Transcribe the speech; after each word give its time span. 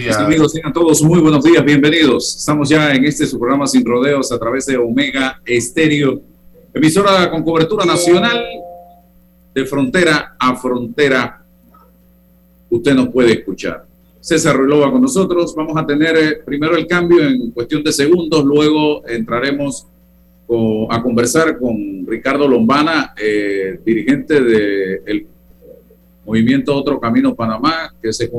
Días. 0.00 0.16
amigos, 0.16 0.54
tengan 0.54 0.72
todos 0.72 1.02
muy 1.02 1.20
buenos 1.20 1.44
días, 1.44 1.62
bienvenidos. 1.62 2.34
Estamos 2.38 2.70
ya 2.70 2.94
en 2.94 3.04
este 3.04 3.26
su 3.26 3.38
programa 3.38 3.66
Sin 3.66 3.84
Rodeos 3.84 4.32
a 4.32 4.38
través 4.38 4.64
de 4.64 4.78
Omega 4.78 5.42
Estéreo, 5.44 6.22
emisora 6.72 7.30
con 7.30 7.42
cobertura 7.42 7.84
nacional 7.84 8.42
de 9.54 9.66
frontera 9.66 10.36
a 10.38 10.56
frontera. 10.56 11.44
Usted 12.70 12.94
nos 12.94 13.10
puede 13.10 13.32
escuchar. 13.32 13.84
César 14.20 14.56
Ruilova 14.56 14.90
con 14.90 15.02
nosotros. 15.02 15.54
Vamos 15.54 15.76
a 15.76 15.86
tener 15.86 16.16
eh, 16.16 16.42
primero 16.46 16.78
el 16.78 16.86
cambio 16.86 17.22
en 17.22 17.50
cuestión 17.50 17.82
de 17.82 17.92
segundos, 17.92 18.42
luego 18.42 19.06
entraremos 19.06 19.86
a 20.88 21.02
conversar 21.02 21.58
con 21.58 22.06
Ricardo 22.06 22.48
Lombana, 22.48 23.12
eh, 23.22 23.78
dirigente 23.84 24.40
del 24.40 25.26
movimiento 26.24 26.74
Otro 26.74 26.98
Camino 26.98 27.34
Panamá, 27.34 27.94
que 28.00 28.14
se 28.14 28.30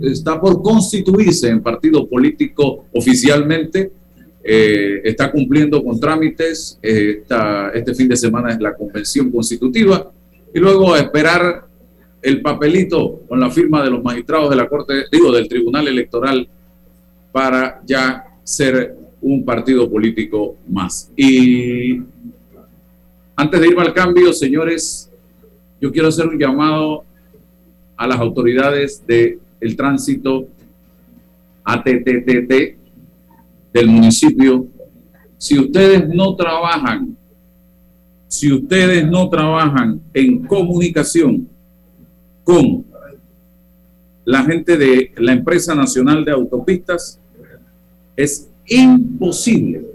está 0.00 0.40
por 0.40 0.62
constituirse 0.62 1.48
en 1.48 1.62
partido 1.62 2.08
político 2.08 2.86
oficialmente. 2.92 3.92
Eh, 4.44 5.00
está 5.04 5.30
cumpliendo 5.30 5.82
con 5.84 6.00
trámites. 6.00 6.78
este 6.82 7.94
fin 7.94 8.08
de 8.08 8.16
semana 8.16 8.52
es 8.52 8.60
la 8.60 8.74
convención 8.74 9.30
constitutiva. 9.30 10.10
Y 10.54 10.58
luego 10.58 10.96
esperar 10.96 11.66
el 12.20 12.40
papelito 12.40 13.22
con 13.28 13.40
la 13.40 13.50
firma 13.50 13.82
de 13.82 13.90
los 13.90 14.02
magistrados 14.02 14.50
de 14.50 14.56
la 14.56 14.68
Corte, 14.68 15.04
digo, 15.10 15.32
del 15.32 15.48
Tribunal 15.48 15.88
Electoral, 15.88 16.48
para 17.32 17.82
ya 17.84 18.24
ser 18.44 18.96
un 19.20 19.44
partido 19.44 19.90
político 19.90 20.56
más. 20.68 21.10
Y 21.16 22.00
antes 23.36 23.60
de 23.60 23.68
ir 23.68 23.78
al 23.78 23.92
cambio, 23.94 24.32
señores, 24.32 25.10
yo 25.80 25.90
quiero 25.90 26.08
hacer 26.08 26.26
un 26.26 26.38
llamado 26.38 27.04
a 28.02 28.06
las 28.08 28.18
autoridades 28.18 29.06
del 29.06 29.38
el 29.60 29.76
tránsito 29.76 30.48
ATTT 31.62 32.76
del 33.72 33.86
municipio. 33.86 34.66
Si 35.38 35.56
ustedes 35.56 36.08
no 36.08 36.34
trabajan, 36.34 37.16
si 38.26 38.52
ustedes 38.52 39.08
no 39.08 39.28
trabajan 39.28 40.00
en 40.12 40.44
comunicación, 40.48 41.48
con 42.42 42.84
la 44.24 44.42
gente 44.42 44.76
de 44.76 45.12
la 45.18 45.34
empresa 45.34 45.72
nacional 45.72 46.24
de 46.24 46.32
autopistas, 46.32 47.20
es 48.16 48.48
imposible 48.66 49.86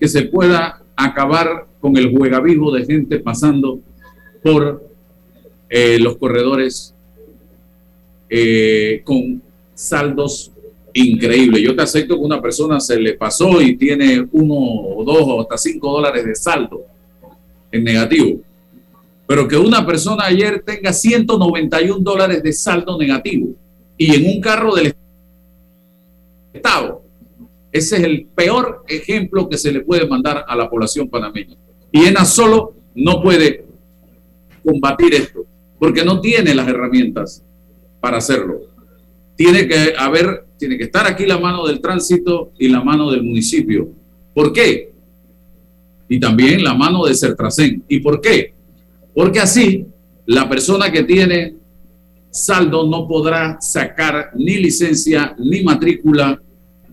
que 0.00 0.08
se 0.08 0.22
pueda 0.22 0.80
acabar 0.96 1.66
con 1.82 1.98
el 1.98 2.16
juegavivo 2.16 2.72
de 2.72 2.86
gente 2.86 3.18
pasando 3.20 3.78
por 4.42 4.91
eh, 5.74 5.98
los 5.98 6.16
corredores 6.18 6.94
eh, 8.28 9.00
con 9.04 9.42
saldos 9.74 10.52
increíbles. 10.92 11.62
Yo 11.62 11.74
te 11.74 11.82
acepto 11.82 12.16
que 12.16 12.20
una 12.20 12.42
persona 12.42 12.78
se 12.78 13.00
le 13.00 13.14
pasó 13.14 13.60
y 13.60 13.76
tiene 13.76 14.28
uno 14.32 14.54
o 14.54 15.04
dos 15.04 15.22
o 15.22 15.40
hasta 15.40 15.56
cinco 15.56 15.92
dólares 15.92 16.24
de 16.24 16.34
saldo 16.34 16.84
en 17.70 17.84
negativo 17.84 18.40
pero 19.32 19.48
que 19.48 19.56
una 19.56 19.86
persona 19.86 20.24
ayer 20.26 20.62
tenga 20.62 20.92
191 20.92 22.00
dólares 22.00 22.42
de 22.42 22.52
saldo 22.52 22.98
negativo 22.98 23.54
y 23.96 24.14
en 24.14 24.26
un 24.26 24.40
carro 24.42 24.74
del 24.74 24.94
Estado. 26.52 27.02
Ese 27.72 27.96
es 27.96 28.02
el 28.02 28.26
peor 28.26 28.84
ejemplo 28.86 29.48
que 29.48 29.56
se 29.56 29.72
le 29.72 29.80
puede 29.80 30.06
mandar 30.06 30.44
a 30.46 30.54
la 30.54 30.68
población 30.68 31.08
panameña. 31.08 31.56
Y 31.90 32.04
ENA 32.04 32.26
solo 32.26 32.74
no 32.94 33.22
puede 33.22 33.64
combatir 34.62 35.14
esto, 35.14 35.46
porque 35.82 36.04
no 36.04 36.20
tiene 36.20 36.54
las 36.54 36.68
herramientas 36.68 37.42
para 37.98 38.18
hacerlo. 38.18 38.60
Tiene 39.34 39.66
que 39.66 39.94
haber, 39.98 40.44
tiene 40.56 40.78
que 40.78 40.84
estar 40.84 41.08
aquí 41.08 41.26
la 41.26 41.40
mano 41.40 41.66
del 41.66 41.80
tránsito 41.80 42.52
y 42.56 42.68
la 42.68 42.84
mano 42.84 43.10
del 43.10 43.24
municipio. 43.24 43.88
¿Por 44.32 44.52
qué? 44.52 44.92
Y 46.08 46.20
también 46.20 46.62
la 46.62 46.74
mano 46.74 47.04
de 47.04 47.16
Certracén. 47.16 47.82
¿Y 47.88 47.98
por 47.98 48.20
qué? 48.20 48.54
Porque 49.12 49.40
así 49.40 49.84
la 50.24 50.48
persona 50.48 50.92
que 50.92 51.02
tiene 51.02 51.56
saldo 52.30 52.86
no 52.86 53.08
podrá 53.08 53.60
sacar 53.60 54.30
ni 54.36 54.58
licencia, 54.58 55.34
ni 55.36 55.64
matrícula, 55.64 56.40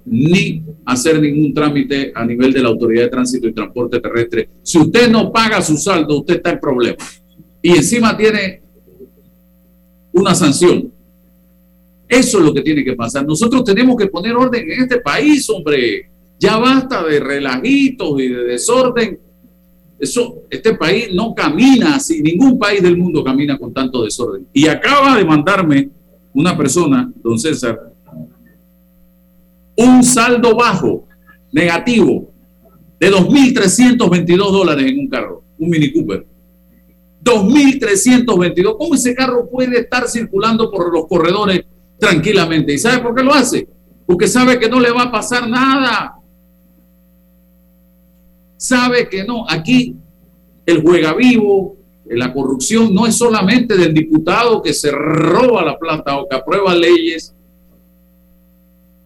ni 0.03 0.63
hacer 0.83 1.21
ningún 1.21 1.53
trámite 1.53 2.11
a 2.16 2.25
nivel 2.25 2.51
de 2.51 2.63
la 2.63 2.69
Autoridad 2.69 3.03
de 3.03 3.09
Tránsito 3.09 3.47
y 3.50 3.53
Transporte 3.53 4.00
Terrestre. 4.00 4.50
Si 4.63 4.79
usted 4.79 5.11
no 5.11 5.31
paga 5.31 5.61
su 5.61 5.77
saldo, 5.77 6.21
usted 6.21 6.38
está 6.38 6.50
en 6.53 6.59
problema. 6.59 6.97
Y 7.61 7.75
encima 7.75 8.17
tiene 8.17 8.63
una 10.19 10.35
sanción. 10.35 10.91
Eso 12.07 12.40
es 12.40 12.46
lo 12.46 12.53
que 12.53 12.62
tiene 12.62 12.84
que 12.84 12.94
pasar. 12.94 13.25
Nosotros 13.25 13.63
tenemos 13.63 13.96
que 13.96 14.07
poner 14.07 14.35
orden 14.35 14.69
en 14.72 14.84
este 14.84 15.00
país, 15.00 15.50
hombre. 15.50 16.09
Ya 16.40 16.57
basta 16.57 17.03
de 17.03 17.19
relajitos 17.19 18.19
y 18.19 18.28
de 18.30 18.44
desorden 18.46 19.19
eso, 20.00 20.44
este 20.50 20.75
país 20.75 21.09
no 21.13 21.35
camina 21.35 21.96
así, 21.96 22.22
ningún 22.22 22.57
país 22.57 22.81
del 22.81 22.97
mundo 22.97 23.22
camina 23.22 23.57
con 23.57 23.74
tanto 23.74 24.03
desorden. 24.03 24.47
Y 24.53 24.66
acaba 24.68 25.18
de 25.18 25.25
mandarme 25.25 25.90
una 26.34 26.57
persona, 26.57 27.12
don 27.22 27.38
César, 27.38 27.78
un 29.75 30.01
saldo 30.03 30.56
bajo, 30.56 31.06
negativo, 31.51 32.31
de 32.97 33.12
2.322 33.12 34.38
dólares 34.38 34.86
en 34.90 35.00
un 35.00 35.09
carro, 35.09 35.44
un 35.57 35.69
Mini 35.69 35.91
Cooper. 35.91 36.25
2.322. 37.24 38.78
¿Cómo 38.78 38.96
ese 38.96 39.16
carro 39.16 39.50
puede 39.50 39.80
estar 39.80 40.07
circulando 40.07 40.72
por 40.72 40.94
los 40.94 41.07
corredores 41.07 41.66
tranquilamente? 41.97 42.74
¿Y 42.74 42.78
sabe 42.78 43.00
por 43.00 43.16
qué 43.16 43.24
lo 43.24 43.34
hace? 43.34 43.68
Porque 44.06 44.28
sabe 44.28 44.59
que 44.59 44.69
no 44.69 44.80
le 44.80 44.91
va 44.91 45.03
a 45.03 45.12
pasar 45.12 45.47
nada 45.47 46.19
sabe 48.59 49.07
que 49.09 49.24
no. 49.24 49.46
Aquí 49.50 49.96
el 50.66 50.81
juega 50.81 51.13
vivo, 51.16 51.78
la 52.06 52.31
corrupción 52.31 52.94
no 52.94 53.07
es 53.07 53.16
solamente 53.16 53.77
del 53.77 53.94
diputado 53.94 54.62
que 54.62 54.74
se 54.74 54.92
roba 54.92 55.63
la 55.63 55.80
plata 55.80 56.18
o 56.18 56.27
que 56.27 56.36
aprueba 56.36 56.75
leyes 56.75 57.33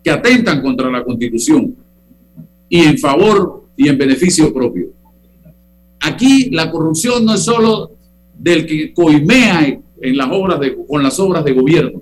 que 0.03 0.09
atentan 0.09 0.61
contra 0.61 0.89
la 0.89 1.03
constitución 1.03 1.77
y 2.67 2.79
en 2.81 2.97
favor 2.97 3.67
y 3.77 3.87
en 3.87 3.97
beneficio 3.97 4.53
propio. 4.53 4.87
Aquí 6.01 6.49
la 6.49 6.69
corrupción 6.69 7.23
no 7.23 7.35
es 7.35 7.43
solo 7.43 7.92
del 8.37 8.65
que 8.65 8.93
coimea 8.93 9.79
en 10.01 10.17
las 10.17 10.27
obras 10.31 10.59
de, 10.59 10.75
con 10.87 11.01
las 11.03 11.19
obras 11.19 11.45
de 11.45 11.53
gobierno, 11.53 12.01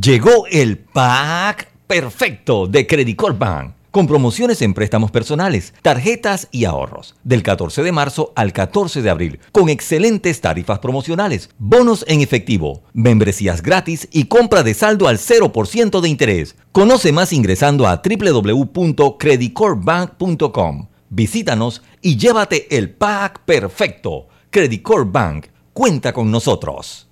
Llegó 0.00 0.46
el 0.46 0.78
pack 0.78 1.68
perfecto 1.86 2.66
de 2.66 2.86
Credit 2.86 3.20
Bank 3.36 3.74
con 3.90 4.06
promociones 4.06 4.62
en 4.62 4.72
préstamos 4.72 5.10
personales, 5.10 5.74
tarjetas 5.82 6.48
y 6.50 6.64
ahorros, 6.64 7.14
del 7.24 7.42
14 7.42 7.82
de 7.82 7.92
marzo 7.92 8.32
al 8.34 8.54
14 8.54 9.02
de 9.02 9.10
abril, 9.10 9.38
con 9.52 9.68
excelentes 9.68 10.40
tarifas 10.40 10.78
promocionales, 10.78 11.50
bonos 11.58 12.06
en 12.08 12.22
efectivo, 12.22 12.84
membresías 12.94 13.60
gratis 13.60 14.08
y 14.10 14.24
compra 14.24 14.62
de 14.62 14.72
saldo 14.72 15.08
al 15.08 15.18
0% 15.18 16.00
de 16.00 16.08
interés. 16.08 16.56
Conoce 16.72 17.12
más 17.12 17.34
ingresando 17.34 17.86
a 17.86 18.00
www.creditcorpbank.com. 18.02 20.88
Visítanos 21.10 21.82
y 22.00 22.16
llévate 22.16 22.78
el 22.78 22.94
pack 22.94 23.40
perfecto. 23.44 24.28
Credit 24.48 24.82
Bank 25.08 25.48
cuenta 25.74 26.14
con 26.14 26.30
nosotros. 26.30 27.11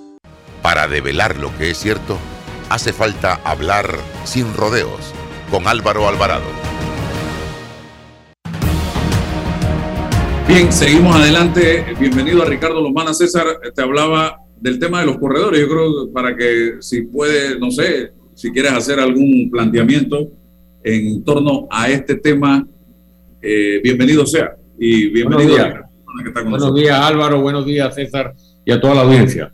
Para 0.61 0.87
develar 0.87 1.39
lo 1.39 1.55
que 1.57 1.71
es 1.71 1.77
cierto, 1.77 2.19
hace 2.69 2.93
falta 2.93 3.41
hablar 3.43 3.95
sin 4.25 4.53
rodeos 4.53 5.11
con 5.49 5.67
Álvaro 5.67 6.07
Alvarado. 6.07 6.45
Bien, 10.47 10.71
seguimos 10.71 11.15
adelante. 11.15 11.83
Bienvenido 11.99 12.43
a 12.43 12.45
Ricardo 12.45 12.79
Lomana. 12.79 13.11
César, 13.13 13.45
te 13.73 13.81
hablaba 13.81 14.37
del 14.59 14.77
tema 14.77 14.99
de 14.99 15.07
los 15.07 15.17
corredores. 15.17 15.59
Yo 15.61 15.67
creo 15.67 16.13
para 16.13 16.35
que 16.35 16.75
si 16.79 17.03
puede, 17.03 17.59
no 17.59 17.71
sé, 17.71 18.11
si 18.35 18.51
quieres 18.51 18.73
hacer 18.73 18.99
algún 18.99 19.49
planteamiento 19.49 20.29
en 20.83 21.23
torno 21.23 21.67
a 21.71 21.89
este 21.89 22.15
tema, 22.15 22.67
eh, 23.41 23.81
bienvenido 23.83 24.27
sea. 24.27 24.55
Y 24.77 25.09
bienvenido 25.09 25.57
buenos 25.57 25.73
días. 26.23 26.43
buenos 26.43 26.75
días 26.75 26.99
Álvaro, 26.99 27.41
buenos 27.41 27.65
días 27.65 27.95
César 27.95 28.33
y 28.63 28.71
a 28.71 28.79
toda 28.79 28.95
la 28.95 29.01
audiencia. 29.01 29.51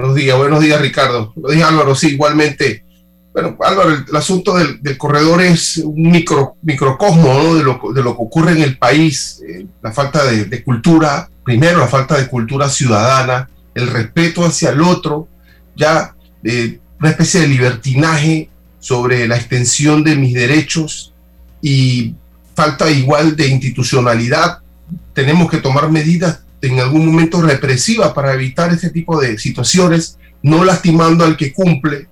Buenos 0.00 0.16
días, 0.16 0.38
buenos 0.38 0.60
días 0.62 0.80
Ricardo. 0.80 1.30
Buenos 1.36 1.56
días 1.56 1.68
Álvaro, 1.68 1.94
sí, 1.94 2.12
igualmente. 2.12 2.86
Bueno, 3.34 3.54
Álvaro, 3.60 3.90
el, 3.90 4.16
asunto 4.16 4.56
del, 4.56 4.96
corredor 4.96 5.42
es 5.42 5.76
un 5.76 6.10
micro, 6.10 6.56
microcosmo 6.62 7.54
de, 7.54 7.62
lo, 7.62 7.78
de, 7.92 8.02
lo, 8.02 8.16
que 8.16 8.22
ocurre 8.22 8.52
en 8.52 8.62
el 8.62 8.78
país, 8.78 9.42
eh, 9.46 9.66
la 9.82 9.92
falta 9.92 10.24
de, 10.24 10.64
cultura, 10.64 11.28
primero 11.44 11.80
la 11.80 11.86
falta 11.86 12.16
de 12.16 12.28
cultura 12.28 12.70
ciudadana, 12.70 13.50
el 13.74 13.88
respeto 13.88 14.42
hacia 14.42 14.70
el 14.70 14.80
otro, 14.80 15.28
ya 15.76 16.14
eh, 16.44 16.78
una 16.98 17.10
especie 17.10 17.42
de 17.42 17.48
libertinaje 17.48 18.48
sobre 18.78 19.28
la 19.28 19.36
extensión 19.36 20.02
de 20.02 20.16
mis 20.16 20.32
derechos 20.32 21.12
y 21.60 22.14
falta 22.54 22.90
igual 22.90 23.36
de 23.36 23.48
institucionalidad. 23.48 24.60
Tenemos 25.12 25.50
que 25.50 25.58
tomar 25.58 25.90
medidas 25.90 26.40
en 26.62 26.80
algún 26.80 27.06
momento 27.06 27.40
represiva 27.40 28.12
para 28.12 28.34
evitar 28.34 28.72
ese 28.72 28.90
tipo 28.90 29.20
de 29.20 29.38
situaciones, 29.38 30.18
no 30.42 30.64
lastimando 30.64 31.24
al 31.24 31.36
que 31.36 31.52
cumple, 31.52 32.08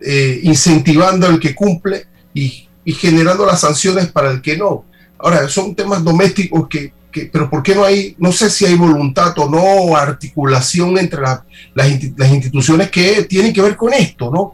eh, 0.00 0.40
incentivando 0.42 1.26
al 1.26 1.40
que 1.40 1.54
cumple 1.54 2.06
y, 2.34 2.64
generando 2.86 3.44
las 3.44 3.60
sanciones 3.60 4.06
para 4.06 4.30
el 4.30 4.40
que 4.40 4.56
no. 4.56 4.84
Ahora, 5.18 5.48
son 5.48 5.74
temas 5.74 6.04
domésticos 6.04 6.68
que, 6.68 6.92
pero 7.32 7.50
¿por 7.50 7.62
qué 7.62 7.74
no 7.74 7.84
hay, 7.84 8.14
no 8.18 8.30
sé 8.30 8.48
si 8.48 8.64
hay 8.64 8.74
voluntad 8.74 9.36
o 9.38 9.48
no, 9.48 9.96
articulación 9.96 10.96
entre 10.98 11.22
las, 11.22 11.40
las, 11.74 11.90
instituciones 11.90 12.90
que 12.90 13.24
tienen 13.24 13.52
que 13.52 13.62
ver 13.62 13.76
con 13.76 13.92
esto, 13.92 14.30
¿no? 14.30 14.52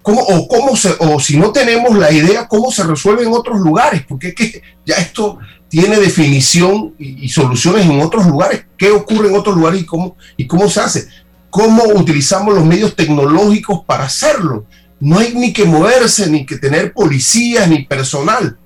¿Cómo, 0.00 0.20
o, 0.20 0.48
cómo 0.48 0.76
se, 0.76 0.94
o 0.98 1.20
si 1.20 1.36
no 1.36 1.52
tenemos 1.52 1.96
la 1.96 2.10
idea, 2.10 2.48
cómo 2.48 2.72
se 2.72 2.82
resuelve 2.82 3.22
en 3.22 3.32
otros 3.32 3.60
lugares, 3.60 4.02
porque 4.08 4.28
es 4.28 4.34
que 4.34 4.62
ya 4.84 4.96
esto 4.96 5.38
tiene 5.72 5.98
definición 5.98 6.94
y, 6.98 7.30
soluciones 7.30 7.86
en 7.86 7.98
otros 8.02 8.26
lugares. 8.26 8.66
¿Qué 8.76 8.90
ocurre 8.90 9.28
en 9.28 9.36
otros 9.36 9.56
lugares 9.56 9.80
y 9.80 9.86
cómo, 9.86 10.18
y 10.36 10.46
cómo 10.46 10.68
se 10.68 10.80
hace? 10.80 11.08
¿Cómo 11.48 11.82
utilizamos 11.94 12.54
los 12.54 12.62
medios 12.62 12.94
tecnológicos 12.94 13.82
para 13.86 14.04
hacerlo? 14.04 14.66
No 15.00 15.18
hay 15.18 15.32
ni 15.34 15.50
que 15.50 15.64
moverse, 15.64 16.28
ni 16.28 16.44
que 16.44 16.58
tener 16.58 16.92
policías, 16.92 17.66
ni 17.68 17.86
personal. 17.86 18.58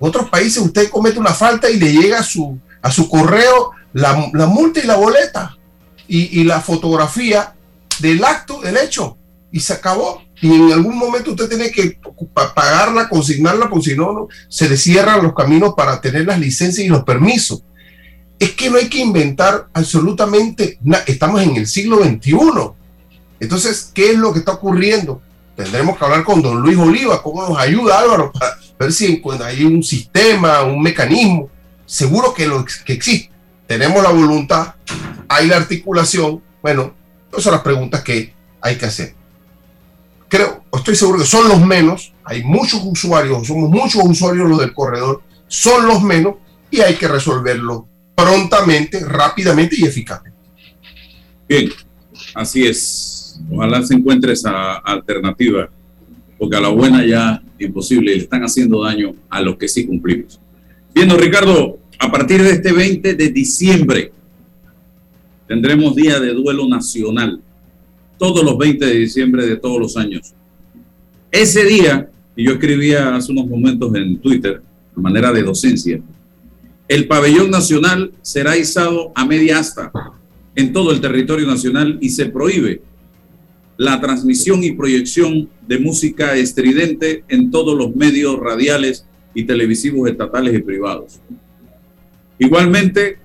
En 0.00 0.08
otros 0.08 0.28
países 0.28 0.60
usted 0.60 0.90
comete 0.90 1.20
una 1.20 1.34
falta 1.34 1.70
y 1.70 1.78
le 1.78 1.92
llega 1.92 2.18
a 2.18 2.24
su, 2.24 2.58
a 2.82 2.90
su 2.90 3.08
correo 3.08 3.70
la, 3.92 4.12
multa 4.48 4.80
y 4.80 4.88
la 4.88 4.96
boleta 4.96 5.56
y, 6.08 6.40
y 6.40 6.42
la 6.42 6.60
fotografía 6.60 7.54
del 8.00 8.24
acto, 8.24 8.60
del 8.60 8.76
hecho. 8.76 9.16
y 9.52 9.60
se 9.60 9.72
acabó. 9.72 10.20
Y 10.42 10.52
en 10.52 10.72
algún 10.72 10.98
momento 10.98 11.30
usted 11.30 11.48
tiene 11.48 11.70
que 11.70 12.00
pagarla, 12.52 13.08
consignarla, 13.08 13.70
porque 13.70 13.90
si 13.90 13.96
no, 13.96 14.26
se 14.48 14.68
le 14.68 14.76
cierran 14.76 15.22
los 15.22 15.34
caminos 15.34 15.74
para 15.76 16.00
tener 16.00 16.26
las 16.26 16.40
licencias 16.40 16.84
y 16.84 16.88
los 16.88 17.04
permisos. 17.04 17.62
Es 18.40 18.50
que 18.50 18.68
no 18.68 18.76
hay 18.76 18.88
que 18.88 18.98
inventar 18.98 19.68
absolutamente 19.72 20.78
nada. 20.82 21.04
Estamos 21.06 21.40
en 21.42 21.56
el 21.56 21.68
siglo 21.68 22.02
XXI. 22.02 22.34
Entonces, 23.38 23.92
¿qué 23.94 24.10
es 24.10 24.18
lo 24.18 24.32
que 24.32 24.40
está 24.40 24.54
ocurriendo? 24.54 25.22
Tendremos 25.54 25.96
que 25.96 26.04
hablar 26.04 26.24
con 26.24 26.42
don 26.42 26.60
Luis 26.60 26.76
Oliva, 26.76 27.22
cómo 27.22 27.48
nos 27.48 27.56
ayuda 27.56 28.00
Álvaro, 28.00 28.32
para 28.32 28.58
ver 28.80 28.92
si 28.92 29.22
hay 29.44 29.64
un 29.64 29.84
sistema, 29.84 30.64
un 30.64 30.82
mecanismo. 30.82 31.50
Seguro 31.86 32.34
que, 32.34 32.48
lo, 32.48 32.64
que 32.84 32.94
existe. 32.94 33.30
Tenemos 33.68 34.02
la 34.02 34.10
voluntad, 34.10 34.74
hay 35.28 35.46
la 35.46 35.58
articulación. 35.58 36.42
Bueno, 36.60 36.94
esas 37.30 37.44
son 37.44 37.52
las 37.52 37.62
preguntas 37.62 38.02
que 38.02 38.34
hay 38.60 38.74
que 38.74 38.86
hacer 38.86 39.21
creo, 40.32 40.64
estoy 40.72 40.96
seguro 40.96 41.18
que 41.18 41.26
son 41.26 41.46
los 41.46 41.60
menos, 41.60 42.14
hay 42.24 42.42
muchos 42.42 42.80
usuarios, 42.82 43.46
somos 43.46 43.68
muchos 43.68 44.02
usuarios 44.02 44.48
los 44.48 44.60
del 44.60 44.72
corredor, 44.72 45.20
son 45.46 45.86
los 45.86 46.02
menos 46.02 46.36
y 46.70 46.80
hay 46.80 46.94
que 46.94 47.06
resolverlo 47.06 47.86
prontamente, 48.14 49.00
rápidamente 49.00 49.76
y 49.78 49.84
eficazmente. 49.84 50.38
Bien, 51.46 51.68
así 52.34 52.64
es. 52.64 53.38
Ojalá 53.50 53.84
se 53.84 53.92
encuentre 53.92 54.32
esa 54.32 54.76
alternativa, 54.76 55.68
porque 56.38 56.56
a 56.56 56.60
la 56.60 56.68
buena 56.68 57.04
ya 57.04 57.42
imposible, 57.58 58.16
le 58.16 58.22
están 58.22 58.42
haciendo 58.42 58.82
daño 58.82 59.14
a 59.28 59.42
los 59.42 59.58
que 59.58 59.68
sí 59.68 59.86
cumplimos. 59.86 60.40
Viendo 60.94 61.18
Ricardo, 61.18 61.78
a 61.98 62.10
partir 62.10 62.42
de 62.42 62.52
este 62.52 62.72
20 62.72 63.14
de 63.14 63.28
diciembre 63.28 64.12
tendremos 65.46 65.94
día 65.94 66.18
de 66.18 66.32
duelo 66.32 66.66
nacional 66.66 67.42
todos 68.22 68.44
los 68.44 68.56
20 68.56 68.86
de 68.86 68.98
diciembre 68.98 69.44
de 69.44 69.56
todos 69.56 69.80
los 69.80 69.96
años. 69.96 70.32
Ese 71.32 71.64
día, 71.64 72.08
y 72.36 72.44
yo 72.44 72.52
escribía 72.52 73.16
hace 73.16 73.32
unos 73.32 73.48
momentos 73.48 73.92
en 73.96 74.16
Twitter, 74.18 74.62
de 74.94 75.02
manera 75.02 75.32
de 75.32 75.42
docencia, 75.42 76.00
el 76.86 77.08
pabellón 77.08 77.50
nacional 77.50 78.12
será 78.22 78.56
izado 78.56 79.10
a 79.16 79.24
media 79.24 79.58
asta 79.58 79.90
en 80.54 80.72
todo 80.72 80.92
el 80.92 81.00
territorio 81.00 81.48
nacional 81.48 81.98
y 82.00 82.10
se 82.10 82.26
prohíbe 82.26 82.82
la 83.76 84.00
transmisión 84.00 84.62
y 84.62 84.70
proyección 84.70 85.48
de 85.66 85.80
música 85.80 86.36
estridente 86.36 87.24
en 87.26 87.50
todos 87.50 87.76
los 87.76 87.92
medios 87.96 88.38
radiales 88.38 89.04
y 89.34 89.42
televisivos 89.42 90.08
estatales 90.08 90.54
y 90.54 90.62
privados. 90.62 91.18
Igualmente, 92.38 93.18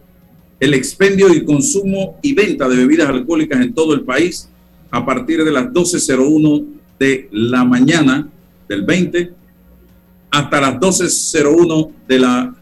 el 0.60 0.74
expendio 0.74 1.32
y 1.32 1.46
consumo 1.46 2.18
y 2.24 2.34
venta 2.34 2.68
de 2.68 2.78
bebidas 2.78 3.10
alcohólicas 3.10 3.62
en 3.62 3.76
todo 3.76 3.94
el 3.94 4.02
país 4.02 4.50
a 4.92 5.06
partir 5.06 5.44
de 5.44 5.52
las 5.52 5.66
12.01 5.66 6.66
de 7.00 7.30
la 7.32 7.64
mañana 7.64 8.28
del 8.68 8.84
20 8.84 9.34
hasta 10.32 10.62
las 10.62 10.76
12.01 10.76 11.92
de 12.08 12.20
la 12.20 12.56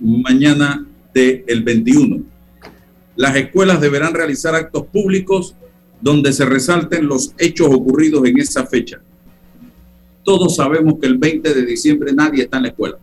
mañana 0.00 0.86
del 1.12 1.62
21. 1.62 2.22
Las 3.16 3.36
escuelas 3.36 3.80
deberán 3.80 4.14
realizar 4.14 4.54
actos 4.54 4.86
públicos 4.86 5.54
donde 6.00 6.32
se 6.32 6.44
resalten 6.44 7.06
los 7.06 7.32
hechos 7.38 7.68
ocurridos 7.70 8.26
en 8.26 8.38
esa 8.38 8.66
fecha. 8.66 9.00
Todos 10.22 10.56
sabemos 10.56 10.94
que 11.00 11.06
el 11.06 11.16
20 11.16 11.54
de 11.54 11.64
diciembre 11.64 12.12
nadie 12.12 12.42
está 12.42 12.58
en 12.58 12.64
la 12.64 12.68
escuela. 12.68 12.98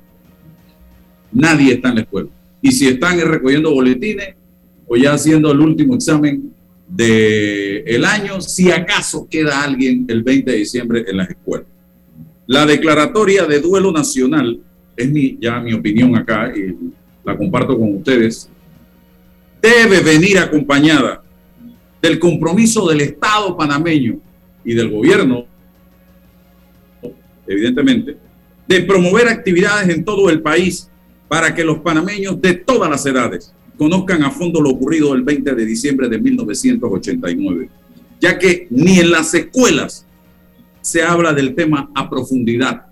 Nadie 1.32 1.74
está 1.74 1.90
en 1.90 1.96
la 1.96 2.02
escuela. 2.02 2.30
Y 2.62 2.72
si 2.72 2.88
están 2.88 3.20
recogiendo 3.20 3.74
boletines 3.74 4.36
o 4.88 4.96
ya 4.96 5.14
haciendo 5.14 5.52
el 5.52 5.60
último 5.60 5.96
examen 5.96 6.54
del 6.88 7.84
el 7.88 8.06
año, 8.06 8.42
si 8.42 8.72
acaso 8.72 9.28
queda 9.30 9.64
alguien 9.64 10.06
el 10.08 10.24
20 10.24 10.52
de 10.52 10.58
diciembre 10.58 11.06
en 11.08 11.18
las 11.18 11.30
escuelas. 11.30 11.68
La 12.46 12.66
declaratoria 12.66 13.46
de 13.46 13.60
duelo 13.60 13.92
nacional, 13.92 14.60
es 14.96 15.10
mi, 15.10 15.38
ya 15.40 15.60
mi 15.60 15.74
opinión 15.74 16.16
acá 16.16 16.52
y 16.56 16.76
la 17.24 17.38
comparto 17.38 17.78
con 17.78 17.96
ustedes, 17.96 18.50
debe 19.62 20.02
venir 20.02 20.38
acompañada 20.38 21.24
del 22.02 22.20
compromiso 22.20 22.88
del 22.90 23.02
Estado 23.02 23.56
panameño 23.56 24.20
y 24.66 24.74
del 24.74 24.92
gobierno, 24.92 25.46
evidentemente, 27.48 28.18
de 28.68 28.82
promover 28.82 29.30
actividades 29.30 29.90
en 29.90 30.04
todo 30.04 30.30
el 30.30 30.42
país 30.42 30.90
para 31.28 31.56
que 31.56 31.64
los 31.64 31.80
panameños 31.80 32.42
de 32.42 32.56
todas 32.56 32.90
las 32.90 33.06
edades 33.06 33.54
conozcan 33.84 34.24
a 34.24 34.32
fondo 34.32 34.62
lo 34.62 34.70
ocurrido 34.70 35.14
el 35.14 35.24
20 35.24 35.56
de 35.56 35.66
diciembre 35.66 36.08
de 36.08 36.18
1989, 36.18 37.70
ya 38.22 38.40
que 38.40 38.68
ni 38.70 38.98
en 39.00 39.12
las 39.12 39.34
escuelas 39.34 40.06
se 40.80 41.04
habla 41.04 41.34
del 41.34 41.54
tema 41.54 41.92
a 41.94 42.10
profundidad 42.10 42.86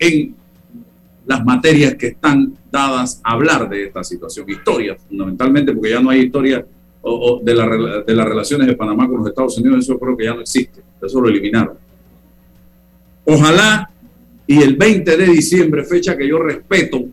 en 0.00 0.34
las 1.26 1.44
materias 1.44 1.94
que 1.94 2.08
están 2.08 2.54
dadas 2.72 3.20
a 3.22 3.34
hablar 3.34 3.68
de 3.68 3.84
esta 3.84 4.02
situación. 4.02 4.50
Historia, 4.50 4.96
fundamentalmente, 4.96 5.72
porque 5.72 5.90
ya 5.90 6.00
no 6.00 6.10
hay 6.10 6.22
historia 6.22 6.66
de, 7.42 8.02
de 8.04 8.14
las 8.14 8.28
relaciones 8.28 8.66
de 8.66 8.74
Panamá 8.74 9.06
con 9.06 9.18
los 9.18 9.28
Estados 9.28 9.58
Unidos, 9.58 9.84
eso 9.84 9.96
creo 9.96 10.16
que 10.16 10.24
ya 10.24 10.34
no 10.34 10.40
existe, 10.40 10.82
eso 11.00 11.20
lo 11.20 11.28
eliminaron. 11.28 11.76
Ojalá 13.24 13.88
y 14.44 14.60
el 14.60 14.74
20 14.74 15.16
de 15.16 15.26
diciembre, 15.26 15.84
fecha 15.84 16.16
que 16.16 16.26
yo 16.26 16.40
respeto, 16.40 17.04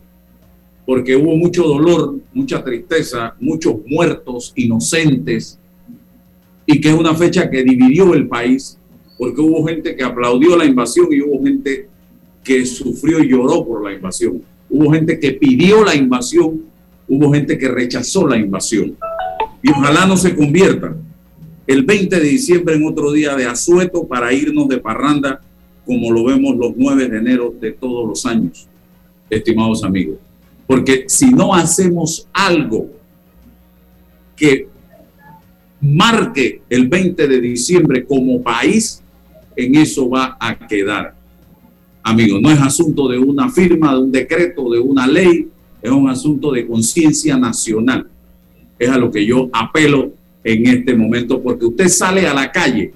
porque 0.86 1.15
hubo 1.15 1.36
mucho 1.36 1.63
dolor, 1.63 2.15
mucha 2.34 2.63
tristeza, 2.63 3.36
muchos 3.39 3.75
muertos 3.88 4.54
inocentes, 4.56 5.60
y 6.65 6.80
que 6.80 6.89
es 6.89 6.96
una 6.96 7.13
fecha 7.15 7.50
que 7.50 7.63
dividió 7.63 8.13
el 8.13 8.27
país, 8.27 8.77
porque 9.18 9.42
hubo 9.42 9.65
gente 9.65 9.96
que 9.96 10.04
aplaudió 10.04 10.56
la 10.56 10.65
invasión 10.65 11.08
y 11.12 11.22
hubo 11.22 11.44
gente 11.44 11.88
que 12.44 12.65
sufrió 12.65 13.20
y 13.24 13.30
lloró 13.30 13.65
por 13.65 13.84
la 13.84 13.94
invasión. 13.94 14.42
Hubo 14.70 14.92
gente 14.92 15.20
que 15.20 15.34
pidió 15.34 15.84
la 15.84 15.96
invasión, 15.96 16.63
hubo 17.08 17.32
gente 17.32 17.58
que 17.58 17.68
rechazó 17.68 18.27
la 18.27 18.38
invasión. 18.38 18.96
Y 19.63 19.72
ojalá 19.72 20.06
no 20.06 20.18
se 20.18 20.36
convierta 20.36 20.96
el 21.65 21.84
20 21.84 22.20
de 22.20 22.27
diciembre 22.27 22.75
en 22.75 22.86
otro 22.86 23.12
día 23.12 23.36
de 23.36 23.46
asueto 23.46 24.08
para 24.08 24.32
irnos 24.34 24.68
de 24.68 24.77
parranda, 24.77 25.42
como 25.86 26.12
lo 26.12 26.25
vemos 26.25 26.56
los 26.56 26.74
9 26.75 27.10
de 27.10 27.18
enero 27.18 27.54
de 27.60 27.72
todos 27.72 28.08
los 28.08 28.25
años, 28.25 28.68
estimados 29.30 29.84
amigos. 29.84 30.18
Porque 30.67 31.05
si 31.07 31.31
no 31.31 31.53
hacemos 31.53 32.27
algo 32.34 32.89
que 34.36 34.67
marque 35.81 36.62
el 36.69 36.88
20 36.88 37.27
de 37.27 37.41
diciembre 37.41 38.05
como 38.05 38.41
país, 38.41 39.03
en 39.55 39.75
eso 39.75 40.10
va 40.10 40.38
a 40.39 40.67
quedar. 40.67 41.15
Amigos, 42.03 42.41
no 42.41 42.51
es 42.51 42.60
asunto 42.60 43.07
de 43.07 43.17
una 43.17 43.50
firma, 43.50 43.93
de 43.93 44.00
un 44.00 44.12
decreto, 44.12 44.69
de 44.69 44.79
una 44.79 45.07
ley, 45.07 45.48
es 45.81 45.91
un 45.91 46.10
asunto 46.10 46.51
de 46.51 46.67
conciencia 46.67 47.38
nacional. 47.38 48.07
Es 48.77 48.89
a 48.89 48.98
lo 48.98 49.12
que 49.12 49.25
yo 49.25 49.50
apelo 49.53 50.13
en 50.43 50.67
este 50.67 50.95
momento, 50.95 51.41
porque 51.41 51.65
usted 51.65 51.88
sale 51.88 52.27
a 52.27 52.34
la 52.34 52.51
calle 52.51 52.93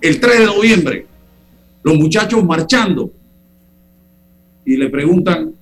el 0.00 0.20
3 0.20 0.38
de 0.40 0.46
noviembre, 0.46 1.06
los 1.82 1.96
muchachos 1.96 2.44
marchando, 2.44 3.12
y 4.64 4.76
le 4.76 4.88
preguntan, 4.90 5.52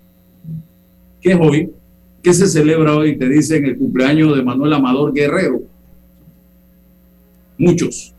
¿Qué 1.26 1.32
es 1.32 1.38
hoy? 1.40 1.72
¿Qué 2.22 2.32
se 2.32 2.46
celebra 2.46 2.94
hoy? 2.94 3.18
Te 3.18 3.28
dicen 3.28 3.64
el 3.64 3.76
cumpleaños 3.76 4.36
de 4.36 4.44
Manuel 4.44 4.74
Amador 4.74 5.12
Guerrero. 5.12 5.60
Muchos. 7.58 8.14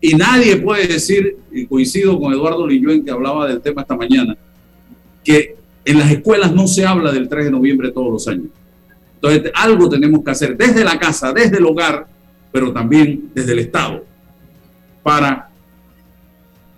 Y 0.00 0.14
nadie 0.14 0.56
puede 0.56 0.86
decir, 0.86 1.36
y 1.52 1.66
coincido 1.66 2.18
con 2.18 2.32
Eduardo 2.32 2.66
Lilluen 2.66 3.04
que 3.04 3.10
hablaba 3.10 3.46
del 3.46 3.60
tema 3.60 3.82
esta 3.82 3.94
mañana, 3.94 4.34
que 5.22 5.56
en 5.84 5.98
las 5.98 6.10
escuelas 6.10 6.54
no 6.54 6.66
se 6.66 6.86
habla 6.86 7.12
del 7.12 7.28
3 7.28 7.44
de 7.44 7.50
noviembre 7.50 7.92
todos 7.92 8.10
los 8.10 8.26
años. 8.28 8.46
Entonces, 9.16 9.52
algo 9.54 9.90
tenemos 9.90 10.24
que 10.24 10.30
hacer 10.30 10.56
desde 10.56 10.84
la 10.84 10.98
casa, 10.98 11.34
desde 11.34 11.58
el 11.58 11.66
hogar, 11.66 12.06
pero 12.50 12.72
también 12.72 13.30
desde 13.34 13.52
el 13.52 13.58
Estado, 13.58 14.06
para 15.02 15.47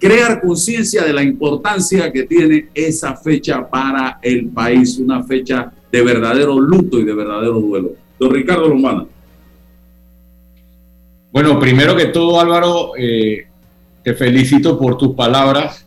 crear 0.01 0.41
conciencia 0.41 1.05
de 1.05 1.13
la 1.13 1.23
importancia 1.23 2.11
que 2.11 2.23
tiene 2.23 2.71
esa 2.73 3.15
fecha 3.15 3.69
para 3.69 4.19
el 4.23 4.49
país, 4.49 4.99
una 4.99 5.23
fecha 5.23 5.71
de 5.93 6.03
verdadero 6.03 6.59
luto 6.59 6.99
y 6.99 7.05
de 7.05 7.13
verdadero 7.13 7.61
duelo. 7.61 7.91
Don 8.19 8.31
Ricardo 8.31 8.69
Lombana. 8.69 9.05
Bueno, 11.31 11.61
primero 11.61 11.95
que 11.95 12.07
todo, 12.07 12.41
Álvaro, 12.41 12.93
eh, 12.99 13.47
te 14.03 14.15
felicito 14.15 14.79
por 14.79 14.97
tus 14.97 15.15
palabras. 15.15 15.87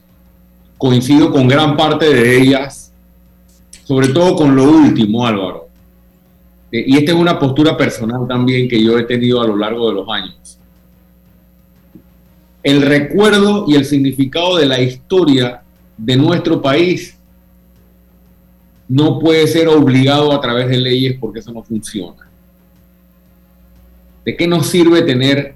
Coincido 0.78 1.32
con 1.32 1.48
gran 1.48 1.76
parte 1.76 2.14
de 2.14 2.38
ellas, 2.38 2.94
sobre 3.84 4.10
todo 4.10 4.36
con 4.36 4.56
lo 4.56 4.64
último, 4.66 5.26
Álvaro. 5.26 5.70
Eh, 6.72 6.84
y 6.88 6.98
esta 6.98 7.14
es 7.14 7.18
una 7.18 7.40
postura 7.40 7.76
personal 7.76 8.28
también 8.28 8.68
que 8.70 8.82
yo 8.82 8.98
he 8.98 9.04
tenido 9.04 9.42
a 9.42 9.48
lo 9.48 9.58
largo 9.58 9.90
de 9.90 9.96
los 9.96 10.08
años 10.10 10.60
el 12.64 12.82
recuerdo 12.82 13.66
y 13.68 13.76
el 13.76 13.86
significado 13.86 14.58
de 14.58 14.66
la 14.66 14.82
historia 14.82 15.62
de 15.98 16.16
nuestro 16.16 16.62
país 16.62 17.18
no 18.88 19.20
puede 19.20 19.48
ser 19.48 19.68
obligado 19.68 20.32
a 20.32 20.40
través 20.40 20.70
de 20.70 20.78
leyes 20.78 21.18
porque 21.20 21.40
eso 21.40 21.52
no 21.52 21.62
funciona. 21.64 22.30
¿De 24.24 24.36
qué 24.36 24.48
nos 24.48 24.68
sirve 24.68 25.02
tener 25.02 25.56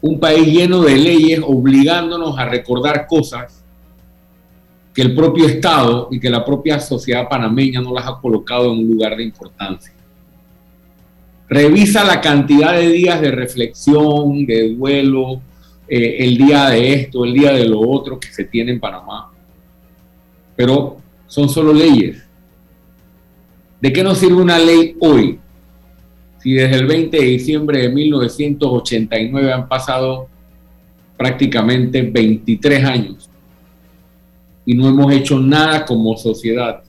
un 0.00 0.18
país 0.18 0.46
lleno 0.46 0.82
de 0.82 0.96
leyes 0.96 1.40
obligándonos 1.44 2.36
a 2.38 2.46
recordar 2.46 3.06
cosas 3.06 3.62
que 4.92 5.02
el 5.02 5.14
propio 5.14 5.46
Estado 5.46 6.08
y 6.10 6.18
que 6.18 6.30
la 6.30 6.44
propia 6.44 6.80
sociedad 6.80 7.28
panameña 7.28 7.80
no 7.80 7.92
las 7.92 8.06
ha 8.06 8.18
colocado 8.20 8.72
en 8.72 8.78
un 8.78 8.88
lugar 8.88 9.16
de 9.16 9.24
importancia. 9.24 9.92
Revisa 11.48 12.02
la 12.02 12.20
cantidad 12.20 12.72
de 12.72 12.88
días 12.88 13.20
de 13.20 13.30
reflexión, 13.30 14.46
de 14.46 14.74
duelo, 14.74 15.40
eh, 15.88 16.16
el 16.20 16.36
día 16.36 16.70
de 16.70 16.92
esto, 16.92 17.24
el 17.24 17.32
día 17.32 17.52
de 17.52 17.68
lo 17.68 17.80
otro 17.80 18.18
que 18.18 18.28
se 18.28 18.44
tiene 18.44 18.72
en 18.72 18.80
Panamá. 18.80 19.30
Pero 20.54 20.98
son 21.26 21.48
solo 21.48 21.72
leyes. 21.72 22.26
¿De 23.80 23.92
qué 23.92 24.02
nos 24.02 24.18
sirve 24.18 24.40
una 24.40 24.58
ley 24.58 24.96
hoy? 25.00 25.38
Si 26.38 26.52
desde 26.52 26.76
el 26.76 26.86
20 26.86 27.16
de 27.16 27.24
diciembre 27.24 27.80
de 27.80 27.88
1989 27.88 29.52
han 29.52 29.68
pasado 29.68 30.28
prácticamente 31.16 32.02
23 32.02 32.84
años 32.84 33.30
y 34.64 34.74
no 34.74 34.88
hemos 34.88 35.12
hecho 35.12 35.38
nada 35.38 35.84
como 35.84 36.16
sociedad 36.16 36.82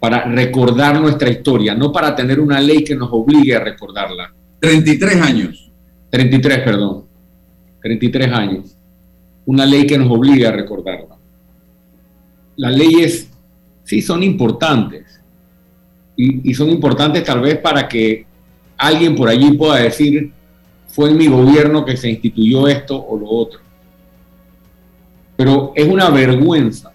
para 0.00 0.24
recordar 0.24 1.00
nuestra 1.00 1.30
historia, 1.30 1.74
no 1.74 1.92
para 1.92 2.16
tener 2.16 2.40
una 2.40 2.60
ley 2.60 2.82
que 2.82 2.96
nos 2.96 3.08
obligue 3.12 3.54
a 3.54 3.60
recordarla. 3.60 4.34
33 4.58 5.16
años. 5.22 5.70
33, 6.10 6.58
perdón. 6.60 7.04
33 7.82 8.32
años. 8.32 8.76
Una 9.44 9.66
ley 9.66 9.86
que 9.86 9.98
nos 9.98 10.10
obligue 10.10 10.46
a 10.46 10.52
recordarla. 10.52 11.16
Las 12.56 12.76
leyes 12.76 13.30
sí 13.82 14.00
son 14.00 14.22
importantes, 14.22 15.20
y, 16.16 16.54
son 16.54 16.70
importantes 16.70 17.24
tal 17.24 17.40
vez 17.40 17.58
para 17.58 17.88
que 17.88 18.26
alguien 18.76 19.16
por 19.16 19.28
allí 19.28 19.52
pueda 19.52 19.76
decir, 19.76 20.30
fue 20.86 21.10
en 21.10 21.16
mi 21.16 21.26
gobierno 21.26 21.84
que 21.84 21.96
se 21.96 22.10
instituyó 22.10 22.68
esto 22.68 22.96
o 22.96 23.18
lo 23.18 23.28
otro. 23.28 23.60
Pero 25.36 25.72
es 25.74 25.88
una 25.88 26.10
vergüenza, 26.10 26.92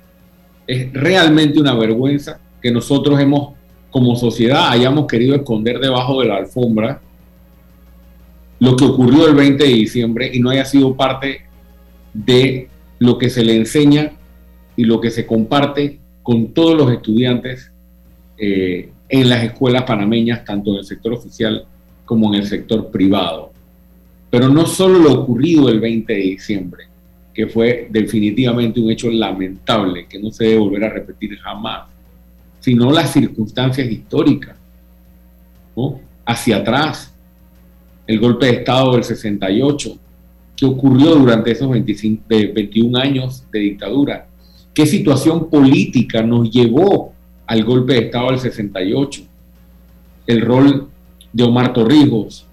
es 0.66 0.94
realmente 0.94 1.60
una 1.60 1.74
vergüenza 1.74 2.40
que 2.62 2.72
nosotros 2.72 3.20
hemos, 3.20 3.54
como 3.90 4.16
sociedad, 4.16 4.70
hayamos 4.70 5.08
querido 5.08 5.36
esconder 5.36 5.80
debajo 5.80 6.22
de 6.22 6.28
la 6.28 6.38
alfombra 6.38 7.02
lo 8.60 8.76
que 8.76 8.86
ocurrió 8.86 9.28
el 9.28 9.36
20 9.36 9.64
de 9.64 9.74
diciembre 9.74 10.32
y 10.34 10.40
no 10.40 10.50
haya 10.50 10.66
sido 10.66 10.96
parte 10.96 11.42
de 12.14 12.70
lo 13.00 13.18
que 13.18 13.30
se 13.30 13.44
le 13.44 13.56
enseña 13.56 14.12
y 14.76 14.84
lo 14.86 15.00
que 15.00 15.12
se 15.12 15.26
comparte 15.26 16.00
con 16.24 16.54
todos 16.54 16.76
los 16.76 16.92
estudiantes 16.92 17.72
eh, 18.38 18.92
en 19.10 19.30
las 19.30 19.44
escuelas 19.44 19.84
panameñas, 19.84 20.44
tanto 20.44 20.72
en 20.72 20.78
el 20.78 20.86
sector 20.86 21.14
oficial 21.14 21.66
como 22.06 22.34
en 22.34 22.42
el 22.42 22.48
sector 22.48 22.90
privado. 22.90 23.52
Pero 24.30 24.50
no 24.50 24.66
solo 24.66 25.00
lo 25.00 25.22
ocurrido 25.22 25.70
el 25.70 25.80
20 25.80 26.12
de 26.12 26.20
diciembre, 26.20 26.86
que 27.34 27.48
fue 27.48 27.88
definitivamente 27.90 28.80
un 28.80 28.92
hecho 28.92 29.10
lamentable 29.10 30.08
que 30.08 30.20
no 30.20 30.32
se 30.32 30.46
debe 30.46 30.60
volver 30.60 30.84
a 30.84 30.90
repetir 30.90 31.38
jamás, 31.38 31.88
sino 32.60 32.92
las 32.92 33.14
circunstancias 33.14 33.90
históricas, 33.90 34.58
hacia 36.26 36.58
atrás, 36.58 37.14
el 38.08 38.20
golpe 38.20 38.46
de 38.46 38.52
Estado 38.54 38.94
del 38.94 39.04
68, 39.04 39.98
qué 40.56 40.66
ocurrió 40.66 41.16
durante 41.16 41.52
esos 41.52 41.70
25, 41.70 42.24
21 42.28 42.98
años 42.98 43.44
de 43.52 43.60
dictadura, 43.60 44.28
qué 44.74 44.86
situación 44.86 45.50
política 45.50 46.24
nos 46.24 46.50
llevó 46.50 47.14
al 47.46 47.64
golpe 47.64 47.94
de 47.94 48.00
Estado 48.06 48.32
del 48.32 48.40
68, 48.40 49.22
el 50.26 50.42
rol 50.42 50.88
de 51.34 51.44
Omar 51.44 51.74
Torrijos, 51.74 52.48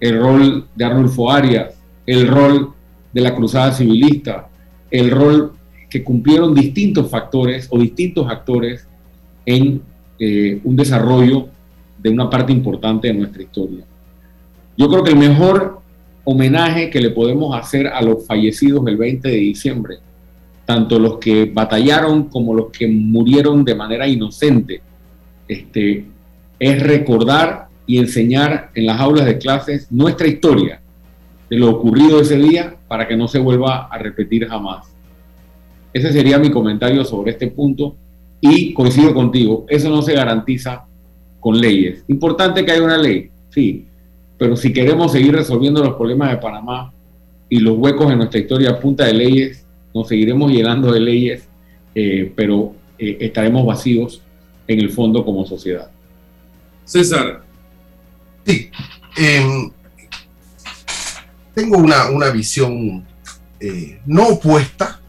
el 0.00 0.18
rol 0.18 0.66
de 0.74 0.84
Arnulfo 0.84 1.30
Arias, 1.30 1.74
el 2.04 2.26
rol 2.26 2.72
de 3.12 3.20
la 3.20 3.34
Cruzada 3.34 3.72
Civilista, 3.72 4.48
el 4.90 5.10
rol 5.10 5.52
que 5.88 6.04
cumplieron 6.04 6.54
distintos 6.54 7.08
factores 7.08 7.68
o 7.70 7.78
distintos 7.78 8.28
actores 8.28 8.86
en 9.44 9.80
eh, 10.18 10.60
un 10.64 10.76
desarrollo 10.76 11.48
de 11.98 12.10
una 12.10 12.28
parte 12.28 12.52
importante 12.52 13.08
de 13.08 13.14
nuestra 13.14 13.42
historia. 13.42 13.84
Yo 14.76 14.88
creo 14.88 15.02
que 15.02 15.10
el 15.10 15.18
mejor 15.18 15.80
homenaje 16.24 16.90
que 16.90 17.00
le 17.00 17.10
podemos 17.10 17.56
hacer 17.56 17.86
a 17.86 18.02
los 18.02 18.26
fallecidos 18.26 18.86
el 18.86 18.96
20 18.96 19.28
de 19.28 19.36
diciembre 19.36 19.98
tanto 20.66 20.98
los 20.98 21.18
que 21.18 21.46
batallaron 21.46 22.24
como 22.24 22.52
los 22.52 22.70
que 22.70 22.88
murieron 22.88 23.64
de 23.64 23.74
manera 23.74 24.06
inocente, 24.06 24.82
este, 25.48 26.04
es 26.58 26.82
recordar 26.82 27.68
y 27.86 27.98
enseñar 27.98 28.70
en 28.74 28.86
las 28.86 29.00
aulas 29.00 29.24
de 29.26 29.38
clases 29.38 29.90
nuestra 29.92 30.26
historia 30.26 30.80
de 31.48 31.56
lo 31.56 31.70
ocurrido 31.70 32.20
ese 32.20 32.36
día 32.36 32.74
para 32.88 33.06
que 33.06 33.16
no 33.16 33.28
se 33.28 33.38
vuelva 33.38 33.86
a 33.86 33.96
repetir 33.96 34.48
jamás. 34.48 34.88
Ese 35.92 36.12
sería 36.12 36.38
mi 36.38 36.50
comentario 36.50 37.04
sobre 37.04 37.30
este 37.30 37.46
punto 37.46 37.94
y 38.40 38.74
coincido 38.74 39.14
contigo, 39.14 39.64
eso 39.68 39.88
no 39.88 40.02
se 40.02 40.14
garantiza 40.14 40.84
con 41.38 41.58
leyes. 41.60 42.04
Importante 42.08 42.64
que 42.64 42.72
haya 42.72 42.82
una 42.82 42.98
ley, 42.98 43.30
sí, 43.50 43.86
pero 44.38 44.56
si 44.56 44.72
queremos 44.72 45.12
seguir 45.12 45.34
resolviendo 45.34 45.82
los 45.82 45.94
problemas 45.94 46.30
de 46.30 46.36
Panamá 46.36 46.92
y 47.48 47.58
los 47.58 47.78
huecos 47.78 48.10
en 48.10 48.18
nuestra 48.18 48.40
historia 48.40 48.70
a 48.70 48.80
punta 48.80 49.04
de 49.04 49.14
leyes, 49.14 49.64
nos 49.94 50.08
seguiremos 50.08 50.50
llenando 50.50 50.92
de 50.92 51.00
leyes, 51.00 51.48
eh, 51.94 52.32
pero 52.36 52.74
eh, 52.98 53.16
estaremos 53.20 53.64
vacíos 53.64 54.20
en 54.68 54.80
el 54.80 54.90
fondo 54.90 55.24
como 55.24 55.46
sociedad. 55.46 55.90
César. 56.84 57.42
Sí, 58.44 58.70
em, 59.16 59.70
tengo 61.54 61.78
una, 61.78 62.10
una 62.10 62.30
visión 62.30 63.04
eh, 63.58 64.00
no 64.04 64.28
opuesta, 64.28 65.00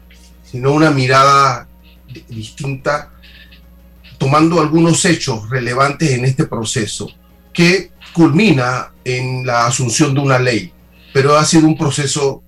sino 0.42 0.72
una 0.72 0.90
mirada 0.90 1.68
distinta, 2.28 3.12
tomando 4.16 4.60
algunos 4.60 5.04
hechos 5.04 5.48
relevantes 5.50 6.10
en 6.10 6.24
este 6.24 6.46
proceso, 6.46 7.10
que 7.52 7.90
culmina 8.12 8.92
en 9.04 9.46
la 9.46 9.66
asunción 9.66 10.14
de 10.14 10.20
una 10.20 10.38
ley, 10.38 10.72
pero 11.12 11.36
ha 11.36 11.44
sido 11.44 11.66
un 11.66 11.76
proceso 11.76 12.42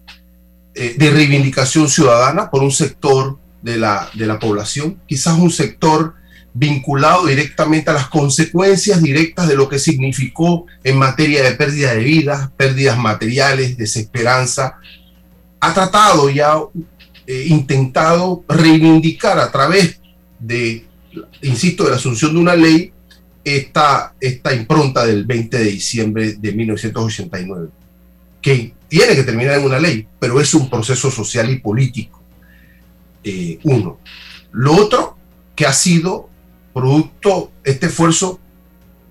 eh, 0.74 0.94
de 0.96 1.10
reivindicación 1.10 1.88
ciudadana 1.88 2.50
por 2.50 2.62
un 2.62 2.70
sector 2.70 3.38
de 3.62 3.76
la, 3.76 4.08
de 4.14 4.26
la 4.26 4.38
población, 4.38 5.00
quizás 5.06 5.38
un 5.38 5.50
sector 5.50 6.14
vinculado 6.52 7.26
directamente 7.26 7.90
a 7.90 7.94
las 7.94 8.08
consecuencias 8.08 9.02
directas 9.02 9.48
de 9.48 9.56
lo 9.56 9.68
que 9.68 9.78
significó 9.78 10.66
en 10.82 10.98
materia 10.98 11.42
de 11.42 11.52
pérdida 11.52 11.94
de 11.94 12.02
vidas, 12.02 12.50
pérdidas 12.56 12.98
materiales, 12.98 13.76
desesperanza. 13.76 14.76
Ha 15.60 15.74
tratado 15.74 16.28
y 16.30 16.40
ha 16.40 16.54
eh, 17.26 17.44
intentado 17.48 18.44
reivindicar 18.48 19.38
a 19.38 19.52
través 19.52 20.00
de, 20.38 20.86
insisto, 21.42 21.84
de 21.84 21.90
la 21.90 21.96
asunción 21.96 22.32
de 22.34 22.40
una 22.40 22.56
ley, 22.56 22.92
esta, 23.44 24.14
esta 24.20 24.55
impronta 24.55 25.07
del 25.07 25.24
20 25.24 25.59
de 25.59 25.64
diciembre 25.64 26.33
de 26.35 26.53
1989, 26.53 27.68
que 28.40 28.74
tiene 28.88 29.14
que 29.14 29.22
terminar 29.22 29.59
en 29.59 29.64
una 29.64 29.79
ley, 29.79 30.07
pero 30.18 30.40
es 30.40 30.53
un 30.55 30.68
proceso 30.68 31.11
social 31.11 31.50
y 31.50 31.59
político. 31.59 32.20
Eh, 33.22 33.59
uno. 33.64 33.98
Lo 34.53 34.74
otro, 34.74 35.16
que 35.55 35.66
ha 35.66 35.72
sido 35.72 36.29
producto, 36.72 37.53
este 37.64 37.87
esfuerzo 37.87 38.40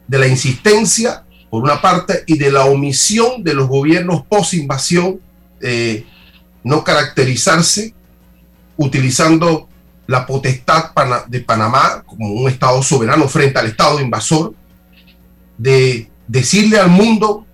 de 0.07 0.19
la 0.19 0.27
insistencia, 0.27 1.23
por 1.49 1.63
una 1.63 1.81
parte, 1.81 2.23
y 2.27 2.37
de 2.37 2.51
la 2.51 2.65
omisión 2.65 3.43
de 3.43 3.53
los 3.53 3.67
gobiernos 3.67 4.23
post-invasión, 4.25 5.19
eh, 5.61 6.05
no 6.63 6.83
caracterizarse 6.83 7.93
utilizando 8.77 9.68
la 10.09 10.25
potestad 10.25 10.91
de 11.27 11.39
Panamá 11.41 12.03
como 12.03 12.31
un 12.31 12.49
Estado 12.49 12.81
soberano 12.81 13.27
frente 13.27 13.59
al 13.59 13.67
Estado 13.67 13.99
invasor, 13.99 14.55
de 15.55 16.09
decirle 16.27 16.79
al 16.79 16.89
mundo 16.89 17.45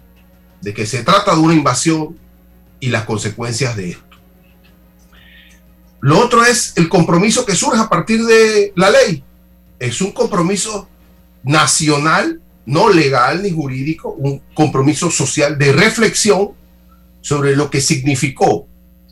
de 0.61 0.73
que 0.73 0.85
se 0.85 1.03
trata 1.03 1.35
de 1.35 1.41
una 1.41 1.53
invasión 1.53 2.17
y 2.79 2.87
las 2.87 3.03
consecuencias 3.03 3.75
de 3.75 3.89
esto. 3.89 4.17
Lo 5.99 6.17
otro 6.17 6.45
es 6.45 6.71
el 6.77 6.87
compromiso 6.87 7.45
que 7.45 7.55
surge 7.55 7.77
a 7.77 7.89
partir 7.89 8.23
de 8.23 8.71
la 8.77 8.89
ley. 8.89 9.21
Es 9.77 9.99
un 9.99 10.13
compromiso 10.13 10.87
nacional, 11.43 12.41
no 12.65 12.87
legal 12.87 13.43
ni 13.43 13.51
jurídico, 13.51 14.11
un 14.11 14.41
compromiso 14.53 15.11
social 15.11 15.57
de 15.57 15.73
reflexión 15.73 16.51
sobre 17.19 17.53
lo 17.53 17.69
que 17.69 17.81
significó 17.81 18.65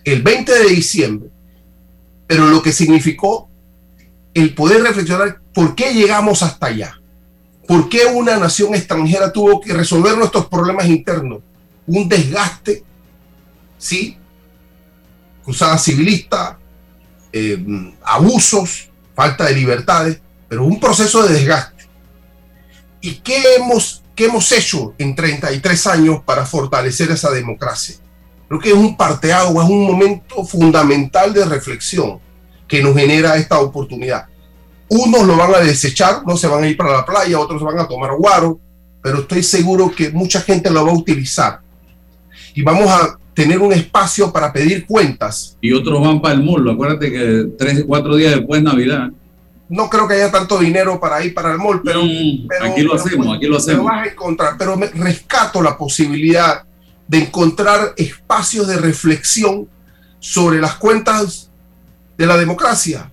el 0.05 0.21
20 0.21 0.59
de 0.59 0.69
diciembre, 0.69 1.32
pero 2.33 2.47
lo 2.47 2.63
que 2.63 2.71
significó 2.71 3.47
el 4.33 4.55
poder 4.55 4.81
reflexionar 4.81 5.39
por 5.53 5.75
qué 5.75 5.93
llegamos 5.93 6.41
hasta 6.41 6.65
allá. 6.65 6.99
¿Por 7.67 7.89
qué 7.89 8.07
una 8.07 8.37
nación 8.37 8.73
extranjera 8.73 9.31
tuvo 9.31 9.61
que 9.61 9.71
resolver 9.71 10.17
nuestros 10.17 10.47
problemas 10.47 10.87
internos? 10.87 11.43
Un 11.85 12.09
desgaste, 12.09 12.83
¿sí? 13.77 14.17
Cruzada 15.43 15.77
civilista, 15.77 16.57
eh, 17.31 17.63
abusos, 18.03 18.89
falta 19.13 19.45
de 19.45 19.53
libertades, 19.53 20.19
pero 20.49 20.65
un 20.65 20.79
proceso 20.79 21.21
de 21.21 21.35
desgaste. 21.35 21.85
¿Y 22.99 23.17
qué 23.17 23.43
hemos, 23.57 24.01
qué 24.15 24.25
hemos 24.25 24.51
hecho 24.53 24.95
en 24.97 25.13
33 25.13 25.85
años 25.85 26.23
para 26.25 26.47
fortalecer 26.47 27.11
esa 27.11 27.29
democracia? 27.29 27.97
Creo 28.47 28.59
que 28.59 28.69
es 28.69 28.75
un 28.75 28.95
parteado, 28.95 29.61
es 29.61 29.69
un 29.69 29.85
momento 29.85 30.43
fundamental 30.43 31.33
de 31.33 31.45
reflexión 31.45 32.19
que 32.67 32.81
nos 32.81 32.95
genera 32.95 33.35
esta 33.35 33.59
oportunidad. 33.59 34.25
Unos 34.89 35.23
lo 35.25 35.35
van 35.35 35.55
a 35.55 35.59
desechar, 35.59 36.23
no 36.25 36.37
se 36.37 36.47
van 36.47 36.63
a 36.63 36.67
ir 36.67 36.77
para 36.77 36.93
la 36.93 37.05
playa, 37.05 37.39
otros 37.39 37.61
van 37.63 37.79
a 37.79 37.87
tomar 37.87 38.15
guaro, 38.15 38.59
pero 39.01 39.19
estoy 39.19 39.43
seguro 39.43 39.91
que 39.91 40.11
mucha 40.11 40.41
gente 40.41 40.69
lo 40.69 40.85
va 40.85 40.91
a 40.91 40.95
utilizar. 40.95 41.61
Y 42.53 42.61
vamos 42.61 42.87
a 42.89 43.17
tener 43.33 43.59
un 43.59 43.73
espacio 43.73 44.31
para 44.31 44.53
pedir 44.53 44.85
cuentas. 44.85 45.57
Y 45.61 45.73
otros 45.73 46.01
van 46.01 46.21
para 46.21 46.35
el 46.35 46.43
mall. 46.43 46.69
Acuérdate 46.69 47.11
que 47.11 47.47
tres, 47.57 47.83
cuatro 47.87 48.15
días 48.15 48.35
después 48.35 48.61
de 48.61 48.69
Navidad. 48.69 49.09
No 49.69 49.89
creo 49.89 50.07
que 50.07 50.15
haya 50.15 50.31
tanto 50.31 50.59
dinero 50.59 50.99
para 50.99 51.23
ir 51.23 51.33
para 51.33 51.51
el 51.51 51.57
mall, 51.57 51.81
pero, 51.83 52.03
mm, 52.03 52.47
aquí 52.61 52.81
lo 52.81 52.93
hacemos, 52.93 53.35
aquí 53.35 53.47
lo 53.47 53.57
hacemos. 53.57 53.85
Pero 53.85 53.97
vas 53.97 54.07
a 54.07 54.11
encontrar, 54.11 54.55
pero 54.57 54.77
me 54.77 54.87
rescato 54.87 55.61
la 55.61 55.77
posibilidad 55.77 56.63
de 57.07 57.19
encontrar 57.19 57.93
espacios 57.97 58.67
de 58.67 58.77
reflexión 58.77 59.67
sobre 60.19 60.61
las 60.61 60.75
cuentas 60.75 61.49
de 62.17 62.25
la 62.25 62.37
democracia. 62.37 63.11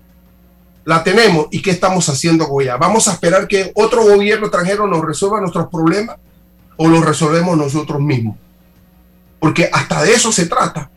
La 0.85 1.03
tenemos 1.03 1.47
y 1.51 1.61
qué 1.61 1.71
estamos 1.71 2.07
haciendo 2.09 2.47
con 2.47 2.63
ella. 2.63 2.77
¿Vamos 2.77 3.07
a 3.07 3.13
esperar 3.13 3.47
que 3.47 3.71
otro 3.75 4.03
gobierno 4.03 4.47
extranjero 4.47 4.87
nos 4.87 5.05
resuelva 5.05 5.41
nuestros 5.41 5.67
problemas 5.67 6.17
o 6.77 6.87
los 6.87 7.05
resolvemos 7.05 7.57
nosotros 7.57 7.99
mismos? 7.99 8.37
Porque 9.39 9.69
hasta 9.71 10.01
de 10.03 10.13
eso 10.13 10.31
se 10.31 10.45
trata, 10.45 10.89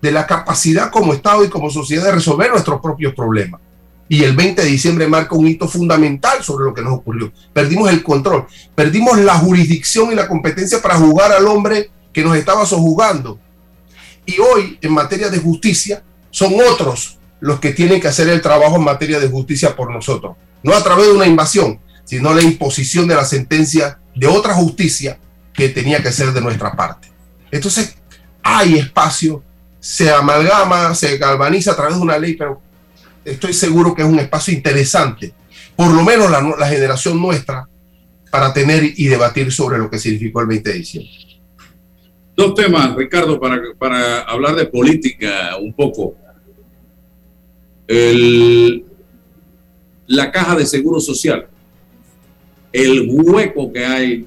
de 0.00 0.12
la 0.12 0.26
capacidad 0.26 0.90
como 0.90 1.12
Estado 1.12 1.44
y 1.44 1.48
como 1.48 1.70
sociedad 1.70 2.04
de 2.04 2.12
resolver 2.12 2.50
nuestros 2.50 2.80
propios 2.80 3.14
problemas. 3.14 3.60
Y 4.08 4.22
el 4.24 4.34
20 4.34 4.62
de 4.62 4.68
diciembre 4.68 5.06
marca 5.06 5.34
un 5.34 5.46
hito 5.46 5.68
fundamental 5.68 6.42
sobre 6.42 6.64
lo 6.64 6.72
que 6.72 6.82
nos 6.82 6.94
ocurrió. 6.94 7.30
Perdimos 7.52 7.90
el 7.90 8.02
control, 8.02 8.46
perdimos 8.74 9.18
la 9.18 9.34
jurisdicción 9.34 10.12
y 10.12 10.14
la 10.14 10.28
competencia 10.28 10.80
para 10.80 10.96
jugar 10.96 11.32
al 11.32 11.46
hombre 11.46 11.90
que 12.12 12.22
nos 12.22 12.36
estaba 12.36 12.66
sojugando. 12.66 13.38
Y 14.26 14.38
hoy, 14.40 14.78
en 14.82 14.92
materia 14.92 15.28
de 15.28 15.38
justicia, 15.38 16.02
son 16.30 16.54
otros 16.70 17.18
los 17.40 17.60
que 17.60 17.72
tienen 17.72 18.00
que 18.00 18.08
hacer 18.08 18.28
el 18.28 18.42
trabajo 18.42 18.76
en 18.76 18.84
materia 18.84 19.20
de 19.20 19.28
justicia 19.28 19.74
por 19.76 19.90
nosotros. 19.90 20.36
No 20.62 20.74
a 20.74 20.82
través 20.82 21.06
de 21.06 21.12
una 21.12 21.26
invasión, 21.26 21.80
sino 22.04 22.34
la 22.34 22.42
imposición 22.42 23.06
de 23.06 23.14
la 23.14 23.24
sentencia 23.24 23.98
de 24.14 24.26
otra 24.26 24.54
justicia 24.54 25.18
que 25.52 25.68
tenía 25.68 26.02
que 26.02 26.12
ser 26.12 26.32
de 26.32 26.40
nuestra 26.40 26.72
parte. 26.72 27.08
Entonces, 27.50 27.96
hay 28.42 28.78
espacio, 28.78 29.42
se 29.80 30.10
amalgama, 30.10 30.94
se 30.94 31.16
galvaniza 31.18 31.72
a 31.72 31.76
través 31.76 31.96
de 31.96 32.00
una 32.00 32.18
ley, 32.18 32.34
pero 32.34 32.60
estoy 33.24 33.52
seguro 33.52 33.94
que 33.94 34.02
es 34.02 34.08
un 34.08 34.18
espacio 34.18 34.54
interesante, 34.54 35.32
por 35.76 35.90
lo 35.90 36.02
menos 36.02 36.30
la, 36.30 36.40
la 36.40 36.68
generación 36.68 37.20
nuestra, 37.20 37.68
para 38.30 38.52
tener 38.52 38.84
y 38.84 39.06
debatir 39.06 39.52
sobre 39.52 39.78
lo 39.78 39.90
que 39.90 39.98
significó 39.98 40.40
el 40.40 40.48
20 40.48 40.70
de 40.70 40.78
diciembre. 40.78 41.27
Dos 42.38 42.54
temas, 42.54 42.94
Ricardo, 42.94 43.40
para, 43.40 43.60
para 43.76 44.20
hablar 44.20 44.54
de 44.54 44.64
política 44.64 45.56
un 45.60 45.72
poco. 45.72 46.14
La 50.06 50.30
caja 50.30 50.54
de 50.54 50.64
seguro 50.64 51.00
social, 51.00 51.48
el 52.72 53.08
hueco 53.10 53.72
que 53.72 53.84
hay 53.84 54.26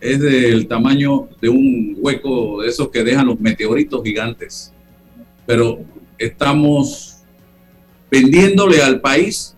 es 0.00 0.18
del 0.18 0.66
tamaño 0.66 1.28
de 1.40 1.48
un 1.48 1.98
hueco 2.00 2.60
de 2.62 2.70
esos 2.70 2.88
que 2.88 3.04
dejan 3.04 3.28
los 3.28 3.38
meteoritos 3.38 4.02
gigantes. 4.02 4.72
Pero 5.46 5.84
estamos 6.18 7.18
vendiéndole 8.10 8.82
al 8.82 9.00
país, 9.00 9.54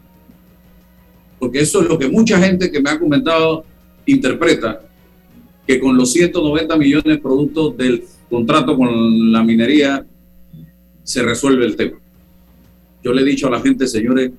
porque 1.39 1.61
eso 1.61 1.81
es 1.81 1.89
lo 1.89 1.99
que 1.99 2.07
mucha 2.07 2.39
gente 2.39 2.71
que 2.71 2.83
me 2.83 2.91
ha 2.91 2.99
comentado 2.99 3.65
interpreta, 4.05 4.86
que 5.67 5.81
con 5.81 5.97
los 5.97 6.13
190 6.13 6.77
millones 6.77 7.19
productos 7.19 7.77
del 7.77 8.05
contrato 8.31 8.77
con 8.77 9.33
la 9.33 9.43
minería 9.43 10.07
se 11.03 11.23
resuelve 11.23 11.67
el 11.67 11.77
tema. 11.77 11.99
Yo 13.03 13.13
le 13.13 13.23
he 13.23 13.25
dicho 13.25 13.47
a 13.47 13.51
la 13.51 13.61
gente, 13.61 13.87
señores, 13.87 14.31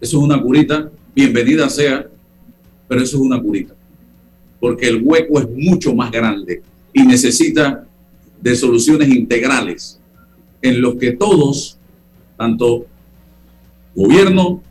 eso 0.00 0.18
es 0.18 0.22
una 0.22 0.40
curita, 0.40 0.90
bienvenida 1.14 1.68
sea, 1.68 2.06
pero 2.88 3.02
eso 3.02 3.16
es 3.16 3.22
una 3.22 3.40
curita, 3.40 3.74
porque 4.60 4.88
el 4.88 5.02
hueco 5.02 5.40
es 5.40 5.48
mucho 5.50 5.94
más 5.94 6.10
grande 6.10 6.62
y 6.92 7.02
necesita 7.02 7.86
de 8.40 8.56
soluciones 8.56 9.08
integrales 9.08 9.98
en 10.62 10.80
los 10.80 10.96
que 10.96 11.12
todos, 11.12 11.78
tanto 12.36 12.86
gobierno, 13.94 14.62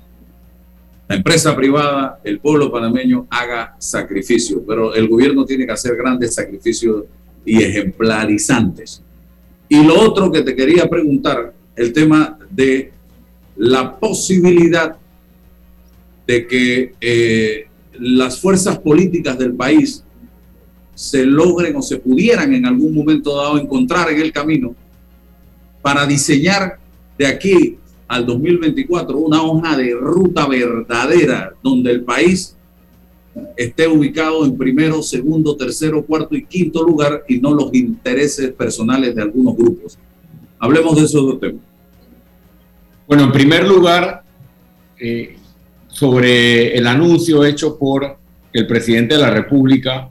la 1.07 1.15
empresa 1.15 1.55
privada, 1.55 2.19
el 2.23 2.39
pueblo 2.39 2.71
panameño 2.71 3.27
haga 3.29 3.75
sacrificios, 3.77 4.61
pero 4.67 4.93
el 4.95 5.07
gobierno 5.07 5.45
tiene 5.45 5.65
que 5.65 5.71
hacer 5.71 5.95
grandes 5.95 6.33
sacrificios 6.33 7.03
y 7.45 7.61
ejemplarizantes. 7.61 9.03
Y 9.69 9.83
lo 9.83 9.99
otro 9.99 10.31
que 10.31 10.41
te 10.41 10.55
quería 10.55 10.89
preguntar, 10.89 11.53
el 11.75 11.93
tema 11.93 12.39
de 12.49 12.91
la 13.55 13.97
posibilidad 13.99 14.95
de 16.25 16.47
que 16.47 16.93
eh, 16.99 17.67
las 17.99 18.39
fuerzas 18.39 18.79
políticas 18.79 19.37
del 19.37 19.53
país 19.53 20.03
se 20.95 21.25
logren 21.25 21.75
o 21.75 21.81
se 21.81 21.97
pudieran 21.97 22.53
en 22.53 22.65
algún 22.65 22.95
momento 22.95 23.35
dado 23.35 23.59
encontrar 23.59 24.09
en 24.09 24.21
el 24.21 24.31
camino 24.31 24.75
para 25.81 26.05
diseñar 26.05 26.79
de 27.17 27.27
aquí 27.27 27.77
al 28.07 28.25
2024 28.25 29.17
una 29.17 29.41
hoja 29.41 29.77
de 29.77 29.93
ruta 29.93 30.47
verdadera 30.47 31.53
donde 31.63 31.91
el 31.91 32.03
país 32.03 32.55
esté 33.57 33.87
ubicado 33.87 34.45
en 34.45 34.57
primero, 34.57 35.01
segundo, 35.01 35.55
tercero, 35.55 36.05
cuarto 36.05 36.35
y 36.35 36.45
quinto 36.45 36.83
lugar 36.83 37.23
y 37.27 37.39
no 37.39 37.53
los 37.53 37.73
intereses 37.73 38.51
personales 38.51 39.15
de 39.15 39.21
algunos 39.21 39.55
grupos. 39.57 39.97
Hablemos 40.59 40.95
de 40.95 41.03
esos 41.03 41.25
dos 41.25 41.39
temas. 41.39 41.61
Bueno, 43.07 43.23
en 43.25 43.31
primer 43.31 43.67
lugar, 43.67 44.23
eh, 44.99 45.35
sobre 45.87 46.75
el 46.77 46.87
anuncio 46.87 47.45
hecho 47.45 47.77
por 47.77 48.17
el 48.51 48.67
presidente 48.67 49.15
de 49.15 49.21
la 49.21 49.29
República, 49.29 50.09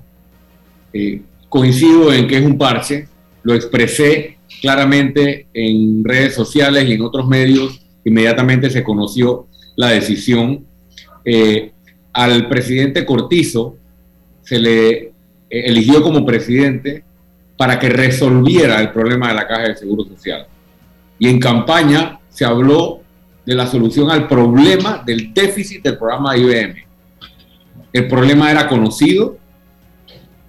eh, 0.93 1.23
coincido 1.49 2.13
en 2.13 2.29
que 2.29 2.39
es 2.39 2.45
un 2.45 2.59
parche, 2.59 3.09
lo 3.43 3.55
expresé 3.55 4.39
claramente 4.61 5.47
en 5.53 6.05
redes 6.05 6.35
sociales 6.35 6.89
y 6.89 6.93
en 6.93 7.03
otros 7.03 7.27
medios 7.27 7.84
inmediatamente 8.05 8.71
se 8.71 8.85
conoció 8.85 9.47
la 9.77 9.89
decisión. 9.89 10.65
Eh, 11.25 11.73
al 12.13 12.49
presidente 12.49 13.05
Cortizo 13.05 13.77
se 14.43 14.59
le 14.59 14.91
eh, 14.91 15.13
eligió 15.51 16.03
como 16.03 16.25
presidente 16.25 17.05
para 17.57 17.79
que 17.79 17.89
resolviera 17.89 18.81
el 18.81 18.91
problema 18.91 19.29
de 19.29 19.35
la 19.35 19.47
caja 19.47 19.69
de 19.69 19.77
seguro 19.77 20.05
social. 20.05 20.47
Y 21.19 21.29
en 21.29 21.39
campaña 21.39 22.19
se 22.29 22.45
habló 22.45 23.01
de 23.47 23.55
la 23.55 23.67
solución 23.67 24.11
al 24.11 24.27
problema 24.27 25.03
del 25.05 25.33
déficit 25.33 25.83
del 25.83 25.99
programa 25.99 26.37
IBM. 26.37 26.85
El 27.93 28.09
problema 28.09 28.51
era 28.51 28.67
conocido, 28.67 29.39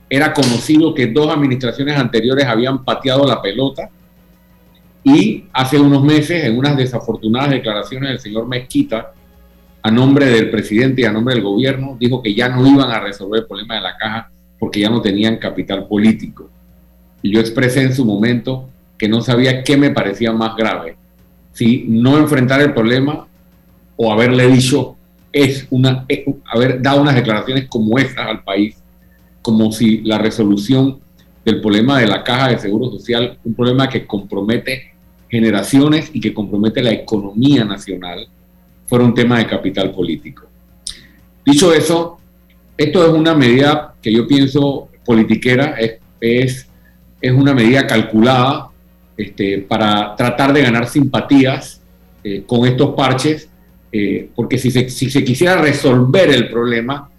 era 0.09 0.33
conocido 0.33 0.93
que 0.93 1.07
dos 1.07 1.29
administraciones 1.29 1.97
anteriores 1.97 2.45
habían 2.45 2.83
pateado 2.83 3.27
la 3.27 3.41
pelota 3.41 3.89
y 5.07 5.45
hace 5.53 5.79
unos 5.79 6.03
meses, 6.03 6.45
en 6.45 6.57
unas 6.57 6.75
desafortunadas 6.75 7.51
declaraciones 7.51 8.09
del 8.09 8.19
señor 8.19 8.47
Mezquita, 8.47 9.13
a 9.83 9.91
nombre 9.91 10.25
del 10.25 10.49
presidente 10.49 11.03
y 11.03 11.05
a 11.05 11.11
nombre 11.11 11.35
del 11.35 11.43
gobierno, 11.43 11.95
dijo 11.99 12.23
que 12.23 12.33
ya 12.33 12.49
no 12.49 12.65
iban 12.65 12.89
a 12.89 12.99
resolver 12.99 13.41
el 13.41 13.45
problema 13.45 13.75
de 13.75 13.81
la 13.81 13.95
caja 13.97 14.31
porque 14.57 14.79
ya 14.79 14.89
no 14.89 15.03
tenían 15.03 15.37
capital 15.37 15.87
político. 15.87 16.49
Y 17.21 17.31
yo 17.31 17.39
expresé 17.39 17.83
en 17.83 17.93
su 17.93 18.03
momento 18.03 18.67
que 18.97 19.07
no 19.07 19.21
sabía 19.21 19.63
qué 19.63 19.77
me 19.77 19.91
parecía 19.91 20.31
más 20.33 20.55
grave, 20.55 20.97
si 21.53 21.85
no 21.87 22.17
enfrentar 22.17 22.61
el 22.61 22.73
problema 22.73 23.27
o 23.95 24.11
haberle 24.11 24.47
dicho 24.47 24.95
es 25.31 25.67
una 25.69 26.05
eh, 26.09 26.25
haber 26.51 26.81
dado 26.81 27.01
unas 27.01 27.13
declaraciones 27.13 27.67
como 27.67 27.99
estas 27.99 28.25
al 28.25 28.43
país, 28.43 28.75
como 29.43 29.71
si 29.71 30.01
la 30.01 30.17
resolución 30.17 30.99
del 31.45 31.61
problema 31.61 31.99
de 31.99 32.07
la 32.07 32.23
caja 32.23 32.47
de 32.49 32.57
seguro 32.57 32.89
social, 32.89 33.37
un 33.43 33.53
problema 33.53 33.87
que 33.87 34.07
compromete 34.07 34.94
generaciones 35.29 36.09
y 36.13 36.19
que 36.19 36.33
compromete 36.33 36.81
la 36.81 36.91
economía 36.91 37.65
nacional, 37.65 38.27
fuera 38.87 39.05
un 39.05 39.13
tema 39.13 39.39
de 39.39 39.47
capital 39.47 39.91
político. 39.91 40.47
Dicho 41.45 41.73
eso, 41.73 42.17
esto 42.77 43.05
es 43.05 43.11
una 43.11 43.33
medida 43.33 43.93
que 44.01 44.11
yo 44.11 44.27
pienso 44.27 44.89
politiquera, 45.05 45.75
es, 45.79 45.99
es, 46.19 46.67
es 47.21 47.31
una 47.31 47.53
medida 47.53 47.87
calculada 47.87 48.69
este, 49.17 49.59
para 49.59 50.15
tratar 50.15 50.51
de 50.53 50.61
ganar 50.61 50.87
simpatías 50.87 51.81
eh, 52.23 52.43
con 52.45 52.65
estos 52.65 52.95
parches, 52.95 53.49
eh, 53.91 54.29
porque 54.35 54.57
si 54.57 54.71
se, 54.71 54.89
si 54.89 55.09
se, 55.09 55.23
quisiera 55.23 55.61
resolver 55.61 56.29
el 56.29 56.49
problema, 56.49 57.09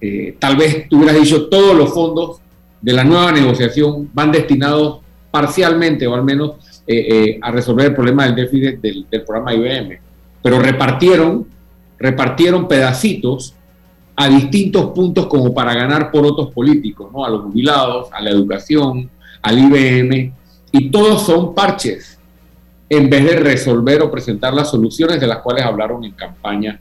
eh, 0.00 0.36
tal 0.38 0.56
vez 0.56 0.88
tú 0.88 0.98
hubieras 0.98 1.20
dicho 1.20 1.48
todos 1.48 1.76
los 1.76 1.92
fondos 1.94 2.40
de 2.80 2.92
la 2.92 3.04
nueva 3.04 3.32
negociación 3.32 4.10
van 4.12 4.30
destinados 4.30 5.00
parcialmente 5.30 6.06
o 6.06 6.14
al 6.14 6.24
menos 6.24 6.52
eh, 6.90 7.06
eh, 7.10 7.38
a 7.42 7.50
resolver 7.50 7.88
el 7.88 7.94
problema 7.94 8.24
del 8.24 8.34
déficit 8.34 8.80
del, 8.80 9.04
programa 9.26 9.52
IBM, 9.52 10.00
pero 10.42 10.58
repartieron, 10.58 11.46
repartieron 11.98 12.66
pedacitos 12.66 13.54
a 14.16 14.26
distintos 14.26 14.92
puntos 14.92 15.26
como 15.26 15.52
para 15.52 15.74
ganar 15.74 16.10
por 16.10 16.24
otros 16.24 16.50
políticos, 16.50 17.10
¿no? 17.12 17.26
a 17.26 17.28
los 17.28 17.42
jubilados, 17.42 18.08
a 18.10 18.22
la 18.22 18.30
educación, 18.30 19.10
al 19.42 19.58
IBM, 19.58 20.32
y 20.72 20.90
todos 20.90 21.26
son 21.26 21.54
parches, 21.54 22.18
en 22.88 23.10
vez 23.10 23.22
de 23.22 23.36
resolver 23.36 24.00
o 24.00 24.10
presentar 24.10 24.54
las 24.54 24.70
soluciones 24.70 25.20
de 25.20 25.26
las 25.26 25.40
cuales 25.40 25.66
hablaron 25.66 26.02
en 26.04 26.12
campaña. 26.12 26.80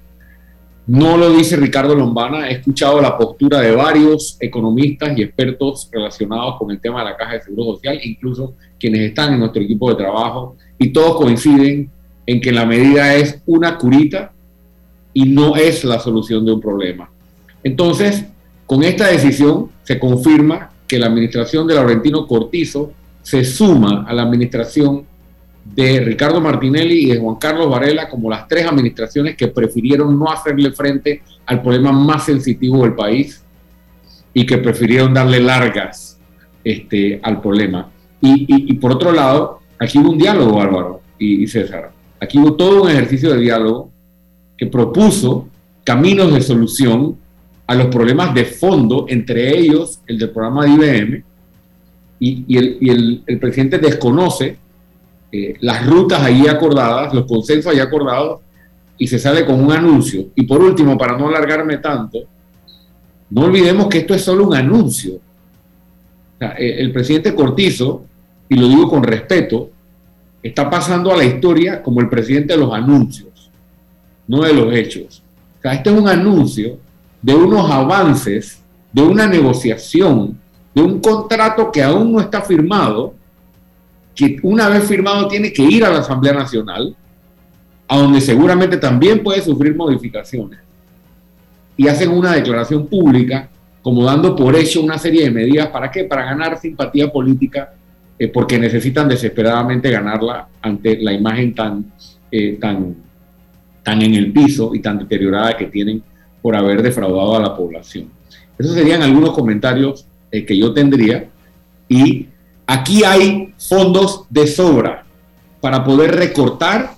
No 0.88 1.17
lo 1.17 1.34
dice 1.34 1.58
Ricardo 1.58 1.93
Lombana, 1.93 2.47
he 2.47 2.54
escuchado 2.54 3.02
la 3.02 3.17
postura 3.17 3.60
de 3.60 3.76
varios 3.76 4.38
economistas 4.39 5.17
y 5.17 5.21
expertos 5.21 5.89
relacionados 5.91 6.56
con 6.58 6.71
el 6.71 6.80
tema 6.80 7.00
de 7.00 7.12
la 7.12 7.17
caja 7.17 7.34
de 7.34 7.41
seguro 7.41 7.73
social, 7.73 8.00
incluso 8.02 8.54
quienes 8.80 9.02
están 9.02 9.34
en 9.34 9.39
nuestro 9.39 9.62
equipo 9.62 9.89
de 9.89 9.95
trabajo, 9.95 10.56
y 10.80 10.93
todos 10.93 11.17
coinciden 11.17 11.89
en 12.26 12.39
que 12.39 12.54
la 12.54 12.65
medida 12.65 13.15
es 13.15 13.41
una 13.45 13.78
curita 13.78 14.32
y 15.13 15.26
no 15.26 15.58
es 15.58 15.84
la 15.84 16.00
solución 16.00 16.45
de 16.45 16.54
un 16.54 16.62
problema. 16.62 17.10
Entonces, 17.63 18.26
con 18.65 18.82
esta 18.84 19.08
decisión 19.08 19.69
se 19.84 20.00
confirma 20.00 20.71
que 20.88 21.00
la 21.00 21.08
administración 21.08 21.67
de 21.67 21.76
Laurentino 21.76 22.26
Cortizo 22.26 22.93
se 23.23 23.43
suma 23.43 24.06
a 24.08 24.13
la 24.13 24.21
administración 24.21 25.06
de 25.75 25.99
Ricardo 26.01 26.41
Martinelli 26.41 27.06
y 27.06 27.06
de 27.12 27.19
Juan 27.19 27.36
Carlos 27.36 27.69
Varela 27.69 28.10
como 28.10 28.30
las 28.30 28.47
tres 28.47 28.65
administraciones 28.65 29.36
que 29.36 29.47
prefirieron 29.47 30.17
no 30.17 30.32
hacerle 30.32 30.71
frente 30.71 31.21
al 31.45 31.62
problema 31.62 31.91
más 31.91 32.25
sensitivo 32.25 32.84
del 32.84 32.93
país 32.93 33.43
y 34.34 34.45
que 34.45 34.58
prefirieron 34.58 35.13
darle 35.13 35.39
largas 35.39 36.19
este, 36.63 37.19
al 37.23 37.41
problema. 37.41 37.89
Y, 38.19 38.73
por 38.73 38.93
otro 38.93 39.12
lado, 39.12 39.60
aquí 39.80 39.99
hubo 39.99 40.12
un 40.12 40.17
diálogo, 40.17 40.60
Álvaro 40.60 41.01
y, 41.19 41.43
y 41.43 41.47
César. 41.47 41.91
Aquí 42.19 42.39
hubo 42.39 42.53
todo 42.56 42.84
un 42.84 42.89
ejercicio 42.89 43.32
de 43.34 43.39
diálogo 43.39 43.91
que 44.58 44.65
propuso 44.65 45.47
caminos 45.84 46.34
de 46.34 46.41
solución 46.41 47.17
a 47.67 47.75
los 47.75 47.88
problemas 47.88 48.34
de 48.34 48.45
fondo, 48.45 49.06
entre 49.08 49.58
ellos 49.58 50.01
el 50.08 50.17
del 50.17 50.32
programa 50.32 50.65
de 50.65 50.71
IBM, 50.71 51.23
y, 52.19 52.58
el, 52.58 53.39
presidente 53.39 53.77
desconoce 53.77 54.58
eh, 55.32 55.56
las 55.60 55.86
rutas 55.86 56.22
ahí 56.22 56.48
acordadas, 56.48 57.13
los 57.13 57.26
consensos 57.26 57.74
ahí 57.74 57.80
acordados, 57.80 58.42
y 58.98 59.08
se 59.08 59.20
sale 59.20 59.46
con 59.46 59.63
un 59.63 59.72
anuncio. 59.72 60.28
Y 60.36 60.44
por 60.44 60.62
último, 60.62 60.98
para 60.98 61.18
no 61.18 61.28
alargarme 61.28 61.78
tanto, 61.78 62.20
no 63.30 63.42
olvidemos 63.42 63.88
que 63.88 64.00
esto 64.00 64.13
es 64.13 64.22
solo 64.22 64.48
un 64.48 64.56
anuncio. 64.56 65.20
Eh, 66.40 66.78
el 66.80 66.92
presidente 66.92 67.36
Cortizo, 67.36 68.06
y 68.50 68.56
lo 68.56 68.68
digo 68.68 68.90
con 68.90 69.04
respeto, 69.04 69.70
está 70.42 70.70
pasando 70.70 71.12
a 71.12 71.18
la 71.18 71.26
historia 71.26 71.84
como 71.84 72.00
el 72.02 72.10
presidente 72.10 72.54
de 72.54 72.60
los 72.60 72.74
anuncios, 72.74 73.52
no 74.28 74.42
de 74.42 74.54
los 74.54 74.74
hechos. 74.74 75.24
O 75.63 75.70
este 75.70 75.90
es 75.90 76.00
un 76.00 76.08
anuncio 76.08 76.78
de 77.22 77.36
unos 77.36 77.70
avances, 77.70 78.62
de 78.94 79.02
una 79.02 79.28
negociación, 79.28 80.40
de 80.74 80.82
un 80.82 81.02
contrato 81.02 81.72
que 81.72 81.84
aún 81.84 82.13
no 82.13 82.22
está 82.22 82.42
firmado, 82.42 83.13
que 84.17 84.38
una 84.41 84.67
vez 84.67 84.86
firmado 84.86 85.27
tiene 85.27 85.53
que 85.53 85.62
ir 85.62 85.86
a 85.86 85.91
la 85.91 85.99
Asamblea 85.99 86.34
Nacional, 86.34 86.95
a 87.88 87.97
donde 87.97 88.19
seguramente 88.19 88.77
también 88.77 89.21
puede 89.21 89.41
sufrir 89.43 89.75
modificaciones. 89.75 90.60
Y 91.77 91.88
hacen 91.88 92.10
una 92.10 92.34
declaración 92.34 92.88
pública 92.88 93.47
como 93.84 94.03
dando 94.03 94.36
por 94.36 94.56
hecho 94.56 94.82
una 94.82 94.97
serie 94.97 95.23
de 95.23 95.32
medidas. 95.32 95.67
¿Para 95.67 95.91
qué? 95.91 96.03
Para 96.06 96.25
ganar 96.25 96.60
simpatía 96.60 97.10
política, 97.10 97.73
eh, 98.17 98.27
porque 98.27 98.58
necesitan 98.58 99.08
desesperadamente 99.08 99.91
ganarla 99.91 100.47
ante 100.62 100.97
la 100.97 101.13
imagen 101.13 101.53
tan, 101.53 101.86
eh, 102.32 102.58
tan, 102.60 102.95
tan 103.84 104.01
en 104.01 104.15
el 104.15 104.34
piso 104.34 104.73
y 104.73 104.80
tan 104.80 104.97
deteriorada 104.97 105.56
que 105.56 105.67
tienen 105.67 106.01
por 106.41 106.56
haber 106.56 106.82
defraudado 106.82 107.38
a 107.38 107.39
la 107.39 107.56
población. 107.56 108.10
Esos 108.58 108.73
serían 108.73 109.03
algunos 109.03 109.30
comentarios 109.30 110.08
eh, 110.32 110.43
que 110.43 110.58
yo 110.58 110.73
tendría. 110.73 111.30
Y 111.88 112.27
aquí 112.67 113.03
hay 113.03 113.53
fondos 113.58 114.25
de 114.30 114.45
sobra 114.45 115.06
para 115.62 115.84
poder 115.84 116.15
recortar 116.15 116.95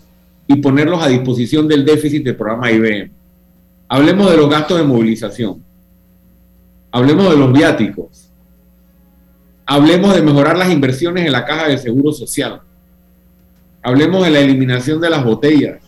y 0.48 0.56
ponerlos 0.56 1.02
a 1.02 1.08
disposición 1.08 1.68
del 1.68 1.86
déficit 1.86 2.24
del 2.24 2.36
programa 2.36 2.72
IBM. 2.72 3.12
Hablemos 3.88 4.30
de 4.30 4.38
los 4.38 4.50
gastos 4.50 4.80
de 4.80 4.84
movilización. 4.84 5.64
Hablemos 6.92 7.30
de 7.30 7.38
los 7.38 7.54
viáticos. 7.54 8.30
Hablemos 9.66 10.16
de 10.16 10.24
mejorar 10.24 10.58
las 10.58 10.72
inversiones 10.72 11.26
en 11.26 11.32
la 11.32 11.46
caja 11.46 11.68
de 11.68 11.78
seguro 11.78 12.12
social. 12.12 12.62
Hablemos 13.84 14.24
de 14.24 14.32
la 14.32 14.40
eliminación 14.40 15.00
de 15.00 15.10
las 15.12 15.24
botellas. 15.24 15.80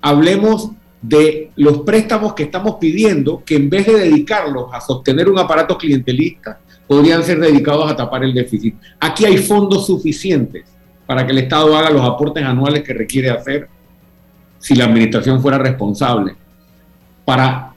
Hablemos 0.00 0.70
de 1.02 1.50
los 1.56 1.80
préstamos 1.80 2.32
que 2.32 2.44
estamos 2.44 2.76
pidiendo, 2.80 3.42
que 3.44 3.56
en 3.56 3.68
vez 3.68 3.86
de 3.86 3.98
dedicarlos 3.98 4.72
a 4.72 4.80
sostener 4.80 5.28
un 5.28 5.38
aparato 5.38 5.76
clientelista, 5.76 6.60
podrían 6.86 7.22
ser 7.22 7.40
dedicados 7.40 7.90
a 7.90 7.96
tapar 7.96 8.24
el 8.24 8.34
déficit. 8.34 8.76
Aquí 9.00 9.24
hay 9.24 9.38
fondos 9.38 9.86
suficientes 9.86 10.64
para 11.06 11.24
que 11.26 11.32
el 11.32 11.38
Estado 11.38 11.76
haga 11.76 11.90
los 11.90 12.02
aportes 12.02 12.44
anuales 12.44 12.82
que 12.82 12.94
requiere 12.94 13.30
hacer 13.30 13.68
si 14.58 14.74
la 14.74 14.86
administración 14.86 15.42
fuera 15.42 15.58
responsable, 15.58 16.34
para 17.24 17.74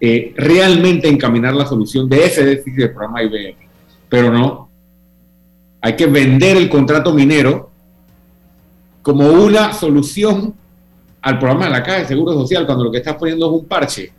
eh, 0.00 0.32
realmente 0.36 1.08
encaminar 1.08 1.54
la 1.54 1.66
solución 1.66 2.08
de 2.08 2.24
ese 2.24 2.44
déficit 2.44 2.78
del 2.78 2.92
programa 2.92 3.22
IBM. 3.24 3.56
Pero 4.08 4.30
no, 4.32 4.68
hay 5.80 5.96
que 5.96 6.06
vender 6.06 6.56
el 6.56 6.68
contrato 6.68 7.12
minero 7.12 7.70
como 9.02 9.28
una 9.28 9.72
solución 9.72 10.54
al 11.22 11.38
programa 11.38 11.64
de 11.64 11.70
la 11.72 11.82
Caja 11.82 11.98
de 11.98 12.06
Seguro 12.06 12.32
Social 12.34 12.66
cuando 12.66 12.84
lo 12.84 12.92
que 12.92 12.98
estás 12.98 13.16
poniendo 13.16 13.46
es 13.46 13.60
un 13.60 13.66
parche. 13.66 14.12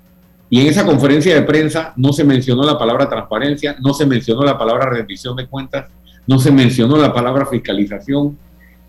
Y 0.49 0.61
en 0.61 0.67
esa 0.67 0.85
conferencia 0.85 1.35
de 1.35 1.43
prensa 1.43 1.93
no 1.95 2.11
se 2.11 2.23
mencionó 2.23 2.63
la 2.63 2.77
palabra 2.77 3.07
transparencia, 3.07 3.75
no 3.81 3.93
se 3.93 4.05
mencionó 4.05 4.43
la 4.43 4.57
palabra 4.57 4.89
rendición 4.89 5.35
de 5.35 5.45
cuentas, 5.45 5.87
no 6.25 6.39
se 6.39 6.51
mencionó 6.51 6.97
la 6.97 7.13
palabra 7.13 7.45
fiscalización 7.45 8.37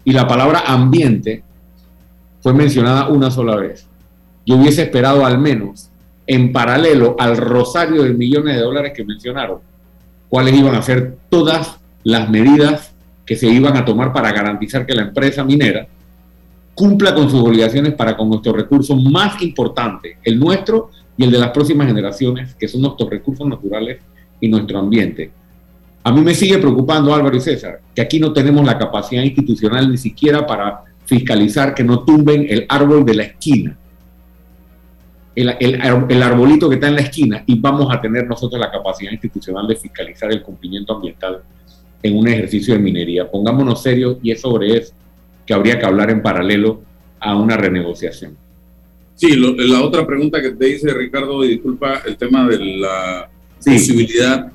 y 0.04 0.12
la 0.12 0.26
palabra 0.26 0.62
ambiente 0.66 1.42
fue 2.40 2.54
mencionada 2.54 3.08
una 3.08 3.30
sola 3.30 3.56
vez. 3.56 3.86
Yo 4.46 4.56
hubiese 4.56 4.82
esperado 4.82 5.26
al 5.26 5.38
menos, 5.38 5.90
en 6.26 6.52
paralelo 6.52 7.16
al 7.18 7.36
rosario 7.36 8.04
de 8.04 8.14
millones 8.14 8.56
de 8.56 8.62
dólares 8.62 8.92
que 8.94 9.04
mencionaron, 9.04 9.58
cuáles 10.28 10.54
iban 10.54 10.74
a 10.74 10.82
ser 10.82 11.16
todas 11.28 11.76
las 12.04 12.30
medidas 12.30 12.92
que 13.26 13.36
se 13.36 13.48
iban 13.48 13.76
a 13.76 13.84
tomar 13.84 14.12
para 14.12 14.32
garantizar 14.32 14.86
que 14.86 14.94
la 14.94 15.02
empresa 15.02 15.44
minera 15.44 15.86
cumpla 16.80 17.14
con 17.14 17.28
sus 17.28 17.40
obligaciones 17.40 17.92
para 17.92 18.16
con 18.16 18.30
nuestro 18.30 18.54
recurso 18.54 18.96
más 18.96 19.42
importante, 19.42 20.16
el 20.24 20.40
nuestro 20.40 20.88
y 21.14 21.24
el 21.24 21.30
de 21.30 21.38
las 21.38 21.50
próximas 21.50 21.86
generaciones, 21.86 22.54
que 22.54 22.68
son 22.68 22.80
nuestros 22.80 23.10
recursos 23.10 23.46
naturales 23.46 23.98
y 24.40 24.48
nuestro 24.48 24.78
ambiente. 24.78 25.30
A 26.02 26.10
mí 26.10 26.22
me 26.22 26.34
sigue 26.34 26.56
preocupando, 26.56 27.14
Álvaro 27.14 27.36
y 27.36 27.40
César, 27.42 27.82
que 27.94 28.00
aquí 28.00 28.18
no 28.18 28.32
tenemos 28.32 28.64
la 28.64 28.78
capacidad 28.78 29.22
institucional 29.22 29.90
ni 29.90 29.98
siquiera 29.98 30.46
para 30.46 30.84
fiscalizar 31.04 31.74
que 31.74 31.84
no 31.84 32.02
tumben 32.02 32.46
el 32.48 32.64
árbol 32.66 33.04
de 33.04 33.14
la 33.14 33.24
esquina, 33.24 33.76
el, 35.34 35.54
el, 35.60 36.22
arbolito 36.22 36.66
que 36.70 36.76
está 36.76 36.88
en 36.88 36.94
la 36.94 37.02
esquina, 37.02 37.44
y 37.46 37.60
vamos 37.60 37.94
a 37.94 38.00
tener 38.00 38.26
nosotros 38.26 38.58
la 38.58 38.70
capacidad 38.70 39.12
institucional 39.12 39.68
de 39.68 39.76
fiscalizar 39.76 40.32
el 40.32 40.40
cumplimiento 40.40 40.94
ambiental 40.94 41.42
en 42.02 42.16
un 42.16 42.26
ejercicio 42.26 42.72
de 42.72 42.80
minería. 42.80 43.30
Pongámonos 43.30 43.82
serios 43.82 44.16
y 44.22 44.30
es 44.30 44.40
sobre 44.40 44.78
eso 44.78 44.94
que 45.50 45.54
habría 45.54 45.80
que 45.80 45.84
hablar 45.84 46.12
en 46.12 46.22
paralelo 46.22 46.80
a 47.18 47.34
una 47.34 47.56
renegociación. 47.56 48.36
Sí, 49.16 49.34
la 49.34 49.82
otra 49.82 50.06
pregunta 50.06 50.40
que 50.40 50.50
te 50.52 50.66
dice 50.66 50.94
Ricardo, 50.94 51.44
y 51.44 51.48
disculpa, 51.48 52.02
el 52.06 52.16
tema 52.16 52.46
de 52.46 52.76
la 52.76 53.28
posibilidad. 53.58 54.52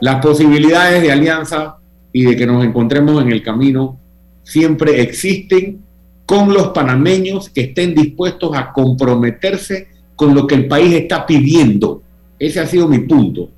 Las 0.00 0.24
posibilidades 0.24 1.02
de 1.02 1.12
alianza 1.12 1.76
y 2.14 2.24
de 2.24 2.34
que 2.34 2.46
nos 2.46 2.64
encontremos 2.64 3.22
en 3.22 3.30
el 3.30 3.42
camino 3.42 4.00
siempre 4.42 5.02
existen 5.02 5.82
con 6.24 6.54
los 6.54 6.68
panameños 6.68 7.50
que 7.50 7.60
estén 7.60 7.94
dispuestos 7.94 8.56
a 8.56 8.72
comprometerse 8.72 9.88
con 10.16 10.34
lo 10.34 10.46
que 10.46 10.54
el 10.54 10.66
país 10.66 10.94
está 10.94 11.26
pidiendo. 11.26 12.02
Ese 12.38 12.60
ha 12.60 12.66
sido 12.66 12.88
mi 12.88 13.00
punto. 13.00 13.50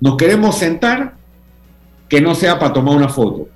Nos 0.00 0.16
queremos 0.16 0.56
sentar, 0.56 1.16
que 2.08 2.20
no 2.20 2.36
sea 2.36 2.56
para 2.56 2.72
tomar 2.72 2.94
una 2.94 3.08
foto. 3.08 3.48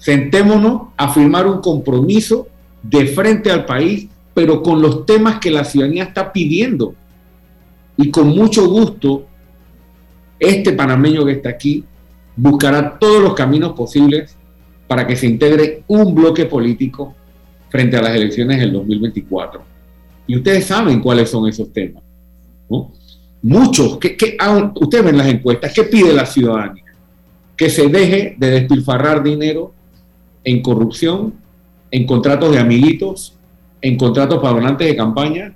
Sentémonos 0.00 0.88
a 0.96 1.12
firmar 1.12 1.46
un 1.46 1.60
compromiso 1.60 2.48
de 2.82 3.06
frente 3.06 3.50
al 3.50 3.66
país, 3.66 4.08
pero 4.32 4.62
con 4.62 4.80
los 4.80 5.04
temas 5.04 5.38
que 5.38 5.50
la 5.50 5.62
ciudadanía 5.62 6.04
está 6.04 6.32
pidiendo. 6.32 6.94
Y 7.98 8.10
con 8.10 8.28
mucho 8.28 8.66
gusto, 8.66 9.26
este 10.38 10.72
panameño 10.72 11.26
que 11.26 11.32
está 11.32 11.50
aquí 11.50 11.84
buscará 12.34 12.98
todos 12.98 13.22
los 13.22 13.34
caminos 13.34 13.72
posibles 13.72 14.34
para 14.88 15.06
que 15.06 15.16
se 15.16 15.26
integre 15.26 15.84
un 15.86 16.14
bloque 16.14 16.46
político 16.46 17.14
frente 17.68 17.98
a 17.98 18.02
las 18.02 18.16
elecciones 18.16 18.58
del 18.58 18.72
2024. 18.72 19.62
Y 20.26 20.36
ustedes 20.36 20.64
saben 20.64 21.00
cuáles 21.00 21.28
son 21.28 21.46
esos 21.46 21.70
temas. 21.74 22.02
Muchos, 23.42 23.98
que, 23.98 24.16
ustedes 24.76 25.04
ven 25.04 25.18
las 25.18 25.28
encuestas, 25.28 25.74
¿qué 25.74 25.82
pide 25.84 26.14
la 26.14 26.24
ciudadanía? 26.24 26.84
Que 27.54 27.68
se 27.68 27.88
deje 27.88 28.34
de 28.38 28.50
despilfarrar 28.50 29.22
dinero 29.22 29.74
en 30.44 30.62
corrupción, 30.62 31.34
en 31.90 32.06
contratos 32.06 32.52
de 32.52 32.58
amiguitos, 32.58 33.34
en 33.82 33.96
contratos 33.96 34.38
para 34.40 34.54
donantes 34.54 34.86
de 34.86 34.96
campaña, 34.96 35.54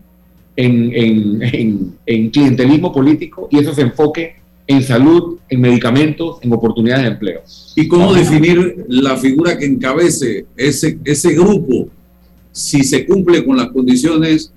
en, 0.57 2.31
clientelismo 2.31 2.93
político 2.93 3.49
y 3.51 3.59
eso 3.59 3.75
se 3.75 3.83
enfoque 3.83 4.37
en 4.67 4.83
salud, 4.83 5.39
en 5.49 5.61
medicamentos, 5.61 6.39
en 6.43 6.53
oportunidades 6.53 7.05
de 7.05 7.11
empleo. 7.11 7.43
¿Y 7.77 7.87
cómo 7.87 8.15
definir 8.15 8.85
la 8.89 9.17
figura 9.17 9.59
que 9.59 9.67
encabece 9.67 10.47
ese, 10.57 10.99
ese 11.05 11.35
grupo 11.35 11.89
si 12.51 12.83
se 12.83 13.05
cumple 13.05 13.45
con 13.45 13.57
las 13.57 13.69
condiciones 13.69 14.53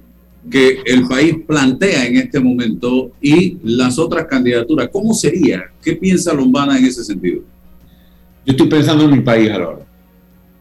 que 0.49 0.79
el 0.85 1.05
país 1.07 1.35
plantea 1.45 2.05
en 2.05 2.17
este 2.17 2.39
momento 2.39 3.11
y 3.21 3.57
las 3.63 3.99
otras 3.99 4.25
candidaturas? 4.27 4.89
¿Cómo 4.91 5.13
sería? 5.13 5.63
¿Qué 5.83 5.93
piensa 5.93 6.33
Lombana 6.33 6.77
en 6.77 6.85
ese 6.85 7.03
sentido? 7.03 7.41
Yo 8.45 8.51
estoy 8.51 8.67
pensando 8.67 9.03
en 9.03 9.11
mi 9.11 9.19
país 9.19 9.51
ahora. 9.51 9.86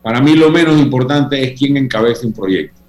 Para 0.07 0.21
mí 0.21 0.37
lo 0.37 0.53
menos 0.53 0.81
importante 0.81 1.43
es 1.43 1.59
quién 1.59 1.77
encabece 1.77 2.29
un 2.29 2.33
proyecto 2.33 2.81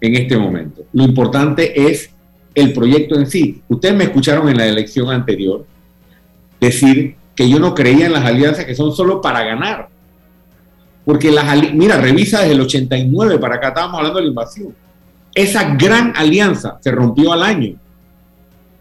en 0.00 0.14
este 0.14 0.38
momento. 0.38 0.84
Lo 0.92 1.02
importante 1.02 1.90
es 1.90 2.10
el 2.54 2.72
proyecto 2.72 3.16
en 3.16 3.26
sí. 3.26 3.60
Ustedes 3.66 3.96
me 3.96 4.04
escucharon 4.04 4.48
en 4.48 4.56
la 4.56 4.68
elección 4.68 5.10
anterior 5.10 5.66
decir 6.60 7.16
que 7.34 7.48
yo 7.50 7.58
no 7.58 7.74
creía 7.74 8.06
en 8.06 8.12
las 8.12 8.24
alianzas 8.24 8.66
que 8.66 8.76
son 8.76 8.94
solo 8.94 9.20
para 9.20 9.42
ganar. 9.42 9.88
Porque 11.04 11.32
las 11.32 11.44
mira, 11.74 12.00
revisa 12.00 12.38
desde 12.42 12.54
el 12.54 12.60
89 12.60 13.40
para 13.40 13.56
acá, 13.56 13.68
estábamos 13.70 13.96
hablando 13.96 14.20
de 14.20 14.26
la 14.26 14.30
invasión. 14.30 14.76
Esa 15.34 15.74
gran 15.74 16.12
alianza 16.14 16.78
se 16.80 16.92
rompió 16.92 17.32
al 17.32 17.42
año, 17.42 17.74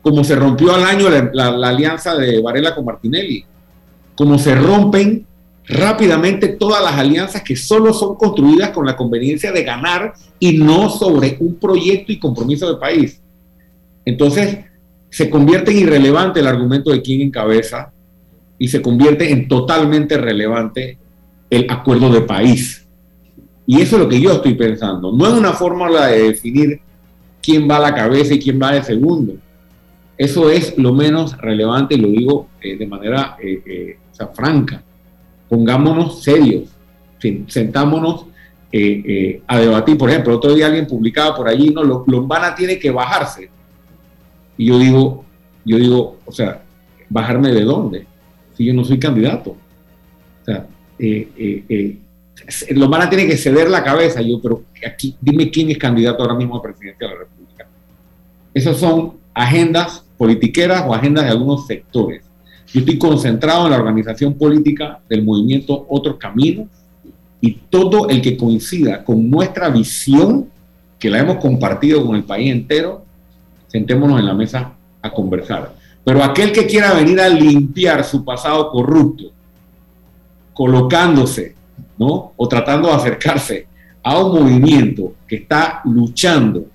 como 0.03 0.23
se 0.23 0.35
rompió 0.35 0.75
al 0.75 0.83
año 0.83 1.09
la, 1.09 1.49
la 1.57 1.69
alianza 1.69 2.13
de 2.13 2.39
Varela 2.39 2.75
con 2.75 2.85
Martinelli, 2.85 3.43
como 4.13 4.37
se 4.37 4.53
rompen 4.53 5.25
rápidamente 5.67 6.47
todas 6.49 6.81
las 6.81 6.93
alianzas 6.93 7.43
que 7.43 7.55
solo 7.55 7.93
son 7.93 8.15
construidas 8.15 8.71
con 8.71 8.85
la 8.85 8.95
conveniencia 8.95 9.51
de 9.51 9.63
ganar 9.63 10.13
y 10.39 10.57
no 10.57 10.89
sobre 10.89 11.37
un 11.39 11.55
proyecto 11.55 12.11
y 12.11 12.19
compromiso 12.19 12.71
de 12.71 12.79
país. 12.79 13.21
Entonces, 14.05 14.59
se 15.09 15.29
convierte 15.29 15.71
en 15.71 15.79
irrelevante 15.79 16.39
el 16.39 16.47
argumento 16.47 16.91
de 16.91 17.01
quién 17.01 17.21
encabeza 17.21 17.91
y 18.57 18.67
se 18.69 18.81
convierte 18.81 19.31
en 19.31 19.47
totalmente 19.47 20.17
relevante 20.17 20.97
el 21.49 21.69
acuerdo 21.69 22.09
de 22.09 22.21
país. 22.21 22.85
Y 23.65 23.81
eso 23.81 23.97
es 23.97 24.03
lo 24.03 24.09
que 24.09 24.21
yo 24.21 24.31
estoy 24.31 24.53
pensando. 24.55 25.11
No 25.11 25.27
es 25.27 25.33
una 25.33 25.53
fórmula 25.53 26.07
de 26.07 26.23
definir 26.23 26.79
quién 27.41 27.69
va 27.69 27.77
a 27.77 27.81
la 27.81 27.95
cabeza 27.95 28.33
y 28.33 28.39
quién 28.39 28.59
va 28.61 28.71
de 28.71 28.83
segundo. 28.83 29.33
Eso 30.17 30.49
es 30.49 30.77
lo 30.77 30.93
menos 30.93 31.37
relevante 31.37 31.95
y 31.95 31.97
lo 31.97 32.07
digo 32.07 32.49
eh, 32.61 32.77
de 32.77 32.87
manera 32.87 33.37
eh, 33.41 33.61
eh, 33.65 33.97
franca. 34.33 34.83
Pongámonos 35.49 36.23
serios, 36.23 36.69
sentámonos 37.47 38.25
a 39.47 39.59
debatir. 39.59 39.97
Por 39.97 40.09
ejemplo, 40.09 40.35
otro 40.35 40.53
día 40.53 40.67
alguien 40.67 40.87
publicaba 40.87 41.35
por 41.35 41.47
allí, 41.47 41.69
no, 41.69 41.83
Lombana 41.83 42.53
tiene 42.53 42.77
que 42.77 42.91
bajarse 42.91 43.49
y 44.57 44.65
yo 44.65 44.79
digo, 44.79 45.25
yo 45.63 45.77
digo, 45.77 46.17
o 46.25 46.31
sea, 46.31 46.63
¿bajarme 47.09 47.51
de 47.51 47.63
dónde? 47.63 48.07
Si 48.55 48.65
yo 48.65 48.73
no 48.73 48.83
soy 48.83 48.97
candidato. 48.97 49.51
O 49.51 50.45
sea, 50.45 50.65
eh, 50.97 51.29
eh, 51.37 51.63
eh 51.69 51.97
Lomara 52.71 53.09
tiene 53.09 53.27
que 53.27 53.37
ceder 53.37 53.69
la 53.69 53.83
cabeza. 53.83 54.21
Yo, 54.21 54.41
pero 54.41 54.63
aquí, 54.85 55.15
dime 55.21 55.49
quién 55.51 55.69
es 55.69 55.77
candidato 55.77 56.23
ahora 56.23 56.35
mismo 56.35 56.57
a 56.57 56.61
presidente 56.61 57.05
de 57.05 57.11
la 57.11 57.19
República. 57.19 57.67
Esas 58.53 58.77
son 58.77 59.17
agendas 59.33 60.03
politiqueras 60.17 60.83
o 60.87 60.93
agendas 60.93 61.25
de 61.25 61.31
algunos 61.31 61.67
sectores. 61.67 62.23
Yo 62.67 62.81
estoy 62.81 62.97
concentrado 62.97 63.65
en 63.65 63.71
la 63.71 63.77
organización 63.77 64.33
política 64.33 64.99
del 65.07 65.23
movimiento 65.23 65.85
Otro 65.89 66.19
Camino 66.19 66.67
y 67.39 67.51
todo 67.69 68.09
el 68.09 68.21
que 68.21 68.35
coincida 68.35 69.03
con 69.03 69.29
nuestra 69.29 69.69
visión, 69.69 70.49
que 70.99 71.09
la 71.09 71.19
hemos 71.19 71.37
compartido 71.37 72.05
con 72.05 72.15
el 72.15 72.23
país 72.23 72.51
entero, 72.51 73.05
sentémonos 73.67 74.19
en 74.19 74.25
la 74.25 74.33
mesa 74.33 74.73
a 75.01 75.09
conversar. 75.11 75.73
Pero 76.03 76.23
aquel 76.23 76.51
que 76.51 76.65
quiera 76.65 76.93
venir 76.93 77.21
a 77.21 77.29
limpiar 77.29 78.03
su 78.03 78.25
pasado 78.25 78.69
corrupto, 78.69 79.25
colocándose, 80.53 81.55
¿no? 81.97 82.33
O 82.35 82.47
tratando 82.47 82.89
de 82.89 82.95
acercarse 82.95 83.67
a 84.03 84.19
un 84.19 84.41
movimiento 84.41 85.13
que 85.27 85.37
está 85.37 85.81
luchando 85.85 86.65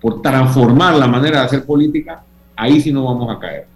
por 0.00 0.22
transformar 0.22 0.94
la 0.94 1.06
manera 1.06 1.40
de 1.40 1.46
hacer 1.46 1.66
política, 1.66 2.22
ahí 2.54 2.80
sí 2.80 2.92
no 2.92 3.04
vamos 3.04 3.34
a 3.34 3.38
caer. 3.38 3.66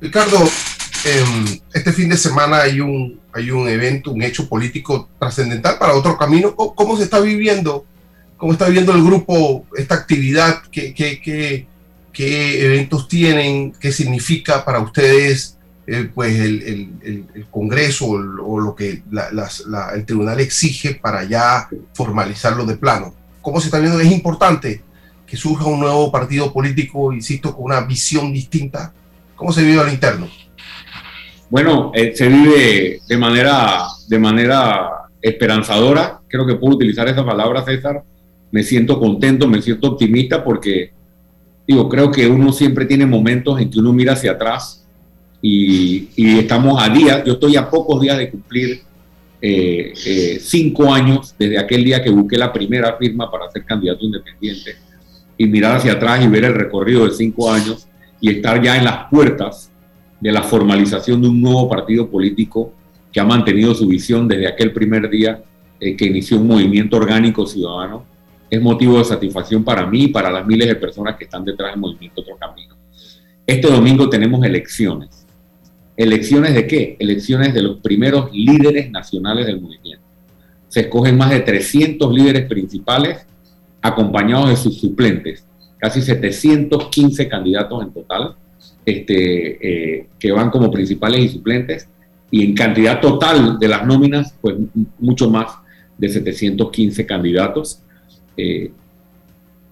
Ricardo, 0.00 0.38
em, 1.04 1.60
este 1.72 1.92
fin 1.92 2.08
de 2.08 2.16
semana 2.16 2.62
hay 2.62 2.80
un, 2.80 3.20
hay 3.32 3.50
un 3.50 3.68
evento, 3.68 4.12
un 4.12 4.22
hecho 4.22 4.48
político 4.48 5.08
trascendental 5.18 5.78
para 5.78 5.94
otro 5.94 6.16
camino. 6.16 6.54
¿Cómo 6.54 6.96
se 6.96 7.04
está 7.04 7.20
viviendo 7.20 7.86
¿Cómo 8.36 8.52
está 8.52 8.68
viendo 8.68 8.92
el 8.92 9.02
grupo 9.02 9.64
esta 9.76 9.94
actividad? 9.94 10.62
¿Qué, 10.70 10.92
qué, 10.92 11.66
qué, 12.12 12.64
eventos 12.66 13.08
tienen? 13.08 13.72
¿Qué 13.72 13.92
significa 13.92 14.62
para 14.64 14.80
ustedes 14.80 15.56
eh, 15.86 16.10
pues 16.14 16.38
el, 16.38 16.98
el, 17.02 17.46
Congreso 17.50 18.06
o, 18.08 18.60
lo 18.60 18.74
que 18.74 19.02
el 19.94 20.04
tribunal 20.04 20.40
exige 20.40 20.94
para 20.94 21.24
ya 21.24 21.68
formalizarlo 21.94 22.66
de 22.66 22.76
plano? 22.76 23.14
¿Cómo 23.40 23.60
se 23.60 23.68
está 23.68 23.78
viendo? 23.78 24.00
Es 24.00 24.12
importante 24.12 24.82
que 25.26 25.36
surja 25.36 25.64
un 25.64 25.80
nuevo 25.80 26.12
partido 26.12 26.52
político, 26.52 27.12
insisto, 27.14 27.54
con 27.54 27.64
una 27.64 27.80
visión 27.80 28.32
distinta. 28.34 28.92
¿Cómo 29.36 29.52
se 29.52 29.62
vive 29.62 29.80
al 29.80 29.92
interno? 29.92 30.28
Bueno, 31.48 31.92
eh, 31.94 32.12
se 32.16 32.28
vive 32.28 33.00
de 33.06 33.16
manera, 33.16 33.84
de 34.08 34.18
manera 34.18 34.90
esperanzadora, 35.20 36.20
creo 36.26 36.46
que 36.46 36.56
puedo 36.56 36.74
utilizar 36.74 37.06
esa 37.08 37.24
palabra, 37.24 37.64
César, 37.64 38.02
me 38.50 38.62
siento 38.62 38.98
contento, 38.98 39.46
me 39.46 39.62
siento 39.62 39.88
optimista 39.88 40.42
porque, 40.42 40.92
digo, 41.66 41.88
creo 41.88 42.10
que 42.10 42.26
uno 42.26 42.52
siempre 42.52 42.86
tiene 42.86 43.06
momentos 43.06 43.60
en 43.60 43.70
que 43.70 43.78
uno 43.78 43.92
mira 43.92 44.14
hacia 44.14 44.32
atrás 44.32 44.86
y, 45.42 46.08
estamos 46.38 46.82
a 46.82 46.88
días, 46.88 47.22
yo 47.24 47.34
estoy 47.34 47.56
a 47.56 47.68
pocos 47.68 48.00
días 48.00 48.18
de 48.18 48.30
cumplir 48.30 48.80
eh, 49.40 49.92
eh, 50.06 50.38
cinco 50.40 50.92
años 50.92 51.34
desde 51.38 51.58
aquel 51.58 51.84
día 51.84 52.02
que 52.02 52.10
busqué 52.10 52.38
la 52.38 52.52
primera 52.52 52.96
firma 52.96 53.30
para 53.30 53.50
ser 53.50 53.64
candidato 53.64 54.04
independiente 54.04 54.76
y 55.36 55.46
mirar 55.46 55.76
hacia 55.76 55.92
atrás 55.92 56.24
y 56.24 56.28
ver 56.28 56.44
el 56.44 56.54
recorrido 56.54 57.06
de 57.06 57.12
cinco 57.12 57.52
años 57.52 57.85
y 58.20 58.30
estar 58.30 58.62
ya 58.62 58.76
en 58.76 58.84
las 58.84 59.08
puertas 59.10 59.70
de 60.20 60.32
la 60.32 60.42
formalización 60.42 61.20
de 61.22 61.28
un 61.28 61.40
nuevo 61.40 61.68
partido 61.68 62.08
político 62.10 62.72
que 63.12 63.20
ha 63.20 63.24
mantenido 63.24 63.74
su 63.74 63.86
visión 63.86 64.26
desde 64.26 64.48
aquel 64.48 64.72
primer 64.72 65.08
día 65.08 65.42
eh, 65.78 65.96
que 65.96 66.06
inició 66.06 66.38
un 66.38 66.46
movimiento 66.48 66.96
orgánico 66.96 67.46
ciudadano 67.46 68.16
es 68.50 68.60
motivo 68.60 68.98
de 68.98 69.04
satisfacción 69.04 69.64
para 69.64 69.86
mí 69.86 70.04
y 70.04 70.08
para 70.08 70.30
las 70.30 70.46
miles 70.46 70.68
de 70.68 70.76
personas 70.76 71.16
que 71.16 71.24
están 71.24 71.44
detrás 71.44 71.72
del 71.72 71.80
movimiento 71.80 72.20
Otro 72.20 72.36
Camino. 72.36 72.74
Este 73.46 73.68
domingo 73.68 74.08
tenemos 74.08 74.44
elecciones. 74.44 75.26
¿Elecciones 75.96 76.54
de 76.54 76.66
qué? 76.66 76.96
Elecciones 76.98 77.54
de 77.54 77.62
los 77.62 77.78
primeros 77.78 78.30
líderes 78.32 78.90
nacionales 78.90 79.46
del 79.46 79.60
movimiento. 79.60 80.04
Se 80.68 80.80
escogen 80.80 81.16
más 81.16 81.30
de 81.30 81.40
300 81.40 82.12
líderes 82.12 82.46
principales 82.48 83.26
acompañados 83.80 84.50
de 84.50 84.56
sus 84.56 84.78
suplentes, 84.78 85.46
casi 85.86 86.02
715 86.02 87.28
candidatos 87.28 87.80
en 87.80 87.92
total, 87.92 88.34
este, 88.84 89.98
eh, 90.00 90.08
que 90.18 90.32
van 90.32 90.50
como 90.50 90.68
principales 90.68 91.20
y 91.20 91.28
suplentes, 91.28 91.88
y 92.28 92.44
en 92.44 92.54
cantidad 92.54 93.00
total 93.00 93.56
de 93.56 93.68
las 93.68 93.86
nóminas, 93.86 94.34
pues 94.40 94.56
mucho 94.98 95.30
más 95.30 95.46
de 95.96 96.08
715 96.08 97.06
candidatos. 97.06 97.78
Eh, 98.36 98.72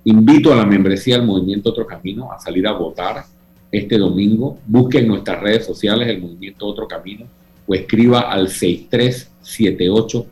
invito 0.04 0.52
a 0.52 0.56
la 0.56 0.64
membresía 0.64 1.16
del 1.16 1.26
Movimiento 1.26 1.70
Otro 1.70 1.84
Camino 1.84 2.30
a 2.30 2.38
salir 2.38 2.64
a 2.68 2.72
votar 2.72 3.24
este 3.72 3.98
domingo. 3.98 4.60
Busquen 4.68 5.08
nuestras 5.08 5.40
redes 5.40 5.66
sociales 5.66 6.06
el 6.06 6.20
Movimiento 6.20 6.64
Otro 6.64 6.86
Camino 6.86 7.26
o 7.66 7.74
escriba 7.74 8.20
al 8.20 8.48
6378, 8.48 10.26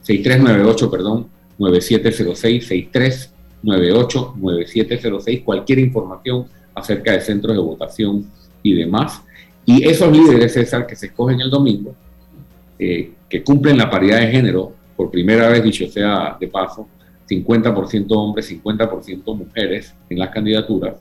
6398, 0.00 0.86
eh, 0.86 0.88
perdón, 0.90 1.26
9706, 1.58 2.66
6398, 2.68 3.37
9706, 3.62 5.42
cualquier 5.42 5.78
información 5.80 6.46
acerca 6.74 7.12
de 7.12 7.20
centros 7.20 7.54
de 7.54 7.62
votación 7.62 8.26
y 8.62 8.74
demás. 8.74 9.22
Y 9.66 9.86
esos 9.86 10.10
líderes, 10.10 10.54
César, 10.54 10.86
que 10.86 10.96
se 10.96 11.06
escogen 11.06 11.40
el 11.40 11.50
domingo, 11.50 11.94
eh, 12.78 13.12
que 13.28 13.42
cumplen 13.42 13.76
la 13.76 13.90
paridad 13.90 14.20
de 14.20 14.28
género 14.28 14.72
por 14.96 15.10
primera 15.10 15.48
vez, 15.48 15.62
dicho 15.62 15.86
sea 15.88 16.36
de 16.40 16.48
paso, 16.48 16.88
50% 17.28 18.06
hombres, 18.10 18.50
50% 18.50 19.34
mujeres 19.36 19.94
en 20.08 20.18
las 20.18 20.30
candidaturas, 20.30 20.94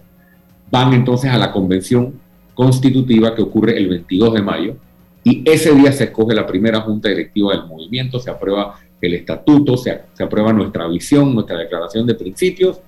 van 0.69 0.93
entonces 0.93 1.31
a 1.31 1.37
la 1.37 1.51
convención 1.51 2.19
constitutiva 2.53 3.33
que 3.33 3.41
ocurre 3.41 3.77
el 3.77 3.87
22 3.87 4.33
de 4.33 4.41
mayo 4.41 4.75
y 5.23 5.43
ese 5.49 5.73
día 5.73 5.91
se 5.91 6.05
escoge 6.05 6.33
la 6.33 6.47
primera 6.47 6.81
junta 6.81 7.09
directiva 7.09 7.53
del 7.53 7.67
movimiento, 7.67 8.19
se 8.19 8.29
aprueba 8.29 8.79
el 9.01 9.13
estatuto, 9.13 9.77
se, 9.77 10.01
se 10.13 10.23
aprueba 10.23 10.51
nuestra 10.53 10.87
visión, 10.87 11.33
nuestra 11.33 11.57
declaración 11.57 12.05
de 12.05 12.15
principios 12.15 12.79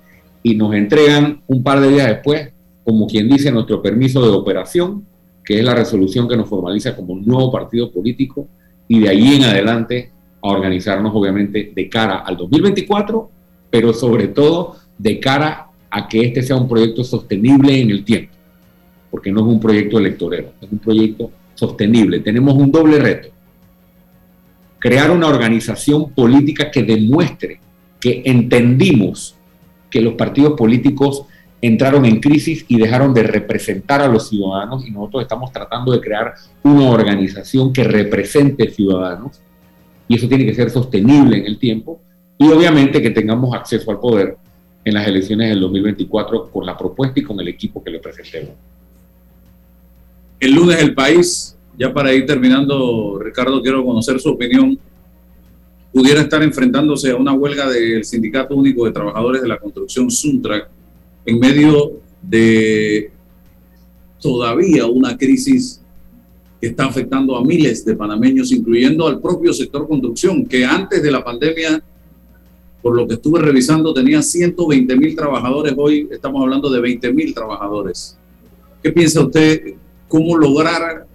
y 0.42 0.54
nos 0.54 0.74
entregan 0.74 1.42
un 1.46 1.62
par 1.62 1.80
de 1.80 1.88
días 1.88 2.08
después, 2.08 2.50
como 2.84 3.06
quien 3.06 3.28
dice, 3.28 3.52
nuestro 3.52 3.82
permiso 3.82 4.22
de 4.22 4.36
operación, 4.36 5.04
que 5.44 5.58
es 5.58 5.64
la 5.64 5.74
resolución 5.74 6.28
que 6.28 6.36
nos 6.36 6.48
formaliza 6.48 6.96
como 6.96 7.12
un 7.12 7.24
nuevo 7.24 7.50
partido 7.50 7.90
político 7.90 8.48
y 8.88 9.00
de 9.00 9.08
ahí 9.08 9.36
en 9.36 9.44
adelante 9.44 10.10
a 10.42 10.48
organizarnos 10.48 11.12
obviamente 11.14 11.72
de 11.74 11.88
cara 11.88 12.18
al 12.18 12.36
2024, 12.36 13.30
pero 13.70 13.92
sobre 13.92 14.28
todo 14.28 14.76
de 14.98 15.20
cara 15.20 15.68
a 15.90 16.08
que 16.08 16.22
este 16.22 16.42
sea 16.42 16.56
un 16.56 16.68
proyecto 16.68 17.04
sostenible 17.04 17.80
en 17.80 17.90
el 17.90 18.04
tiempo, 18.04 18.32
porque 19.10 19.30
no 19.30 19.40
es 19.40 19.46
un 19.46 19.60
proyecto 19.60 19.98
electorero, 19.98 20.52
es 20.60 20.70
un 20.70 20.78
proyecto 20.78 21.30
sostenible. 21.54 22.20
Tenemos 22.20 22.54
un 22.54 22.70
doble 22.70 22.98
reto, 22.98 23.28
crear 24.80 25.10
una 25.10 25.28
organización 25.28 26.10
política 26.10 26.70
que 26.70 26.82
demuestre 26.82 27.60
que 28.00 28.22
entendimos 28.24 29.36
que 29.90 30.00
los 30.00 30.14
partidos 30.14 30.54
políticos 30.54 31.26
entraron 31.60 32.06
en 32.06 32.20
crisis 32.20 32.64
y 32.66 32.78
dejaron 32.78 33.12
de 33.12 33.22
representar 33.22 34.00
a 34.00 34.08
los 34.08 34.30
ciudadanos 34.30 34.86
y 34.86 34.90
nosotros 34.90 35.22
estamos 35.22 35.52
tratando 35.52 35.92
de 35.92 36.00
crear 36.00 36.34
una 36.62 36.88
organización 36.88 37.72
que 37.72 37.84
represente 37.84 38.70
ciudadanos 38.70 39.40
y 40.08 40.16
eso 40.16 40.26
tiene 40.26 40.46
que 40.46 40.54
ser 40.54 40.70
sostenible 40.70 41.36
en 41.36 41.46
el 41.46 41.58
tiempo 41.58 42.00
y 42.38 42.48
obviamente 42.48 43.02
que 43.02 43.10
tengamos 43.10 43.54
acceso 43.54 43.90
al 43.90 44.00
poder 44.00 44.38
en 44.82 44.94
las 44.94 45.06
elecciones 45.06 45.50
del 45.50 45.60
2024 45.60 46.50
con 46.50 46.64
la 46.64 46.76
propuesta 46.76 47.20
y 47.20 47.22
con 47.22 47.38
el 47.38 47.48
equipo 47.48 47.84
que 47.84 47.90
le 47.90 47.98
presentemos. 47.98 48.54
El 50.38 50.54
lunes 50.54 50.80
el 50.80 50.94
país, 50.94 51.54
ya 51.80 51.94
para 51.94 52.12
ir 52.12 52.26
terminando, 52.26 53.18
Ricardo, 53.18 53.62
quiero 53.62 53.82
conocer 53.82 54.20
su 54.20 54.28
opinión, 54.28 54.78
pudiera 55.90 56.20
estar 56.20 56.42
enfrentándose 56.42 57.10
a 57.10 57.16
una 57.16 57.32
huelga 57.32 57.70
del 57.70 58.04
Sindicato 58.04 58.54
Único 58.54 58.84
de 58.84 58.92
Trabajadores 58.92 59.40
de 59.40 59.48
la 59.48 59.58
Construcción 59.58 60.10
Suntrac 60.10 60.68
en 61.24 61.38
medio 61.38 61.92
de 62.20 63.10
todavía 64.20 64.84
una 64.84 65.16
crisis 65.16 65.80
que 66.60 66.66
está 66.66 66.84
afectando 66.84 67.34
a 67.34 67.42
miles 67.42 67.82
de 67.82 67.96
panameños, 67.96 68.52
incluyendo 68.52 69.08
al 69.08 69.18
propio 69.18 69.54
sector 69.54 69.88
construcción, 69.88 70.44
que 70.44 70.62
antes 70.66 71.02
de 71.02 71.10
la 71.10 71.24
pandemia, 71.24 71.82
por 72.82 72.94
lo 72.94 73.08
que 73.08 73.14
estuve 73.14 73.40
revisando, 73.40 73.94
tenía 73.94 74.20
120 74.20 74.96
mil 74.96 75.16
trabajadores. 75.16 75.72
Hoy 75.78 76.06
estamos 76.10 76.42
hablando 76.42 76.68
de 76.68 76.78
20 76.78 77.10
mil 77.14 77.32
trabajadores. 77.32 78.18
¿Qué 78.82 78.92
piensa 78.92 79.22
usted? 79.22 79.76
¿Cómo 80.08 80.36
lograr 80.36 81.08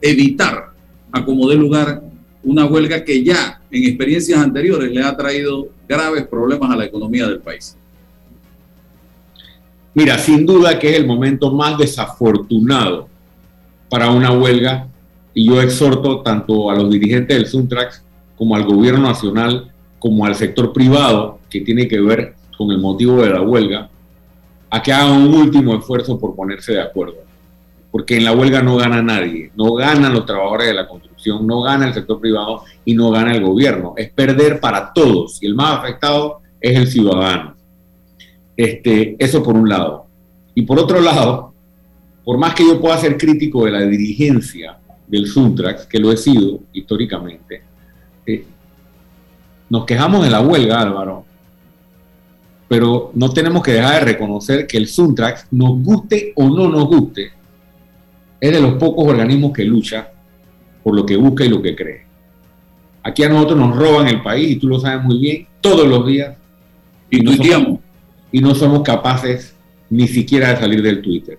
evitar 0.00 0.72
a 1.12 1.24
como 1.24 1.48
dé 1.48 1.56
lugar 1.56 2.02
una 2.42 2.64
huelga 2.66 3.04
que 3.04 3.22
ya 3.22 3.60
en 3.70 3.84
experiencias 3.84 4.38
anteriores 4.38 4.90
le 4.90 5.02
ha 5.02 5.16
traído 5.16 5.68
graves 5.88 6.26
problemas 6.26 6.70
a 6.70 6.76
la 6.76 6.84
economía 6.84 7.26
del 7.26 7.40
país? 7.40 7.76
Mira, 9.94 10.18
sin 10.18 10.46
duda 10.46 10.78
que 10.78 10.90
es 10.90 10.96
el 10.96 11.06
momento 11.06 11.52
más 11.52 11.76
desafortunado 11.76 13.08
para 13.88 14.10
una 14.10 14.30
huelga 14.30 14.86
y 15.34 15.46
yo 15.46 15.60
exhorto 15.60 16.20
tanto 16.20 16.70
a 16.70 16.74
los 16.74 16.90
dirigentes 16.90 17.36
del 17.36 17.46
Suntrax 17.46 18.02
como 18.36 18.54
al 18.54 18.64
gobierno 18.64 19.02
nacional 19.02 19.72
como 19.98 20.24
al 20.24 20.34
sector 20.34 20.72
privado 20.72 21.40
que 21.50 21.60
tiene 21.62 21.88
que 21.88 22.00
ver 22.00 22.34
con 22.56 22.70
el 22.70 22.78
motivo 22.78 23.22
de 23.22 23.30
la 23.30 23.42
huelga 23.42 23.90
a 24.70 24.82
que 24.82 24.92
hagan 24.92 25.22
un 25.22 25.34
último 25.34 25.76
esfuerzo 25.76 26.18
por 26.18 26.36
ponerse 26.36 26.72
de 26.72 26.82
acuerdo. 26.82 27.27
Porque 27.90 28.16
en 28.16 28.24
la 28.24 28.32
huelga 28.32 28.62
no 28.62 28.76
gana 28.76 29.02
nadie, 29.02 29.50
no 29.56 29.72
ganan 29.74 30.12
los 30.12 30.26
trabajadores 30.26 30.68
de 30.68 30.74
la 30.74 30.86
construcción, 30.86 31.46
no 31.46 31.62
gana 31.62 31.86
el 31.86 31.94
sector 31.94 32.20
privado 32.20 32.64
y 32.84 32.94
no 32.94 33.10
gana 33.10 33.34
el 33.34 33.42
gobierno. 33.42 33.94
Es 33.96 34.10
perder 34.10 34.60
para 34.60 34.92
todos 34.92 35.42
y 35.42 35.46
el 35.46 35.54
más 35.54 35.78
afectado 35.78 36.40
es 36.60 36.76
el 36.76 36.86
ciudadano. 36.86 37.54
Este, 38.56 39.16
eso 39.18 39.42
por 39.42 39.56
un 39.56 39.68
lado. 39.68 40.06
Y 40.54 40.62
por 40.62 40.78
otro 40.78 41.00
lado, 41.00 41.54
por 42.24 42.36
más 42.36 42.54
que 42.54 42.66
yo 42.66 42.80
pueda 42.80 42.98
ser 42.98 43.16
crítico 43.16 43.64
de 43.64 43.70
la 43.70 43.80
dirigencia 43.82 44.78
del 45.06 45.26
Suntrax, 45.26 45.86
que 45.86 45.98
lo 45.98 46.12
he 46.12 46.16
sido 46.16 46.60
históricamente, 46.72 47.62
eh, 48.26 48.44
nos 49.70 49.86
quejamos 49.86 50.24
de 50.24 50.30
la 50.30 50.40
huelga, 50.40 50.80
Álvaro, 50.80 51.24
pero 52.68 53.10
no 53.14 53.30
tenemos 53.30 53.62
que 53.62 53.72
dejar 53.72 54.00
de 54.00 54.12
reconocer 54.12 54.66
que 54.66 54.76
el 54.76 54.88
Suntrax, 54.88 55.46
nos 55.50 55.82
guste 55.82 56.32
o 56.36 56.48
no 56.48 56.68
nos 56.68 56.86
guste, 56.86 57.30
es 58.40 58.52
de 58.52 58.60
los 58.60 58.74
pocos 58.74 59.06
organismos 59.06 59.52
que 59.52 59.64
lucha 59.64 60.10
por 60.82 60.94
lo 60.94 61.04
que 61.04 61.16
busca 61.16 61.44
y 61.44 61.48
lo 61.48 61.60
que 61.60 61.74
cree. 61.74 62.02
Aquí 63.02 63.24
a 63.24 63.28
nosotros 63.28 63.58
nos 63.58 63.76
roban 63.76 64.08
el 64.08 64.22
país, 64.22 64.50
y 64.52 64.56
tú 64.56 64.68
lo 64.68 64.78
sabes 64.80 65.04
muy 65.04 65.18
bien, 65.18 65.46
todos 65.60 65.86
los 65.86 66.06
días. 66.06 66.36
Y 67.10 67.20
no 67.20 67.32
somos, 67.32 67.80
y 68.30 68.40
no 68.40 68.54
somos 68.54 68.82
capaces 68.82 69.54
ni 69.90 70.06
siquiera 70.06 70.50
de 70.50 70.56
salir 70.56 70.82
del 70.82 71.00
Twitter. 71.00 71.38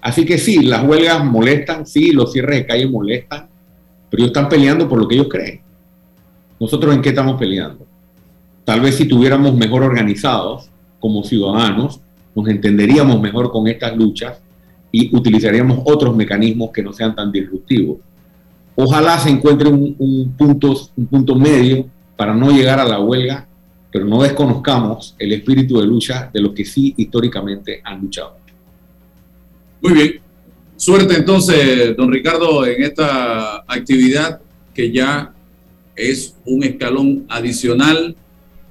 Así 0.00 0.24
que 0.24 0.38
sí, 0.38 0.62
las 0.62 0.84
huelgas 0.84 1.24
molestan, 1.24 1.86
sí, 1.86 2.12
los 2.12 2.32
cierres 2.32 2.58
de 2.60 2.66
calle 2.66 2.88
molestan, 2.88 3.48
pero 4.10 4.22
ellos 4.22 4.30
están 4.30 4.48
peleando 4.48 4.88
por 4.88 4.98
lo 4.98 5.06
que 5.06 5.14
ellos 5.16 5.28
creen. 5.28 5.60
¿Nosotros 6.58 6.94
en 6.94 7.02
qué 7.02 7.10
estamos 7.10 7.38
peleando? 7.38 7.86
Tal 8.64 8.80
vez 8.80 8.96
si 8.96 9.06
tuviéramos 9.06 9.54
mejor 9.54 9.82
organizados 9.82 10.68
como 10.98 11.22
ciudadanos, 11.22 12.00
nos 12.34 12.48
entenderíamos 12.48 13.20
mejor 13.20 13.50
con 13.50 13.68
estas 13.68 13.96
luchas 13.96 14.40
y 14.90 15.14
utilizaríamos 15.14 15.80
otros 15.84 16.14
mecanismos 16.16 16.70
que 16.72 16.82
no 16.82 16.92
sean 16.92 17.14
tan 17.14 17.30
disruptivos. 17.30 17.98
Ojalá 18.74 19.18
se 19.18 19.30
encuentre 19.30 19.68
un, 19.68 19.94
un, 19.98 20.32
punto, 20.32 20.74
un 20.96 21.06
punto 21.06 21.34
medio 21.34 21.86
para 22.16 22.34
no 22.34 22.50
llegar 22.50 22.78
a 22.78 22.84
la 22.84 23.00
huelga 23.00 23.48
pero 23.90 24.04
no 24.04 24.22
desconozcamos 24.22 25.14
el 25.18 25.32
espíritu 25.32 25.80
de 25.80 25.86
lucha 25.86 26.30
de 26.32 26.40
los 26.40 26.52
que 26.52 26.64
sí 26.64 26.94
históricamente 26.96 27.80
han 27.82 28.00
luchado. 28.00 28.36
Muy 29.80 29.92
bien. 29.92 30.20
Suerte 30.76 31.16
entonces, 31.16 31.96
don 31.96 32.12
Ricardo, 32.12 32.64
en 32.66 32.82
esta 32.82 33.64
actividad 33.66 34.40
que 34.74 34.92
ya 34.92 35.32
es 35.96 36.36
un 36.44 36.62
escalón 36.62 37.24
adicional 37.28 38.14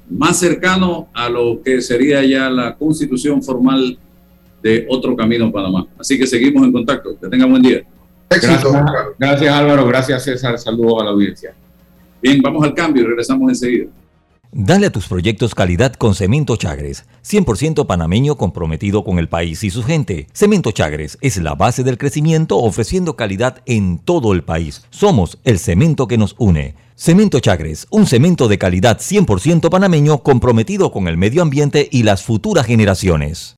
más 0.09 0.39
cercano 0.39 1.09
a 1.13 1.27
lo 1.27 1.61
que 1.61 1.81
sería 1.81 2.23
ya 2.23 2.49
la 2.49 2.75
constitución 2.77 3.43
formal 3.43 3.97
de 4.61 4.85
otro 4.89 5.15
camino 5.15 5.45
en 5.45 5.51
Panamá. 5.51 5.87
Así 5.99 6.17
que 6.17 6.27
seguimos 6.27 6.63
en 6.63 6.71
contacto. 6.71 7.17
Que 7.19 7.27
tengan 7.27 7.49
buen 7.49 7.61
día. 7.61 7.83
Gracias, 8.29 8.65
gracias 9.17 9.53
Álvaro, 9.53 9.87
gracias 9.87 10.23
César, 10.23 10.59
saludos 10.59 11.01
a 11.01 11.05
la 11.05 11.11
audiencia. 11.11 11.53
Bien, 12.21 12.41
vamos 12.41 12.63
al 12.63 12.73
cambio 12.73 13.03
y 13.03 13.05
regresamos 13.05 13.49
enseguida. 13.49 13.87
Dale 14.51 14.87
a 14.87 14.91
tus 14.91 15.07
proyectos 15.07 15.53
calidad 15.53 15.93
con 15.93 16.15
Cemento 16.15 16.55
Chagres, 16.55 17.05
100% 17.25 17.85
panameño 17.85 18.37
comprometido 18.37 19.03
con 19.03 19.19
el 19.19 19.27
país 19.27 19.63
y 19.63 19.69
su 19.69 19.83
gente. 19.83 20.27
Cemento 20.33 20.71
Chagres 20.71 21.17
es 21.21 21.37
la 21.37 21.53
base 21.53 21.83
del 21.83 21.97
crecimiento 21.97 22.57
ofreciendo 22.57 23.15
calidad 23.15 23.61
en 23.65 23.99
todo 23.99 24.33
el 24.33 24.43
país. 24.43 24.85
Somos 24.89 25.37
el 25.43 25.59
cemento 25.59 26.07
que 26.07 26.17
nos 26.17 26.35
une. 26.39 26.75
Cemento 26.95 27.39
Chagres, 27.39 27.87
un 27.91 28.07
cemento 28.07 28.47
de 28.47 28.57
calidad 28.57 28.99
100% 28.99 29.69
panameño 29.69 30.19
comprometido 30.19 30.91
con 30.91 31.07
el 31.07 31.17
medio 31.17 31.41
ambiente 31.41 31.87
y 31.91 32.03
las 32.03 32.23
futuras 32.23 32.65
generaciones. 32.65 33.57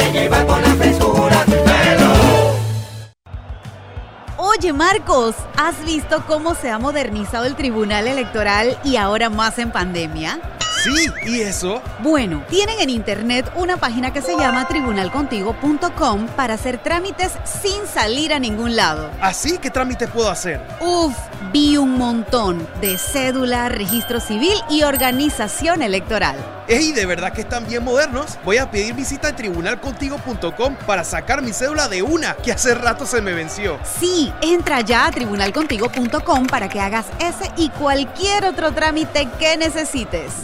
Oye 4.57 4.73
Marcos, 4.73 5.35
¿has 5.55 5.85
visto 5.85 6.25
cómo 6.27 6.55
se 6.55 6.69
ha 6.69 6.77
modernizado 6.77 7.45
el 7.45 7.55
Tribunal 7.55 8.05
Electoral 8.07 8.77
y 8.83 8.97
ahora 8.97 9.29
más 9.29 9.57
en 9.59 9.71
pandemia? 9.71 10.41
Sí, 10.83 11.07
¿y 11.27 11.41
eso? 11.41 11.81
Bueno, 11.99 12.43
tienen 12.49 12.79
en 12.79 12.89
internet 12.89 13.49
una 13.55 13.77
página 13.77 14.11
que 14.11 14.21
se 14.21 14.35
llama 14.35 14.67
tribunalcontigo.com 14.67 16.27
para 16.35 16.55
hacer 16.55 16.79
trámites 16.79 17.31
sin 17.45 17.85
salir 17.85 18.33
a 18.33 18.39
ningún 18.39 18.75
lado. 18.75 19.11
¿Así? 19.21 19.59
¿Qué 19.59 19.69
trámites 19.69 20.09
puedo 20.09 20.29
hacer? 20.29 20.59
Uf, 20.79 21.13
vi 21.53 21.77
un 21.77 21.97
montón 21.97 22.67
de 22.81 22.97
cédula, 22.97 23.69
registro 23.69 24.19
civil 24.19 24.55
y 24.69 24.81
organización 24.81 25.83
electoral. 25.83 26.35
¡Ey, 26.67 26.93
de 26.93 27.05
verdad 27.05 27.33
que 27.33 27.41
están 27.41 27.67
bien 27.67 27.83
modernos! 27.83 28.39
Voy 28.45 28.57
a 28.57 28.71
pedir 28.71 28.93
visita 28.93 29.29
en 29.29 29.35
tribunalcontigo.com 29.35 30.75
para 30.87 31.03
sacar 31.03 31.41
mi 31.41 31.53
cédula 31.53 31.89
de 31.89 32.01
una, 32.01 32.35
que 32.35 32.53
hace 32.53 32.73
rato 32.73 33.05
se 33.05 33.21
me 33.21 33.33
venció. 33.33 33.77
Sí, 33.99 34.33
entra 34.41 34.81
ya 34.81 35.07
a 35.07 35.11
tribunalcontigo.com 35.11 36.47
para 36.47 36.69
que 36.69 36.79
hagas 36.79 37.07
ese 37.19 37.51
y 37.57 37.69
cualquier 37.69 38.45
otro 38.45 38.73
trámite 38.73 39.27
que 39.39 39.57
necesites. 39.57 40.43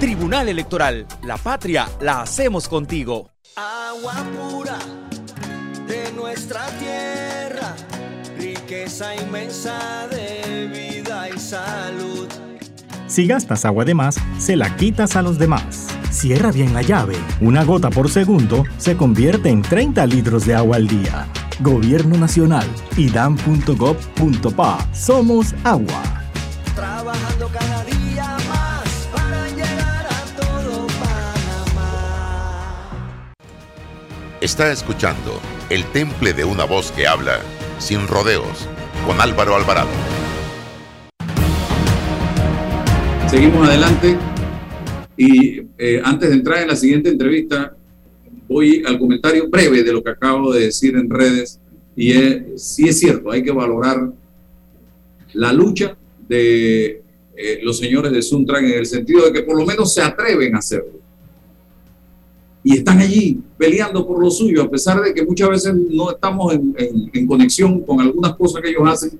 Tribunal 0.00 0.48
Electoral, 0.48 1.06
la 1.22 1.36
patria 1.36 1.88
la 2.00 2.20
hacemos 2.20 2.68
contigo. 2.68 3.30
Agua 3.56 4.14
pura 4.36 4.78
de 5.86 6.12
nuestra 6.12 6.66
tierra, 6.78 7.74
riqueza 8.38 9.14
inmensa 9.14 10.06
de 10.08 10.66
vida 10.66 11.28
y 11.34 11.38
salud. 11.38 12.28
Si 13.06 13.26
gastas 13.26 13.64
agua 13.64 13.84
de 13.84 13.94
más, 13.94 14.16
se 14.38 14.56
la 14.56 14.74
quitas 14.76 15.16
a 15.16 15.22
los 15.22 15.38
demás. 15.38 15.86
Cierra 16.10 16.50
bien 16.50 16.74
la 16.74 16.82
llave. 16.82 17.16
Una 17.40 17.64
gota 17.64 17.88
por 17.88 18.10
segundo 18.10 18.64
se 18.78 18.96
convierte 18.96 19.48
en 19.48 19.62
30 19.62 20.04
litros 20.06 20.44
de 20.44 20.54
agua 20.54 20.76
al 20.76 20.88
día. 20.88 21.26
Gobierno 21.60 22.18
Nacional, 22.18 22.66
idam.gov.pa. 22.98 24.88
Somos 24.92 25.54
agua. 25.64 26.02
Trabajando 26.74 27.48
cada 27.48 27.84
día 27.84 28.36
más 28.48 29.08
para 29.10 29.48
llegar 29.48 30.06
a 30.06 30.24
todo 30.38 30.86
Panamá. 30.86 31.86
Está 34.42 34.70
escuchando 34.70 35.40
El 35.70 35.84
Temple 35.86 36.34
de 36.34 36.44
una 36.44 36.64
voz 36.64 36.92
que 36.92 37.06
habla 37.06 37.40
sin 37.78 38.06
rodeos 38.06 38.68
con 39.06 39.18
Álvaro 39.22 39.56
Alvarado. 39.56 39.88
Seguimos 43.28 43.66
adelante 43.66 44.18
y 45.16 45.62
eh, 45.78 46.02
antes 46.04 46.28
de 46.28 46.34
entrar 46.34 46.58
en 46.58 46.68
la 46.68 46.76
siguiente 46.76 47.08
entrevista, 47.08 47.74
voy 48.48 48.82
al 48.86 48.98
comentario 48.98 49.48
breve 49.48 49.82
de 49.82 49.92
lo 49.92 50.02
que 50.02 50.10
acabo 50.10 50.52
de 50.52 50.66
decir 50.66 50.96
en 50.96 51.10
redes 51.10 51.58
y 51.96 52.12
es, 52.12 52.62
sí 52.62 52.88
es 52.88 52.98
cierto, 52.98 53.30
hay 53.30 53.42
que 53.42 53.50
valorar 53.52 54.10
la 55.32 55.52
lucha 55.52 55.96
de 56.28 57.02
eh, 57.36 57.60
los 57.62 57.78
señores 57.78 58.12
de 58.12 58.22
Suntran 58.22 58.64
en 58.64 58.78
el 58.78 58.86
sentido 58.86 59.24
de 59.26 59.32
que 59.32 59.42
por 59.42 59.56
lo 59.58 59.64
menos 59.66 59.92
se 59.92 60.02
atreven 60.02 60.54
a 60.54 60.58
hacerlo. 60.58 60.92
Y 62.62 62.78
están 62.78 62.98
allí 62.98 63.40
peleando 63.56 64.06
por 64.06 64.20
lo 64.20 64.30
suyo, 64.30 64.62
a 64.64 64.70
pesar 64.70 65.00
de 65.00 65.14
que 65.14 65.24
muchas 65.24 65.48
veces 65.50 65.74
no 65.74 66.10
estamos 66.10 66.52
en, 66.54 66.74
en- 66.78 67.10
en 67.12 67.26
conexión 67.26 67.80
con 67.82 68.00
algunas 68.00 68.34
cosas 68.36 68.60
que 68.62 68.70
ellos 68.70 68.82
hacen, 68.86 69.18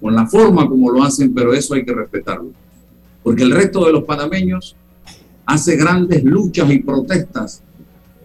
con 0.00 0.14
la 0.14 0.26
forma 0.26 0.68
como 0.68 0.90
lo 0.90 1.02
hacen, 1.02 1.32
pero 1.32 1.54
eso 1.54 1.74
hay 1.74 1.84
que 1.84 1.94
respetarlo. 1.94 2.50
Porque 3.22 3.42
el 3.42 3.52
resto 3.52 3.86
de 3.86 3.92
los 3.92 4.04
panameños 4.04 4.76
hace 5.46 5.76
grandes 5.76 6.22
luchas 6.24 6.70
y 6.70 6.78
protestas 6.80 7.62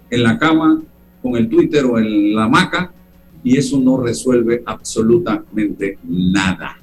en 0.09 0.23
la 0.23 0.37
cama, 0.37 0.81
con 1.21 1.35
el 1.35 1.49
Twitter 1.49 1.85
o 1.85 1.99
en 1.99 2.35
la 2.35 2.45
hamaca, 2.45 2.91
y 3.43 3.57
eso 3.57 3.79
no 3.79 4.01
resuelve 4.01 4.63
absolutamente 4.65 5.97
nada. 6.03 6.77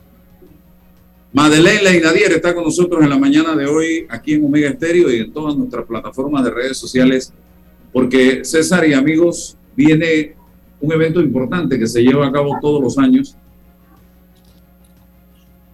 Madeleine 1.32 1.82
Leinadier 1.82 2.32
está 2.32 2.54
con 2.54 2.64
nosotros 2.64 3.02
en 3.02 3.10
la 3.10 3.18
mañana 3.18 3.54
de 3.54 3.66
hoy 3.66 4.06
aquí 4.08 4.34
en 4.34 4.44
Omega 4.44 4.70
Estéreo 4.70 5.12
y 5.12 5.18
en 5.18 5.32
todas 5.32 5.54
nuestras 5.54 5.84
plataformas 5.84 6.44
de 6.44 6.50
redes 6.50 6.78
sociales, 6.78 7.32
porque 7.92 8.44
César 8.44 8.88
y 8.88 8.94
amigos, 8.94 9.56
viene 9.76 10.34
un 10.80 10.92
evento 10.92 11.20
importante 11.20 11.78
que 11.78 11.86
se 11.86 12.02
lleva 12.02 12.26
a 12.26 12.32
cabo 12.32 12.56
todos 12.60 12.82
los 12.82 12.98
años 12.98 13.36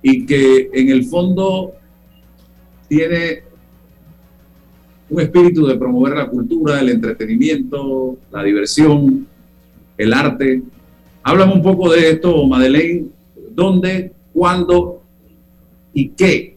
y 0.02 0.26
que 0.26 0.70
en 0.72 0.88
el 0.88 1.04
fondo 1.04 1.74
tiene 2.88 3.44
un 5.12 5.20
espíritu 5.20 5.66
de 5.66 5.76
promover 5.76 6.14
la 6.14 6.26
cultura, 6.26 6.80
el 6.80 6.88
entretenimiento, 6.88 8.16
la 8.30 8.42
diversión, 8.42 9.26
el 9.98 10.14
arte. 10.14 10.62
Háblame 11.22 11.52
un 11.52 11.62
poco 11.62 11.92
de 11.92 12.12
esto, 12.12 12.46
Madeleine. 12.46 13.08
¿Dónde, 13.50 14.12
cuándo 14.32 15.02
y 15.92 16.08
qué? 16.08 16.56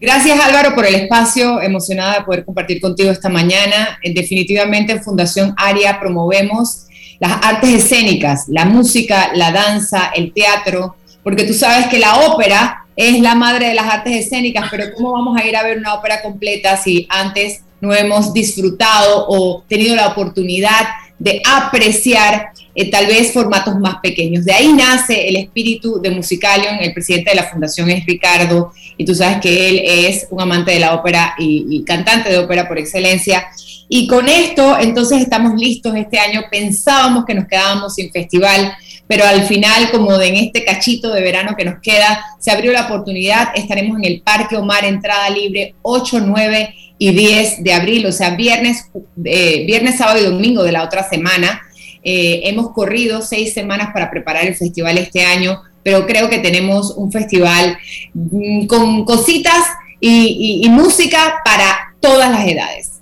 Gracias 0.00 0.38
Álvaro 0.40 0.74
por 0.74 0.84
el 0.84 0.96
espacio, 0.96 1.60
emocionada 1.60 2.18
de 2.18 2.24
poder 2.24 2.44
compartir 2.44 2.80
contigo 2.80 3.10
esta 3.10 3.28
mañana. 3.28 3.98
Eh, 4.02 4.12
Definitivamente 4.12 4.92
en 4.92 5.02
Fundación 5.02 5.54
Aria 5.56 5.98
promovemos 6.00 6.86
las 7.20 7.38
artes 7.42 7.84
escénicas, 7.84 8.46
la 8.48 8.64
música, 8.64 9.30
la 9.34 9.52
danza, 9.52 10.10
el 10.14 10.32
teatro, 10.32 10.96
porque 11.22 11.44
tú 11.44 11.54
sabes 11.54 11.86
que 11.86 11.98
la 12.00 12.16
ópera 12.28 12.84
es 12.98 13.20
la 13.20 13.36
madre 13.36 13.68
de 13.68 13.74
las 13.74 13.86
artes 13.86 14.26
escénicas, 14.26 14.66
pero 14.72 14.92
¿cómo 14.92 15.12
vamos 15.12 15.40
a 15.40 15.46
ir 15.46 15.56
a 15.56 15.62
ver 15.62 15.78
una 15.78 15.94
ópera 15.94 16.20
completa 16.20 16.76
si 16.76 17.06
antes 17.08 17.62
no 17.80 17.94
hemos 17.94 18.32
disfrutado 18.32 19.24
o 19.28 19.62
tenido 19.68 19.94
la 19.94 20.08
oportunidad 20.08 20.84
de 21.16 21.40
apreciar 21.48 22.48
eh, 22.74 22.90
tal 22.90 23.06
vez 23.06 23.32
formatos 23.32 23.76
más 23.78 23.98
pequeños. 24.02 24.44
De 24.44 24.52
ahí 24.52 24.72
nace 24.72 25.28
el 25.28 25.36
espíritu 25.36 26.00
de 26.00 26.10
Musicalion, 26.10 26.74
el 26.80 26.92
presidente 26.92 27.30
de 27.30 27.36
la 27.36 27.44
fundación 27.44 27.88
es 27.88 28.04
Ricardo, 28.04 28.72
y 28.96 29.04
tú 29.04 29.14
sabes 29.14 29.38
que 29.40 29.68
él 29.68 29.80
es 29.84 30.26
un 30.30 30.40
amante 30.40 30.72
de 30.72 30.80
la 30.80 30.94
ópera 30.94 31.36
y, 31.38 31.66
y 31.70 31.84
cantante 31.84 32.30
de 32.30 32.38
ópera 32.38 32.66
por 32.66 32.78
excelencia. 32.78 33.46
Y 33.88 34.08
con 34.08 34.28
esto, 34.28 34.76
entonces 34.76 35.22
estamos 35.22 35.54
listos 35.54 35.94
este 35.94 36.18
año. 36.18 36.42
Pensábamos 36.50 37.24
que 37.24 37.34
nos 37.34 37.46
quedábamos 37.46 37.94
sin 37.94 38.10
festival, 38.10 38.72
pero 39.08 39.24
al 39.24 39.42
final, 39.44 39.90
como 39.90 40.16
de 40.18 40.28
en 40.28 40.36
este 40.36 40.64
cachito 40.64 41.12
de 41.12 41.22
verano 41.22 41.56
que 41.56 41.64
nos 41.64 41.80
queda, 41.80 42.24
se 42.38 42.50
abrió 42.50 42.72
la 42.72 42.86
oportunidad. 42.86 43.48
Estaremos 43.54 43.98
en 43.98 44.04
el 44.04 44.20
Parque 44.20 44.56
Omar, 44.56 44.84
entrada 44.84 45.28
libre, 45.30 45.74
8, 45.82 46.20
9 46.20 46.74
y 46.98 47.10
10 47.10 47.64
de 47.64 47.72
abril, 47.72 48.06
o 48.06 48.12
sea, 48.12 48.36
viernes, 48.36 48.90
eh, 49.24 49.64
viernes, 49.66 49.96
sábado 49.96 50.20
y 50.20 50.24
domingo 50.24 50.62
de 50.62 50.72
la 50.72 50.84
otra 50.84 51.08
semana. 51.08 51.62
Eh, 52.04 52.42
hemos 52.44 52.72
corrido 52.72 53.22
seis 53.22 53.54
semanas 53.54 53.90
para 53.92 54.10
preparar 54.10 54.46
el 54.46 54.54
festival 54.54 54.98
este 54.98 55.22
año, 55.22 55.62
pero 55.82 56.06
creo 56.06 56.28
que 56.28 56.38
tenemos 56.38 56.94
un 56.96 57.10
festival 57.10 57.78
mm, 58.14 58.66
con 58.66 59.04
cositas 59.04 59.64
y, 60.00 60.66
música 60.70 61.40
para 61.44 61.94
todas 62.00 62.30
las 62.30 62.46
edades. 62.46 62.92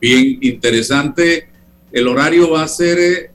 Bien 0.00 0.38
interesante. 0.40 1.48
El 1.90 2.06
horario 2.06 2.50
va 2.50 2.62
a 2.62 2.68
ser, 2.68 3.32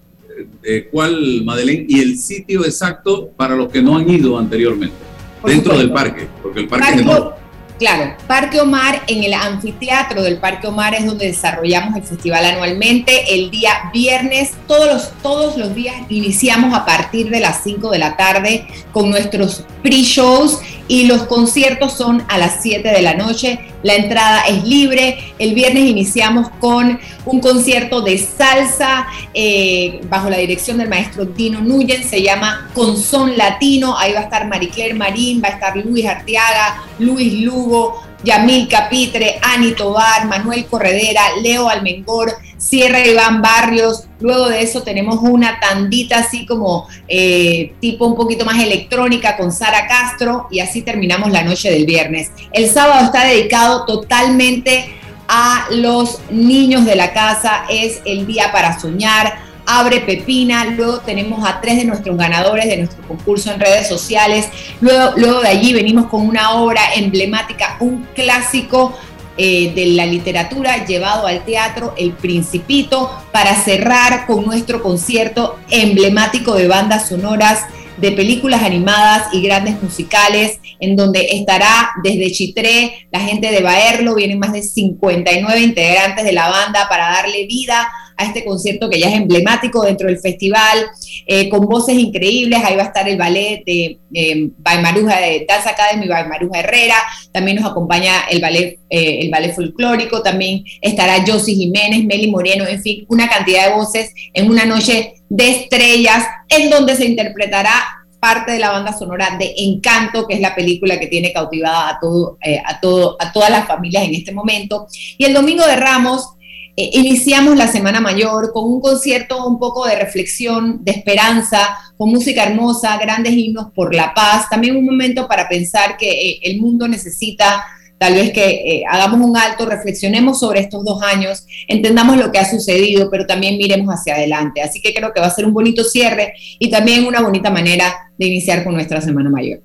eh, 0.63 0.87
¿cuál, 0.91 1.43
Madeleine? 1.43 1.85
Y 1.87 1.99
el 2.01 2.17
sitio 2.17 2.65
exacto 2.65 3.29
para 3.35 3.55
los 3.55 3.71
que 3.71 3.81
no 3.81 3.97
han 3.97 4.09
ido 4.09 4.37
anteriormente. 4.37 4.95
Por 5.41 5.49
dentro 5.51 5.73
supuesto. 5.73 5.93
del 5.93 5.93
parque, 6.11 6.27
porque 6.41 6.59
el 6.61 6.67
parque 6.67 6.85
es 6.85 6.91
Parque- 6.95 7.01
enorme. 7.11 7.43
Claro, 7.79 8.15
Parque 8.27 8.61
Omar, 8.61 9.01
en 9.07 9.23
el 9.25 9.33
anfiteatro 9.33 10.21
del 10.23 10.37
Parque 10.37 10.67
Omar 10.67 10.93
es 10.93 11.05
donde 11.05 11.25
desarrollamos 11.25 11.97
el 11.97 12.03
festival 12.03 12.45
anualmente. 12.45 13.33
El 13.33 13.49
día 13.51 13.89
viernes, 13.91 14.51
todos 14.67 14.85
los, 14.93 15.11
todos 15.21 15.57
los 15.57 15.73
días 15.75 15.95
iniciamos 16.07 16.73
a 16.73 16.85
partir 16.85 17.29
de 17.29 17.39
las 17.41 17.61
5 17.63 17.89
de 17.89 17.97
la 17.97 18.15
tarde 18.15 18.67
con 18.93 19.09
nuestros 19.09 19.65
pre-shows 19.81 20.59
y 20.87 21.05
los 21.05 21.23
conciertos 21.23 21.93
son 21.93 22.23
a 22.27 22.37
las 22.37 22.61
7 22.61 22.89
de 22.89 23.01
la 23.01 23.13
noche. 23.13 23.59
La 23.83 23.95
entrada 23.95 24.41
es 24.41 24.63
libre. 24.63 25.33
El 25.39 25.53
viernes 25.53 25.83
iniciamos 25.83 26.49
con 26.59 26.99
un 27.25 27.39
concierto 27.39 28.01
de 28.01 28.17
salsa 28.17 29.07
eh, 29.33 30.01
bajo 30.09 30.29
la 30.29 30.37
dirección 30.37 30.77
del 30.77 30.89
maestro 30.89 31.25
Dino 31.25 31.61
Nuyen. 31.61 32.03
Se 32.03 32.21
llama 32.21 32.69
Con 32.73 32.97
Son 32.97 33.37
Latino. 33.37 33.97
Ahí 33.97 34.13
va 34.13 34.19
a 34.19 34.23
estar 34.23 34.47
Maricler 34.47 34.95
Marín, 34.95 35.41
va 35.43 35.49
a 35.49 35.51
estar 35.51 35.77
Luis 35.77 36.05
Arteaga, 36.05 36.83
Luis 36.99 37.33
Lugo, 37.41 38.01
Yamil 38.23 38.67
Capitre, 38.67 39.39
Ani 39.41 39.73
Tobar, 39.73 40.27
Manuel 40.27 40.65
Corredera, 40.65 41.21
Leo 41.41 41.69
Almengor, 41.69 42.33
Sierra 42.63 43.05
Iván 43.05 43.41
Barrios. 43.41 44.05
Luego 44.21 44.47
de 44.47 44.61
eso 44.61 44.83
tenemos 44.83 45.19
una 45.21 45.59
tandita 45.59 46.19
así 46.19 46.45
como 46.45 46.87
eh, 47.09 47.73
tipo 47.81 48.05
un 48.05 48.15
poquito 48.15 48.45
más 48.45 48.61
electrónica 48.63 49.35
con 49.35 49.51
Sara 49.51 49.85
Castro 49.85 50.47
y 50.49 50.61
así 50.61 50.81
terminamos 50.81 51.29
la 51.31 51.43
noche 51.43 51.69
del 51.69 51.85
viernes. 51.85 52.31
El 52.53 52.69
sábado 52.69 53.05
está 53.05 53.25
dedicado 53.25 53.85
totalmente 53.85 54.95
a 55.27 55.67
los 55.71 56.19
niños 56.31 56.85
de 56.85 56.95
la 56.95 57.11
casa, 57.11 57.65
es 57.69 57.99
el 58.05 58.25
día 58.25 58.51
para 58.53 58.79
soñar. 58.79 59.51
Abre 59.65 60.01
Pepina, 60.01 60.65
luego 60.65 60.99
tenemos 60.99 61.47
a 61.47 61.61
tres 61.61 61.77
de 61.77 61.85
nuestros 61.85 62.17
ganadores 62.17 62.65
de 62.65 62.77
nuestro 62.77 63.01
concurso 63.07 63.51
en 63.51 63.61
redes 63.61 63.87
sociales, 63.87 64.47
luego, 64.81 65.13
luego 65.15 65.39
de 65.39 65.47
allí 65.47 65.71
venimos 65.71 66.07
con 66.07 66.27
una 66.27 66.51
obra 66.51 66.81
emblemática, 66.95 67.77
un 67.79 68.05
clásico 68.13 68.93
eh, 69.37 69.73
de 69.73 69.87
la 69.87 70.05
literatura 70.05 70.85
llevado 70.85 71.27
al 71.27 71.43
teatro, 71.43 71.93
El 71.97 72.11
Principito, 72.11 73.09
para 73.31 73.55
cerrar 73.55 74.25
con 74.27 74.45
nuestro 74.45 74.83
concierto 74.83 75.59
emblemático 75.69 76.55
de 76.55 76.67
bandas 76.67 77.09
sonoras 77.09 77.65
de 77.97 78.11
películas 78.11 78.63
animadas 78.63 79.33
y 79.33 79.41
grandes 79.41 79.81
musicales, 79.81 80.59
en 80.79 80.95
donde 80.95 81.27
estará 81.31 81.91
desde 82.03 82.31
Chitré, 82.31 83.07
la 83.11 83.19
gente 83.19 83.51
de 83.51 83.61
Baerlo, 83.61 84.15
vienen 84.15 84.39
más 84.39 84.53
de 84.53 84.61
59 84.61 85.61
integrantes 85.61 86.25
de 86.25 86.33
la 86.33 86.49
banda 86.49 86.87
para 86.89 87.09
darle 87.11 87.45
vida 87.45 87.87
a 88.17 88.25
este 88.25 88.45
concierto 88.45 88.89
que 88.89 88.99
ya 88.99 89.09
es 89.09 89.15
emblemático 89.15 89.83
dentro 89.83 90.07
del 90.07 90.19
festival, 90.19 90.85
eh, 91.25 91.49
con 91.49 91.61
voces 91.61 91.95
increíbles. 91.95 92.59
Ahí 92.63 92.75
va 92.75 92.83
a 92.83 92.87
estar 92.87 93.07
el 93.07 93.17
ballet 93.17 93.63
de 93.65 93.99
eh, 94.13 94.49
Baimaruja 94.57 95.19
de 95.19 95.45
Dance 95.47 95.69
Academy, 95.69 96.07
Baimaruja 96.07 96.59
Herrera. 96.59 96.95
También 97.31 97.57
nos 97.57 97.71
acompaña 97.71 98.25
el 98.29 98.41
ballet, 98.41 98.79
eh, 98.89 99.19
el 99.21 99.29
ballet 99.29 99.53
folclórico. 99.53 100.21
También 100.21 100.63
estará 100.81 101.23
Josie 101.25 101.55
Jiménez, 101.55 102.03
Meli 102.05 102.29
Moreno, 102.29 102.65
en 102.67 102.81
fin, 102.81 103.05
una 103.09 103.27
cantidad 103.27 103.67
de 103.67 103.75
voces 103.75 104.13
en 104.33 104.49
una 104.49 104.65
noche 104.65 105.15
de 105.29 105.49
estrellas 105.49 106.25
en 106.49 106.69
donde 106.69 106.95
se 106.95 107.05
interpretará 107.05 108.03
parte 108.23 108.53
de 108.53 108.59
la 108.59 108.71
banda 108.71 108.97
sonora 108.97 109.35
de 109.37 109.53
Encanto, 109.57 110.25
que 110.25 110.35
es 110.35 110.39
la 110.39 110.55
película 110.55 110.97
que 110.97 111.07
tiene 111.07 111.33
cautivada 111.33 111.89
a, 111.89 111.99
todo, 111.99 112.37
eh, 112.41 112.61
a, 112.65 112.79
todo, 112.79 113.17
a 113.19 113.33
todas 113.33 113.49
las 113.49 113.67
familias 113.67 114.05
en 114.05 114.15
este 114.15 114.31
momento. 114.31 114.87
Y 115.17 115.25
el 115.25 115.33
domingo 115.33 115.67
de 115.67 115.75
Ramos 115.75 116.29
eh, 116.75 116.89
iniciamos 116.93 117.55
la 117.55 117.67
Semana 117.67 118.01
Mayor 118.01 118.51
con 118.51 118.65
un 118.65 118.81
concierto 118.81 119.45
un 119.45 119.59
poco 119.59 119.85
de 119.85 119.95
reflexión, 119.95 120.83
de 120.83 120.91
esperanza, 120.91 121.77
con 121.97 122.09
música 122.09 122.43
hermosa, 122.43 122.97
grandes 122.97 123.33
himnos 123.33 123.67
por 123.73 123.93
la 123.93 124.13
paz, 124.13 124.49
también 124.49 124.75
un 124.75 124.85
momento 124.85 125.27
para 125.27 125.47
pensar 125.47 125.97
que 125.97 126.09
eh, 126.09 126.39
el 126.43 126.59
mundo 126.59 126.87
necesita 126.87 127.63
tal 127.99 128.15
vez 128.15 128.33
que 128.33 128.49
eh, 128.49 128.83
hagamos 128.89 129.21
un 129.21 129.37
alto, 129.37 129.65
reflexionemos 129.65 130.39
sobre 130.39 130.59
estos 130.59 130.83
dos 130.83 131.01
años, 131.03 131.45
entendamos 131.67 132.17
lo 132.17 132.31
que 132.31 132.39
ha 132.39 132.49
sucedido, 132.49 133.09
pero 133.09 133.25
también 133.25 133.57
miremos 133.57 133.93
hacia 133.93 134.15
adelante. 134.15 134.61
Así 134.61 134.81
que 134.81 134.93
creo 134.93 135.13
que 135.13 135.21
va 135.21 135.27
a 135.27 135.33
ser 135.33 135.45
un 135.45 135.53
bonito 135.53 135.83
cierre 135.83 136.33
y 136.59 136.69
también 136.69 137.05
una 137.05 137.21
bonita 137.21 137.49
manera 137.49 138.11
de 138.17 138.25
iniciar 138.25 138.63
con 138.63 138.73
nuestra 138.73 138.99
Semana 138.99 139.29
Mayor. 139.29 139.61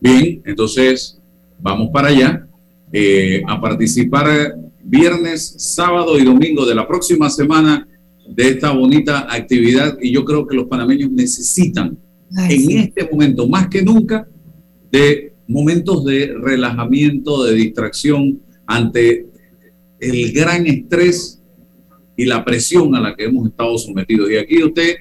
Bien, 0.00 0.40
entonces 0.46 1.18
vamos 1.58 1.90
para 1.92 2.08
allá 2.08 2.46
eh, 2.92 3.42
a 3.46 3.60
participar 3.60 4.54
viernes, 4.88 5.54
sábado 5.58 6.18
y 6.18 6.24
domingo 6.24 6.64
de 6.64 6.74
la 6.74 6.88
próxima 6.88 7.28
semana 7.28 7.86
de 8.26 8.48
esta 8.48 8.72
bonita 8.72 9.26
actividad 9.30 9.98
y 10.00 10.12
yo 10.12 10.24
creo 10.24 10.46
que 10.46 10.56
los 10.56 10.66
panameños 10.66 11.10
necesitan 11.10 11.98
en 12.48 12.70
este 12.78 13.08
momento 13.10 13.46
más 13.46 13.68
que 13.68 13.82
nunca 13.82 14.26
de 14.90 15.34
momentos 15.46 16.04
de 16.04 16.34
relajamiento, 16.40 17.44
de 17.44 17.54
distracción 17.54 18.40
ante 18.66 19.26
el 20.00 20.32
gran 20.32 20.66
estrés 20.66 21.42
y 22.16 22.24
la 22.24 22.44
presión 22.44 22.94
a 22.94 23.00
la 23.00 23.14
que 23.14 23.24
hemos 23.24 23.48
estado 23.48 23.76
sometidos. 23.78 24.30
Y 24.30 24.36
aquí 24.36 24.62
usted, 24.62 24.96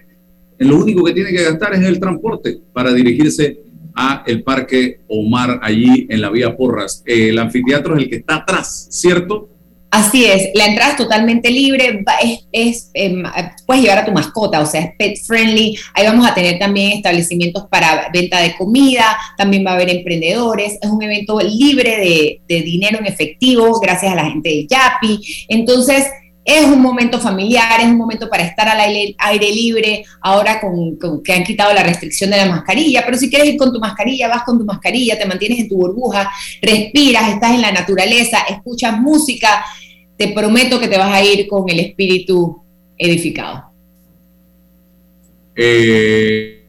lo 0.59 0.77
único 0.77 1.03
que 1.03 1.13
tiene 1.13 1.31
que 1.31 1.43
gastar 1.43 1.73
es 1.75 1.81
el 1.81 1.99
transporte 1.99 2.59
para 2.73 2.93
dirigirse 2.93 3.61
a 3.95 4.23
el 4.27 4.43
Parque 4.43 4.99
Omar, 5.07 5.59
allí 5.61 6.07
en 6.09 6.21
la 6.21 6.29
vía 6.29 6.55
Porras. 6.55 7.03
El 7.05 7.39
anfiteatro 7.39 7.95
es 7.95 8.03
el 8.03 8.09
que 8.09 8.17
está 8.17 8.37
atrás, 8.37 8.87
¿cierto? 8.91 9.49
Así 9.89 10.25
es, 10.25 10.49
la 10.53 10.65
entrada 10.65 10.91
es 10.91 10.97
totalmente 10.97 11.49
libre, 11.49 12.03
es, 12.51 12.91
em, 12.93 13.23
puedes 13.65 13.83
llevar 13.83 13.99
a 13.99 14.05
tu 14.05 14.11
mascota, 14.11 14.59
o 14.59 14.65
sea, 14.65 14.81
es 14.81 14.91
pet 14.97 15.17
friendly. 15.25 15.77
Ahí 15.93 16.05
vamos 16.05 16.27
a 16.27 16.33
tener 16.33 16.59
también 16.59 16.91
establecimientos 16.91 17.67
para 17.69 18.09
venta 18.11 18.41
de 18.41 18.55
comida, 18.57 19.17
también 19.37 19.65
va 19.65 19.71
a 19.71 19.73
haber 19.75 19.89
emprendedores. 19.89 20.77
Es 20.81 20.89
un 20.89 21.01
evento 21.01 21.39
libre 21.39 22.41
de, 22.47 22.61
dinero 22.61 22.99
en 22.99 23.05
efectivo, 23.05 23.79
gracias 23.79 24.11
a 24.11 24.15
la 24.15 24.25
gente 24.25 24.49
de 24.49 24.67
Yapi. 24.67 25.45
Entonces, 25.47 26.05
es 26.47 26.65
un 26.65 26.81
momento 26.81 27.19
familiar, 27.19 27.81
es 27.81 27.87
un 27.87 27.97
momento 27.97 28.29
para 28.29 28.43
estar 28.43 28.69
al 28.69 28.79
aire, 28.79 29.51
libre, 29.53 30.05
ahora 30.21 30.61
con, 30.61 30.97
que 31.21 31.33
han 31.33 31.43
quitado 31.43 31.73
la 31.73 31.83
restricción 31.83 32.29
de 32.29 32.37
la 32.37 32.45
mascarilla, 32.45 33.03
pero 33.05 33.17
si 33.17 33.29
quieres 33.29 33.49
ir 33.49 33.57
con 33.57 33.73
tu 33.73 33.81
mascarilla, 33.81 34.29
vas 34.29 34.43
con 34.43 34.57
tu 34.57 34.63
mascarilla, 34.63 35.19
te 35.19 35.25
mantienes 35.25 35.59
en 35.59 35.67
tu 35.67 35.75
burbuja, 35.75 36.31
respiras, 36.61 37.33
estás 37.33 37.51
en 37.51 37.61
la 37.61 37.73
naturaleza, 37.73 38.37
escuchas 38.49 38.97
música, 38.97 39.61
te 40.15 40.29
prometo 40.29 40.79
que 40.79 40.87
te 40.87 40.97
vas 40.97 41.13
a 41.13 41.21
ir 41.21 41.47
con 41.47 41.69
el 41.69 41.81
espíritu 41.81 42.63
edificado. 42.97 43.65
Eh, 45.53 46.65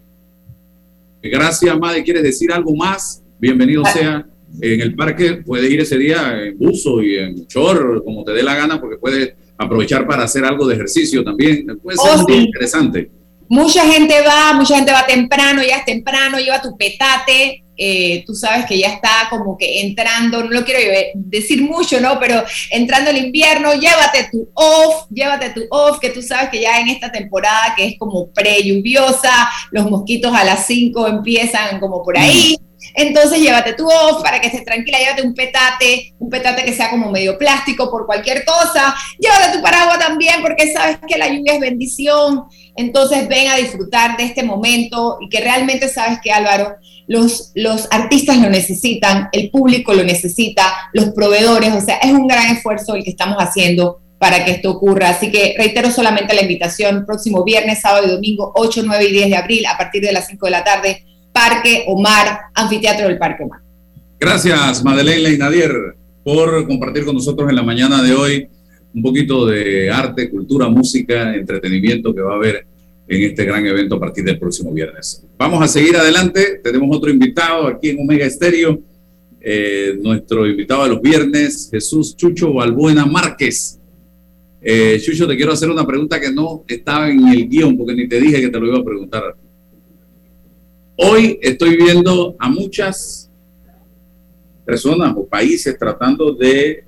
gracias, 1.23 1.79
Madre. 1.79 2.03
¿Quieres 2.03 2.25
decir 2.25 2.53
algo 2.53 2.75
más? 2.75 3.23
Bienvenido 3.39 3.85
ah. 3.87 3.93
sea. 3.93 4.27
En 4.61 4.81
el 4.81 4.97
parque 4.97 5.35
puedes 5.35 5.71
ir 5.71 5.81
ese 5.81 5.99
día 5.99 6.37
en 6.43 6.59
buzo 6.59 7.01
y 7.01 7.17
en 7.17 7.47
chor, 7.47 8.03
como 8.05 8.25
te 8.25 8.33
dé 8.33 8.43
la 8.43 8.57
gana, 8.57 8.81
porque 8.81 8.97
puedes 8.97 9.35
aprovechar 9.59 10.07
para 10.07 10.23
hacer 10.23 10.45
algo 10.45 10.67
de 10.67 10.77
ejercicio 10.77 11.25
también. 11.25 11.67
Puede 11.83 11.99
ser 11.99 12.25
oh, 12.27 12.33
interesante. 12.33 13.11
Mucha 13.51 13.85
gente 13.91 14.15
va, 14.23 14.53
mucha 14.53 14.77
gente 14.77 14.93
va 14.93 15.07
temprano, 15.07 15.63
ya 15.63 15.79
es 15.79 15.85
temprano, 15.87 16.39
lleva 16.39 16.61
tu 16.61 16.77
petate, 16.77 17.65
eh, 17.81 18.25
tú 18.27 18.35
sabes 18.35 18.67
que 18.67 18.77
ya 18.77 18.89
está 18.89 19.29
como 19.31 19.57
que 19.57 19.81
entrando, 19.81 20.45
no 20.45 20.51
lo 20.51 20.65
quiero 20.65 20.81
decir 21.15 21.63
mucho, 21.63 21.99
¿no? 22.01 22.19
Pero 22.21 22.45
entrando 22.71 23.11
el 23.11 23.17
invierno, 23.17 23.73
llévate 23.73 24.29
tu 24.31 24.51
off, 24.53 25.07
llévate 25.11 25.51
tu 25.51 25.63
off, 25.71 25.99
que 25.99 26.11
tú 26.11 26.21
sabes 26.21 26.51
que 26.51 26.61
ya 26.61 26.79
en 26.79 26.89
esta 26.89 27.11
temporada 27.11 27.75
que 27.75 27.87
es 27.87 27.99
como 27.99 28.31
pre-lluviosa, 28.33 29.49
los 29.71 29.89
mosquitos 29.89 30.35
a 30.35 30.45
las 30.45 30.67
5 30.67 31.07
empiezan 31.09 31.81
como 31.81 32.03
por 32.03 32.19
ahí. 32.19 32.57
Entonces 32.95 33.41
llévate 33.41 33.75
tu 33.75 33.87
off 33.87 34.23
para 34.23 34.41
que 34.41 34.49
estés 34.49 34.65
tranquila, 34.65 34.99
llévate 34.99 35.23
un 35.23 35.35
petate, 35.35 36.15
un 36.19 36.31
petate 36.31 36.65
que 36.65 36.73
sea 36.73 36.91
como 36.91 37.11
medio 37.11 37.39
plástico 37.39 37.91
por 37.91 38.07
cualquier 38.07 38.45
cosa, 38.45 38.95
llévate 39.19 39.57
tu 39.57 39.63
paraguas 39.63 39.99
también 39.99 40.43
porque 40.43 40.73
sabes 40.73 40.99
que 41.07 41.19
la 41.19 41.29
lluvia 41.29 41.55
es 41.55 41.61
bendición. 41.61 42.45
Entonces 42.77 43.27
ven 43.29 43.49
a 43.49 43.57
disfrutar 43.57 44.17
de 44.17 44.25
este 44.25 44.43
momento 44.43 45.19
y 45.21 45.29
que 45.29 45.41
realmente 45.41 45.89
sabes 45.89 46.21
que 46.23 46.31
Álvaro, 46.31 46.77
los, 47.09 47.51
los 47.55 47.89
artistas 47.91 48.39
lo 48.39 48.51
necesitan, 48.51 49.29
el 49.33 49.51
público 49.51 49.95
lo 49.95 50.05
necesita, 50.05 50.91
los 50.93 51.07
proveedores, 51.11 51.73
o 51.73 51.81
sea, 51.81 51.97
es 51.97 52.13
un 52.13 52.29
gran 52.29 52.55
esfuerzo 52.55 52.95
el 52.95 53.03
que 53.03 53.11
estamos 53.11 53.39
haciendo 53.39 54.01
para 54.19 54.45
que 54.45 54.53
esto 54.53 54.71
ocurra. 54.71 55.11
Así 55.11 55.31
que 55.31 55.55
reitero 55.57 55.91
solamente 55.91 56.35
la 56.35 56.43
invitación, 56.43 57.07
próximo 57.07 57.45
viernes, 57.45 57.81
sábado 57.81 58.07
y 58.07 58.11
domingo, 58.11 58.53
8, 58.55 58.83
9 58.85 59.05
y 59.05 59.13
10 59.13 59.31
de 59.31 59.37
abril, 59.37 59.67
a 59.67 59.79
partir 59.79 60.03
de 60.03 60.13
las 60.13 60.27
5 60.27 60.47
de 60.47 60.51
la 60.51 60.65
tarde, 60.65 61.05
Parque 61.39 61.85
Omar, 61.87 62.51
Anfiteatro 62.53 63.07
del 63.07 63.17
Parque 63.17 63.45
Omar. 63.45 63.61
Gracias, 64.19 64.83
Madeleine 64.83 65.39
Nadier, 65.39 65.95
por 66.25 66.67
compartir 66.67 67.05
con 67.05 67.15
nosotros 67.15 67.49
en 67.49 67.55
la 67.55 67.63
mañana 67.63 68.03
de 68.03 68.13
hoy 68.13 68.49
un 68.93 69.03
poquito 69.03 69.47
de 69.47 69.89
arte, 69.89 70.29
cultura, 70.31 70.69
música, 70.69 71.37
entretenimiento 71.37 72.13
que 72.13 72.23
va 72.23 72.33
a 72.33 72.37
haber 72.37 72.67
en 73.07 73.23
este 73.23 73.45
gran 73.45 73.65
evento 73.65 73.95
a 73.95 74.01
partir 74.01 74.25
del 74.25 74.37
próximo 74.37 74.73
viernes. 74.73 75.25
Vamos 75.39 75.63
a 75.63 75.69
seguir 75.69 75.97
adelante. 75.97 76.61
Tenemos 76.61 76.89
otro 76.97 77.09
invitado 77.09 77.69
aquí 77.69 77.91
en 77.91 78.01
Omega 78.01 78.27
Estéreo. 78.27 78.81
Eh, 79.41 79.97
nuestro 80.03 80.45
invitado 80.45 80.83
de 80.83 80.89
los 80.89 81.01
viernes, 81.01 81.69
Jesús 81.71 82.17
Chucho 82.17 82.53
Balbuena 82.53 83.07
Márquez. 83.07 83.79
Eh, 84.61 85.01
Chucho, 85.01 85.29
te 85.29 85.37
quiero 85.37 85.53
hacer 85.53 85.71
una 85.71 85.87
pregunta 85.87 86.21
que 86.21 86.33
no 86.33 86.65
estaba 86.67 87.09
en 87.09 87.29
el 87.29 87.49
guion 87.49 87.77
porque 87.77 87.95
ni 87.95 88.09
te 88.09 88.21
dije 88.21 88.41
que 88.41 88.49
te 88.49 88.59
lo 88.59 88.67
iba 88.67 88.79
a 88.79 88.85
preguntar. 88.85 89.37
Hoy 91.01 91.39
estoy 91.43 91.77
viendo 91.77 92.35
a 92.41 92.51
muchas 92.51 93.31
personas 94.67 95.15
o 95.17 95.29
países 95.29 95.79
tratando 95.79 96.33
de 96.33 96.83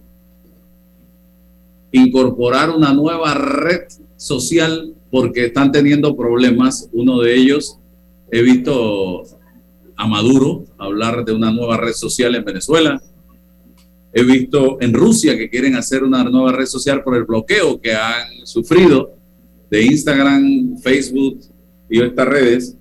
incorporar 1.92 2.70
una 2.70 2.92
nueva 2.92 3.34
red 3.34 3.82
social 4.16 4.96
porque 5.12 5.44
están 5.44 5.70
teniendo 5.70 6.16
problemas. 6.16 6.88
Uno 6.92 7.20
de 7.20 7.36
ellos, 7.36 7.78
he 8.32 8.42
visto 8.42 9.22
a 9.94 10.08
Maduro 10.08 10.64
hablar 10.76 11.24
de 11.24 11.32
una 11.32 11.52
nueva 11.52 11.76
red 11.76 11.92
social 11.92 12.34
en 12.34 12.44
Venezuela. 12.44 13.00
He 14.12 14.24
visto 14.24 14.78
en 14.80 14.92
Rusia 14.92 15.38
que 15.38 15.48
quieren 15.48 15.76
hacer 15.76 16.02
una 16.02 16.24
nueva 16.24 16.50
red 16.50 16.66
social 16.66 17.04
por 17.04 17.14
el 17.14 17.26
bloqueo 17.26 17.80
que 17.80 17.94
han 17.94 18.44
sufrido 18.44 19.14
de 19.70 19.84
Instagram, 19.84 20.78
Facebook 20.78 21.42
y 21.88 22.02
estas 22.02 22.26
redes. 22.26 22.76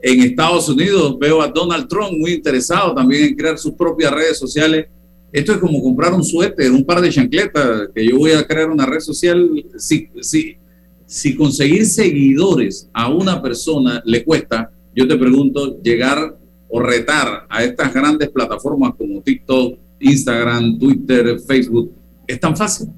En 0.00 0.20
Estados 0.20 0.68
Unidos 0.68 1.18
veo 1.18 1.42
a 1.42 1.48
Donald 1.48 1.88
Trump 1.88 2.12
muy 2.12 2.32
interesado 2.32 2.94
también 2.94 3.24
en 3.24 3.34
crear 3.34 3.58
sus 3.58 3.72
propias 3.72 4.12
redes 4.12 4.38
sociales. 4.38 4.86
Esto 5.32 5.52
es 5.52 5.58
como 5.58 5.82
comprar 5.82 6.14
un 6.14 6.24
suéter, 6.24 6.70
un 6.70 6.84
par 6.84 7.00
de 7.00 7.10
chancletas, 7.10 7.88
que 7.94 8.06
yo 8.06 8.18
voy 8.18 8.32
a 8.32 8.46
crear 8.46 8.70
una 8.70 8.86
red 8.86 9.00
social. 9.00 9.50
Si, 9.76 10.08
si, 10.20 10.56
si 11.04 11.34
conseguir 11.34 11.84
seguidores 11.84 12.88
a 12.92 13.12
una 13.12 13.42
persona 13.42 14.00
le 14.04 14.24
cuesta, 14.24 14.70
yo 14.94 15.06
te 15.06 15.16
pregunto, 15.16 15.80
llegar 15.82 16.38
o 16.68 16.80
retar 16.80 17.46
a 17.48 17.64
estas 17.64 17.92
grandes 17.92 18.28
plataformas 18.30 18.92
como 18.96 19.20
TikTok, 19.20 19.78
Instagram, 20.00 20.78
Twitter, 20.78 21.40
Facebook, 21.40 21.92
¿es 22.26 22.38
tan 22.38 22.56
fácil? 22.56 22.88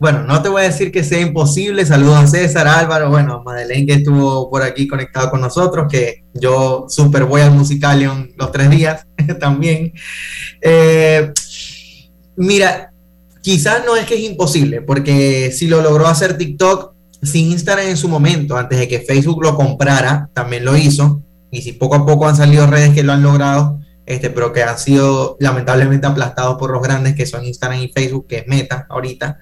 Bueno, 0.00 0.22
no 0.22 0.40
te 0.40 0.48
voy 0.48 0.62
a 0.62 0.64
decir 0.64 0.90
que 0.90 1.04
sea 1.04 1.20
imposible. 1.20 1.84
Saludos 1.84 2.16
a 2.16 2.26
César, 2.26 2.66
Álvaro, 2.66 3.10
bueno, 3.10 3.42
Madeleine 3.44 3.86
que 3.86 3.92
estuvo 3.92 4.48
por 4.48 4.62
aquí 4.62 4.88
conectado 4.88 5.30
con 5.30 5.42
nosotros, 5.42 5.88
que 5.90 6.24
yo 6.32 6.86
súper 6.88 7.26
voy 7.26 7.42
al 7.42 7.50
Musicalion 7.50 8.32
los 8.38 8.50
tres 8.50 8.70
días 8.70 9.06
también. 9.38 9.92
Eh, 10.62 11.30
mira, 12.34 12.94
quizás 13.42 13.84
no 13.84 13.94
es 13.94 14.06
que 14.06 14.14
es 14.14 14.22
imposible, 14.22 14.80
porque 14.80 15.52
si 15.52 15.66
lo 15.66 15.82
logró 15.82 16.06
hacer 16.06 16.38
TikTok 16.38 16.94
sin 17.22 17.50
Instagram 17.50 17.88
en 17.88 17.98
su 17.98 18.08
momento, 18.08 18.56
antes 18.56 18.78
de 18.78 18.88
que 18.88 19.00
Facebook 19.00 19.42
lo 19.42 19.54
comprara, 19.54 20.30
también 20.32 20.64
lo 20.64 20.78
hizo. 20.78 21.22
Y 21.50 21.60
si 21.60 21.72
poco 21.72 21.96
a 21.96 22.06
poco 22.06 22.26
han 22.26 22.36
salido 22.36 22.66
redes 22.66 22.94
que 22.94 23.02
lo 23.02 23.12
han 23.12 23.22
logrado, 23.22 23.78
este, 24.06 24.30
pero 24.30 24.50
que 24.54 24.62
han 24.62 24.78
sido 24.78 25.36
lamentablemente 25.40 26.06
aplastados 26.06 26.56
por 26.56 26.70
los 26.70 26.82
grandes 26.82 27.14
que 27.14 27.26
son 27.26 27.44
Instagram 27.44 27.80
y 27.82 27.88
Facebook, 27.88 28.26
que 28.26 28.38
es 28.38 28.46
Meta 28.46 28.86
ahorita. 28.88 29.38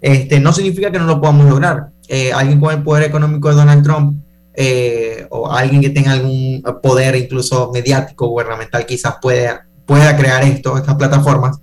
Este, 0.00 0.40
no 0.40 0.52
significa 0.52 0.90
que 0.90 0.98
no 0.98 1.06
lo 1.06 1.20
podamos 1.20 1.48
lograr. 1.48 1.90
Eh, 2.08 2.32
alguien 2.32 2.60
con 2.60 2.74
el 2.74 2.82
poder 2.82 3.04
económico 3.04 3.48
de 3.50 3.56
Donald 3.56 3.82
Trump 3.82 4.22
eh, 4.54 5.26
o 5.30 5.50
alguien 5.50 5.82
que 5.82 5.90
tenga 5.90 6.12
algún 6.12 6.62
poder 6.82 7.16
incluso 7.16 7.70
mediático, 7.72 8.28
gubernamental, 8.28 8.86
quizás 8.86 9.16
pueda, 9.20 9.66
pueda 9.86 10.16
crear 10.16 10.42
esto, 10.44 10.76
estas 10.76 10.94
plataformas. 10.94 11.58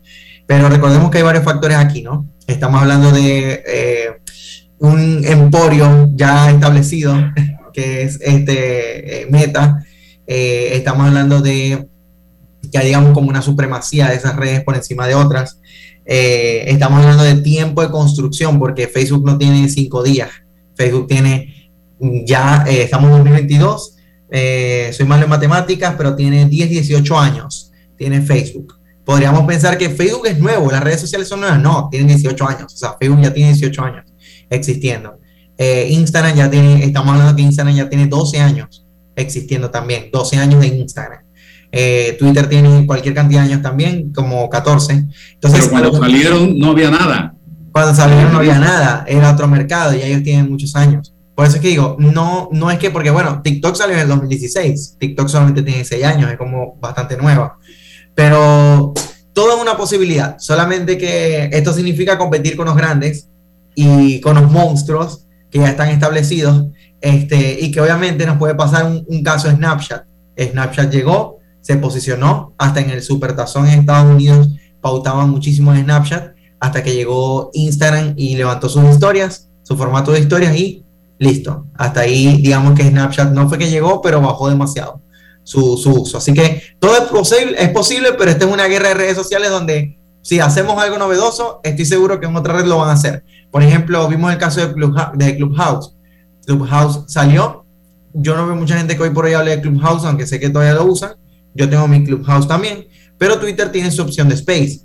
Pero 0.46 0.70
recordemos 0.70 1.10
que 1.10 1.18
hay 1.18 1.24
varios 1.24 1.44
factores 1.44 1.78
aquí, 1.78 2.04
¿no? 2.04 2.28
Estamos 2.46 2.80
hablando 2.82 3.12
de 3.12 3.64
eh, 3.66 4.10
un 4.80 5.26
emporio 5.26 6.10
ya 6.14 6.52
establecido, 6.52 7.16
que 7.74 8.04
es 8.04 8.20
este 8.22 9.28
Meta. 9.32 9.84
estamos 10.28 11.08
hablando 11.08 11.42
de 11.42 11.88
ya 12.72 12.82
digamos 12.82 13.14
como 13.14 13.30
una 13.30 13.42
supremacía 13.42 14.10
de 14.10 14.16
esas 14.16 14.36
redes 14.36 14.64
por 14.64 14.76
encima 14.76 15.08
de 15.08 15.16
otras. 15.16 15.60
Eh, 16.06 16.66
estamos 16.68 17.00
hablando 17.00 17.24
de 17.24 17.36
tiempo 17.42 17.82
de 17.82 17.90
construcción, 17.90 18.60
porque 18.60 18.88
Facebook 18.88 19.26
no 19.26 19.38
tiene 19.38 19.68
cinco 19.70 20.04
días. 20.04 20.30
Facebook 20.76 21.08
tiene 21.08 21.72
ya, 22.00 22.66
eh, 22.68 22.84
estamos 22.84 23.10
en 23.10 23.18
2022, 23.18 23.96
eh, 24.30 24.92
soy 24.94 25.06
malo 25.06 25.24
en 25.24 25.30
matemáticas, 25.30 25.96
pero 25.98 26.16
tiene 26.16 26.46
10, 26.46 26.70
18 26.70 27.18
años, 27.18 27.72
tiene 27.98 28.22
Facebook. 28.22 28.80
Podríamos 29.06 29.46
pensar 29.46 29.78
que 29.78 29.90
Facebook 29.90 30.28
es 30.28 30.40
nuevo, 30.40 30.72
las 30.72 30.84
redes 30.84 31.02
sociales 31.02 31.28
son 31.28 31.40
nuevas. 31.40 31.60
No, 31.60 31.88
tienen 31.90 32.08
18 32.08 32.48
años. 32.48 32.74
O 32.74 32.78
sea, 32.78 32.96
Facebook 33.00 33.22
ya 33.22 33.34
tiene 33.34 33.54
18 33.54 33.84
años 33.84 34.06
existiendo. 34.50 35.20
Instagram 35.58 36.36
ya 36.36 36.50
tiene, 36.50 36.84
estamos 36.84 37.14
hablando 37.14 37.36
que 37.36 37.44
Instagram 37.44 37.76
ya 37.76 37.90
tiene 37.90 38.08
12 38.08 38.40
años 38.40 38.86
existiendo 39.16 39.70
también, 39.70 40.10
12 40.12 40.38
años 40.38 40.60
de 40.60 40.68
Instagram. 40.68 41.25
Eh, 41.78 42.16
Twitter 42.18 42.48
tiene 42.48 42.86
cualquier 42.86 43.14
cantidad 43.14 43.42
de 43.42 43.50
años 43.50 43.62
también, 43.62 44.14
como 44.14 44.50
14. 44.50 44.94
Entonces, 45.34 45.68
Pero 45.68 45.72
cuando 45.72 46.00
salieron 46.00 46.58
no 46.58 46.72
había 46.72 46.90
nada. 46.90 47.36
Cuando 47.74 47.94
salieron 47.94 48.32
no 48.32 48.38
había 48.38 48.58
nada, 48.58 49.04
era 49.06 49.34
otro 49.34 49.46
mercado 49.50 49.94
y 49.94 50.02
ellos 50.02 50.24
tienen 50.24 50.50
muchos 50.50 50.74
años. 50.78 51.14
Por 51.36 51.46
eso 51.46 51.58
es 51.58 51.62
que 51.62 51.68
digo, 51.68 51.98
no, 52.00 52.48
no 52.54 52.72
es 52.72 52.80
que, 52.80 52.92
porque 52.92 53.10
bueno, 53.10 53.42
TikTok 53.42 53.76
salió 53.76 53.96
en 53.96 54.04
el 54.04 54.08
2016, 54.08 54.96
TikTok 54.98 55.28
solamente 55.28 55.64
tiene 55.64 55.84
6 55.84 56.06
años, 56.06 56.32
es 56.32 56.38
como 56.38 56.78
bastante 56.80 57.18
nueva. 57.18 57.58
Pero 58.14 58.94
todo 59.34 59.58
es 59.58 59.62
una 59.62 59.76
posibilidad, 59.76 60.38
solamente 60.40 60.98
que 60.98 61.50
esto 61.52 61.74
significa 61.74 62.18
competir 62.18 62.56
con 62.56 62.68
los 62.68 62.78
grandes 62.78 63.28
y 63.76 64.22
con 64.22 64.36
los 64.36 64.50
monstruos 64.50 65.28
que 65.52 65.60
ya 65.60 65.68
están 65.68 65.90
establecidos, 65.90 66.68
este, 67.02 67.58
y 67.60 67.70
que 67.70 67.82
obviamente 67.82 68.26
nos 68.26 68.38
puede 68.38 68.56
pasar 68.56 68.86
un, 68.86 69.04
un 69.06 69.22
caso 69.22 69.52
Snapchat. 69.52 70.06
Snapchat 70.40 70.90
llegó, 70.90 71.40
se 71.66 71.78
posicionó 71.78 72.54
hasta 72.60 72.80
en 72.80 72.92
el 72.92 73.02
supertazón 73.02 73.66
en 73.68 73.80
Estados 73.80 74.14
Unidos, 74.14 74.50
pautaban 74.82 75.32
muchísimo 75.32 75.74
en 75.74 75.86
Snapchat, 75.86 76.36
hasta 76.60 76.84
que 76.84 76.94
llegó 76.94 77.50
Instagram 77.54 78.14
y 78.16 78.36
levantó 78.36 78.70
sus 78.70 78.84
historias, 78.84 79.50
su 79.64 79.76
formato 79.76 80.12
de 80.12 80.20
historias 80.20 80.56
y 80.56 80.86
listo. 81.18 81.66
Hasta 81.74 82.02
ahí, 82.02 82.40
digamos 82.40 82.76
que 82.76 82.88
Snapchat 82.88 83.32
no 83.32 83.50
fue 83.50 83.58
que 83.58 83.72
llegó, 83.72 84.00
pero 84.00 84.22
bajó 84.22 84.48
demasiado 84.48 85.02
su, 85.42 85.76
su 85.78 85.90
uso. 85.90 86.20
Así 86.20 86.34
que 86.34 86.62
todo 86.78 86.96
es 86.98 87.06
posible, 87.06 87.56
es 87.58 87.70
posible, 87.70 88.14
pero 88.16 88.30
esta 88.30 88.46
es 88.46 88.54
una 88.54 88.68
guerra 88.68 88.90
de 88.90 88.94
redes 88.94 89.16
sociales 89.16 89.50
donde 89.50 89.98
si 90.22 90.40
hacemos 90.40 90.80
algo 90.80 91.00
novedoso, 91.00 91.62
estoy 91.64 91.86
seguro 91.86 92.20
que 92.20 92.28
en 92.28 92.36
otra 92.36 92.54
red 92.54 92.66
lo 92.66 92.78
van 92.78 92.90
a 92.90 92.94
hacer. 92.94 93.26
Por 93.50 93.64
ejemplo, 93.64 94.08
vimos 94.08 94.32
el 94.32 94.38
caso 94.38 94.60
de, 94.60 94.72
de 95.16 95.36
Clubhouse. 95.36 95.96
Clubhouse 96.46 97.06
salió. 97.08 97.66
Yo 98.14 98.38
no 98.38 98.46
veo 98.46 98.56
mucha 98.56 98.78
gente 98.78 98.96
que 98.96 99.02
hoy 99.02 99.10
por 99.10 99.26
hoy 99.26 99.34
hable 99.34 99.56
de 99.56 99.62
Clubhouse, 99.64 100.06
aunque 100.06 100.28
sé 100.28 100.40
que 100.40 100.52
todavía 100.52 100.76
lo 100.76 100.86
usan 100.86 101.16
yo 101.56 101.70
tengo 101.70 101.88
mi 101.88 102.04
Clubhouse 102.04 102.48
también, 102.48 102.88
pero 103.18 103.40
Twitter 103.40 103.72
tiene 103.72 103.90
su 103.90 104.02
opción 104.02 104.30
de 104.30 104.36
Space, 104.36 104.82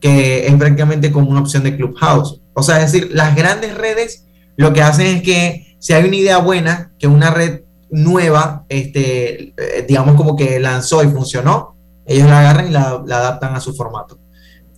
que 0.00 0.46
es 0.46 0.54
prácticamente 0.54 1.12
como 1.12 1.30
una 1.30 1.40
opción 1.40 1.64
de 1.64 1.76
Clubhouse. 1.76 2.40
O 2.54 2.62
sea, 2.62 2.82
es 2.82 2.92
decir, 2.92 3.10
las 3.12 3.36
grandes 3.36 3.76
redes 3.76 4.26
lo 4.56 4.72
que 4.72 4.82
hacen 4.82 5.06
es 5.06 5.22
que 5.22 5.76
si 5.78 5.92
hay 5.92 6.04
una 6.04 6.16
idea 6.16 6.38
buena, 6.38 6.92
que 6.98 7.06
una 7.06 7.30
red 7.30 7.62
nueva, 7.90 8.64
este, 8.68 9.54
eh, 9.56 9.84
digamos 9.86 10.14
como 10.14 10.36
que 10.36 10.60
lanzó 10.60 11.02
y 11.02 11.08
funcionó, 11.08 11.76
ellos 12.06 12.28
la 12.28 12.40
agarran 12.40 12.68
y 12.68 12.70
la, 12.70 12.90
adaptan 12.90 13.54
a 13.54 13.60
su 13.60 13.74
formato. 13.74 14.18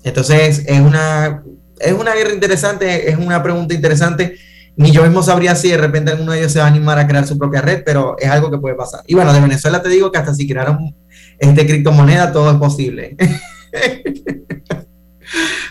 Entonces, 0.03 0.65
es 0.67 0.81
una, 0.81 1.43
es 1.79 1.93
una 1.93 2.15
guerra 2.15 2.33
interesante, 2.33 3.11
es 3.11 3.17
una 3.17 3.43
pregunta 3.43 3.75
interesante. 3.75 4.37
Ni 4.77 4.91
yo 4.91 5.03
mismo 5.05 5.23
sabría 5.23 5.55
si 5.55 5.71
de 5.71 5.77
repente 5.77 6.11
alguno 6.11 6.33
de 6.33 6.41
ellos 6.41 6.53
se 6.53 6.59
va 6.59 6.65
a 6.65 6.69
animar 6.69 6.99
a 6.99 7.07
crear 7.07 7.27
su 7.27 7.39
propia 7.39 7.61
red, 7.61 7.83
pero 7.85 8.17
es 8.19 8.29
algo 8.29 8.51
que 8.51 8.59
puede 8.59 8.75
pasar. 8.75 9.03
Y 9.07 9.15
bueno, 9.15 9.33
de 9.33 9.41
Venezuela 9.41 9.81
te 9.81 9.89
digo 9.89 10.11
que 10.11 10.19
hasta 10.19 10.35
si 10.35 10.49
crearon 10.49 10.95
este 11.39 11.67
criptomoneda, 11.67 12.33
todo 12.33 12.51
es 12.51 12.57
posible. 12.57 13.17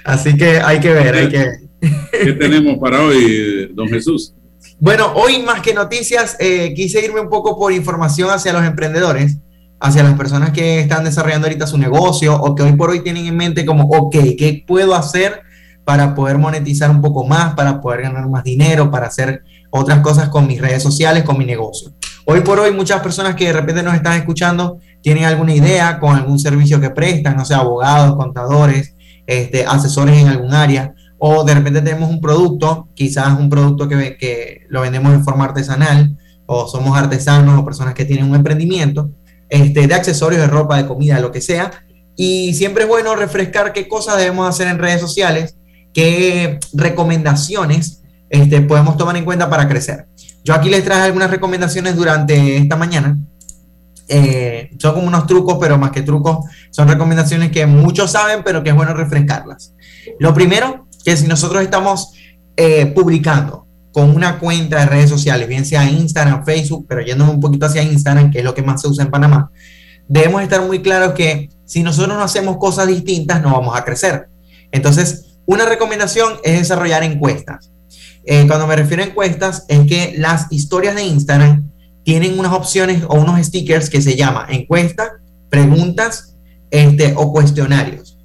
Así 0.03 0.35
que 0.35 0.59
hay 0.59 0.79
que 0.79 0.91
ver, 0.91 1.15
hay 1.15 1.29
que 1.29 1.63
¿Qué 2.11 2.33
tenemos 2.33 2.77
para 2.77 3.01
hoy, 3.01 3.71
don 3.73 3.87
Jesús? 3.87 4.33
Bueno, 4.79 5.13
hoy 5.15 5.41
más 5.41 5.61
que 5.61 5.73
noticias, 5.73 6.37
eh, 6.39 6.73
quise 6.75 7.03
irme 7.03 7.19
un 7.19 7.29
poco 7.29 7.57
por 7.57 7.73
información 7.73 8.29
hacia 8.29 8.53
los 8.53 8.63
emprendedores, 8.63 9.37
hacia 9.79 10.03
las 10.03 10.13
personas 10.13 10.51
que 10.51 10.79
están 10.79 11.03
desarrollando 11.03 11.47
ahorita 11.47 11.67
su 11.67 11.77
negocio 11.77 12.35
o 12.35 12.55
que 12.55 12.63
hoy 12.63 12.73
por 12.73 12.89
hoy 12.89 13.01
tienen 13.01 13.25
en 13.25 13.35
mente 13.35 13.65
como, 13.65 13.83
ok, 13.89 14.15
¿qué 14.37 14.63
puedo 14.65 14.95
hacer 14.95 15.41
para 15.83 16.15
poder 16.15 16.37
monetizar 16.37 16.89
un 16.89 17.01
poco 17.01 17.25
más, 17.25 17.53
para 17.55 17.81
poder 17.81 18.03
ganar 18.03 18.29
más 18.29 18.43
dinero, 18.43 18.89
para 18.89 19.07
hacer 19.07 19.43
otras 19.69 19.99
cosas 19.99 20.29
con 20.29 20.47
mis 20.47 20.61
redes 20.61 20.81
sociales, 20.81 21.23
con 21.23 21.37
mi 21.37 21.45
negocio? 21.45 21.93
Hoy 22.26 22.39
por 22.39 22.57
hoy 22.57 22.71
muchas 22.71 23.01
personas 23.01 23.36
que 23.36 23.47
de 23.47 23.53
repente 23.53 23.84
nos 23.84 23.95
están 23.95 24.17
escuchando 24.17 24.80
tienen 25.01 25.26
alguna 25.26 25.53
idea 25.53 25.99
con 25.99 26.15
algún 26.15 26.39
servicio 26.39 26.80
que 26.80 26.89
prestan, 26.89 27.36
no 27.36 27.43
sé, 27.43 27.53
abogados, 27.53 28.15
contadores, 28.15 28.95
este, 29.28 29.65
asesores 29.65 30.17
en 30.17 30.30
algún 30.30 30.53
área, 30.53 30.93
o 31.17 31.43
de 31.43 31.53
repente 31.53 31.82
tenemos 31.82 32.09
un 32.09 32.21
producto, 32.21 32.88
quizás 32.93 33.38
un 33.38 33.49
producto 33.49 33.89
que, 33.89 34.61
lo 34.69 34.82
vendemos 34.82 35.13
en 35.13 35.24
forma 35.26 35.43
artesanal, 35.45 36.17
o 36.45 36.67
somos 36.67 36.97
artesanos 36.97 37.59
o 37.59 37.65
personas 37.65 37.93
que 37.93 38.05
tienen 38.05 38.30
un 38.30 38.36
emprendimiento, 38.36 39.11
este, 39.49 39.86
de 39.86 39.93
accesorios, 39.93 40.41
de 40.41 40.47
ropa, 40.47 40.78
de 40.78 40.88
comida, 40.88 41.19
lo 41.19 41.32
que 41.32 41.41
sea, 41.41 41.71
y 42.15 42.53
siempre 42.53 42.84
es 42.84 42.89
bueno 42.89 43.15
refrescar 43.15 43.74
qué 43.74 43.89
cosas 43.89 44.17
debemos 44.17 44.47
hacer 44.47 44.67
en 44.67 44.80
redes 44.80 45.01
sociales, 45.01 45.57
qué 45.93 46.59
recomendaciones 46.74 48.01
este, 48.30 48.61
podemos 48.61 48.95
tomar 48.95 49.17
en 49.17 49.26
cuenta 49.26 49.49
para 49.49 49.67
crecer. 49.67 50.07
Yo 50.43 50.53
aquí 50.53 50.69
les 50.69 50.83
traje 50.83 51.03
algunas 51.03 51.31
recomendaciones 51.31 51.95
durante 51.95 52.57
esta 52.57 52.75
mañana. 52.75 53.17
Eh, 54.07 54.71
son 54.77 54.95
como 54.95 55.07
unos 55.07 55.25
trucos, 55.25 55.57
pero 55.59 55.77
más 55.77 55.91
que 55.91 56.01
trucos, 56.01 56.45
son 56.69 56.87
recomendaciones 56.87 57.51
que 57.51 57.65
muchos 57.65 58.11
saben, 58.11 58.43
pero 58.43 58.61
que 58.61 58.69
es 58.69 58.75
bueno 58.75 58.93
refrescarlas. 58.93 59.73
Lo 60.19 60.33
primero, 60.33 60.87
que 61.05 61.15
si 61.15 61.27
nosotros 61.27 61.63
estamos 61.63 62.13
eh, 62.57 62.87
publicando 62.87 63.67
con 63.93 64.13
una 64.13 64.39
cuenta 64.39 64.79
de 64.79 64.85
redes 64.87 65.09
sociales, 65.09 65.47
bien 65.47 65.65
sea 65.65 65.85
Instagram, 65.85 66.43
Facebook, 66.43 66.85
pero 66.89 67.01
yéndome 67.01 67.31
un 67.31 67.39
poquito 67.39 67.65
hacia 67.65 67.83
Instagram, 67.83 68.31
que 68.31 68.39
es 68.39 68.43
lo 68.43 68.53
que 68.53 68.63
más 68.63 68.81
se 68.81 68.87
usa 68.87 69.05
en 69.05 69.11
Panamá, 69.11 69.51
debemos 70.07 70.41
estar 70.41 70.61
muy 70.61 70.81
claros 70.81 71.13
que 71.13 71.49
si 71.65 71.83
nosotros 71.83 72.17
no 72.17 72.23
hacemos 72.23 72.57
cosas 72.57 72.87
distintas, 72.87 73.41
no 73.41 73.51
vamos 73.53 73.77
a 73.77 73.83
crecer. 73.85 74.27
Entonces, 74.71 75.37
una 75.45 75.65
recomendación 75.65 76.33
es 76.43 76.59
desarrollar 76.59 77.03
encuestas. 77.03 77.72
Eh, 78.26 78.45
cuando 78.47 78.67
me 78.67 78.76
refiero 78.76 79.03
a 79.03 79.07
encuestas, 79.07 79.65
es 79.67 79.86
que 79.88 80.15
las 80.17 80.51
historias 80.51 80.95
de 80.95 81.03
Instagram 81.03 81.69
tienen 82.03 82.39
unas 82.39 82.53
opciones 82.53 83.03
o 83.07 83.15
unos 83.15 83.45
stickers 83.45 83.89
que 83.89 84.01
se 84.01 84.15
llama 84.15 84.45
encuesta, 84.49 85.13
preguntas 85.49 86.36
este, 86.71 87.13
o 87.15 87.32
cuestionarios. 87.32 88.17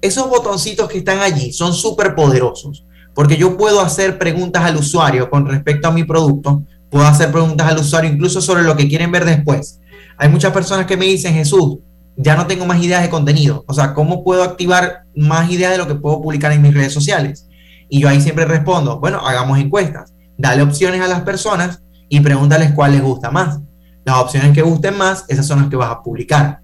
Esos 0.00 0.28
botoncitos 0.28 0.88
que 0.88 0.98
están 0.98 1.20
allí 1.20 1.52
son 1.52 1.72
súper 1.72 2.14
poderosos 2.14 2.84
porque 3.14 3.36
yo 3.36 3.56
puedo 3.56 3.80
hacer 3.80 4.18
preguntas 4.18 4.64
al 4.64 4.76
usuario 4.76 5.30
con 5.30 5.46
respecto 5.46 5.88
a 5.88 5.92
mi 5.92 6.04
producto, 6.04 6.64
puedo 6.90 7.06
hacer 7.06 7.30
preguntas 7.30 7.66
al 7.68 7.78
usuario 7.78 8.10
incluso 8.10 8.40
sobre 8.40 8.64
lo 8.64 8.76
que 8.76 8.88
quieren 8.88 9.12
ver 9.12 9.24
después. 9.24 9.80
Hay 10.18 10.28
muchas 10.28 10.52
personas 10.52 10.86
que 10.86 10.96
me 10.96 11.06
dicen, 11.06 11.34
Jesús, 11.34 11.78
ya 12.16 12.36
no 12.36 12.46
tengo 12.46 12.66
más 12.66 12.82
ideas 12.82 13.02
de 13.02 13.10
contenido. 13.10 13.64
O 13.66 13.74
sea, 13.74 13.94
¿cómo 13.94 14.22
puedo 14.22 14.42
activar 14.42 15.04
más 15.14 15.50
ideas 15.50 15.72
de 15.72 15.78
lo 15.78 15.86
que 15.86 15.94
puedo 15.94 16.20
publicar 16.20 16.52
en 16.52 16.62
mis 16.62 16.74
redes 16.74 16.92
sociales? 16.92 17.48
Y 17.88 18.00
yo 18.00 18.08
ahí 18.08 18.20
siempre 18.20 18.44
respondo, 18.44 18.98
bueno, 19.00 19.26
hagamos 19.26 19.58
encuestas. 19.58 20.12
Dale 20.36 20.62
opciones 20.62 21.00
a 21.00 21.06
las 21.06 21.22
personas 21.22 21.82
y 22.08 22.20
pregúntales 22.20 22.72
cuál 22.72 22.92
les 22.92 23.02
gusta 23.02 23.30
más. 23.30 23.60
Las 24.04 24.18
opciones 24.18 24.52
que 24.52 24.62
gusten 24.62 24.96
más, 24.96 25.24
esas 25.28 25.46
son 25.46 25.60
las 25.60 25.68
que 25.68 25.76
vas 25.76 25.90
a 25.90 26.02
publicar. 26.02 26.60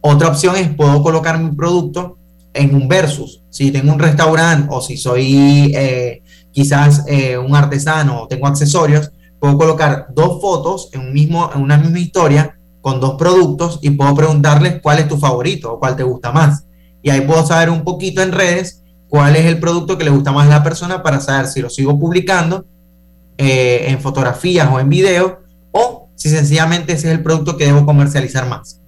Otra 0.00 0.28
opción 0.28 0.56
es, 0.56 0.68
puedo 0.74 1.02
colocar 1.02 1.38
mi 1.38 1.52
producto 1.52 2.18
en 2.54 2.74
un 2.74 2.88
versus. 2.88 3.42
Si 3.50 3.70
tengo 3.70 3.92
un 3.92 3.98
restaurante 3.98 4.68
o 4.70 4.80
si 4.80 4.96
soy 4.96 5.72
eh, 5.74 6.22
quizás 6.50 7.04
eh, 7.06 7.38
un 7.38 7.54
artesano 7.54 8.22
o 8.22 8.28
tengo 8.28 8.46
accesorios, 8.46 9.10
puedo 9.38 9.56
colocar 9.58 10.06
dos 10.14 10.40
fotos 10.40 10.88
en, 10.92 11.02
un 11.02 11.12
mismo, 11.12 11.50
en 11.54 11.60
una 11.60 11.76
misma 11.76 11.98
historia 11.98 12.58
con 12.80 13.00
dos 13.00 13.14
productos 13.14 13.78
y 13.82 13.90
puedo 13.90 14.14
preguntarles 14.14 14.80
cuál 14.82 14.98
es 14.98 15.08
tu 15.08 15.16
favorito 15.16 15.74
o 15.74 15.78
cuál 15.78 15.96
te 15.96 16.02
gusta 16.02 16.32
más. 16.32 16.64
Y 17.02 17.10
ahí 17.10 17.22
puedo 17.22 17.44
saber 17.46 17.70
un 17.70 17.82
poquito 17.84 18.22
en 18.22 18.32
redes 18.32 18.81
cuál 19.12 19.36
es 19.36 19.44
el 19.44 19.60
producto 19.60 19.98
que 19.98 20.04
le 20.04 20.10
gusta 20.10 20.32
más 20.32 20.46
a 20.46 20.48
la 20.48 20.62
persona 20.62 21.02
para 21.02 21.20
saber 21.20 21.46
si 21.46 21.60
lo 21.60 21.68
sigo 21.68 21.98
publicando 21.98 22.64
eh, 23.36 23.84
en 23.88 24.00
fotografías 24.00 24.66
o 24.72 24.80
en 24.80 24.88
video 24.88 25.42
o 25.70 26.08
si 26.16 26.30
sencillamente 26.30 26.94
ese 26.94 27.08
es 27.08 27.12
el 27.12 27.22
producto 27.22 27.58
que 27.58 27.66
debo 27.66 27.84
comercializar 27.84 28.48
más. 28.48 28.80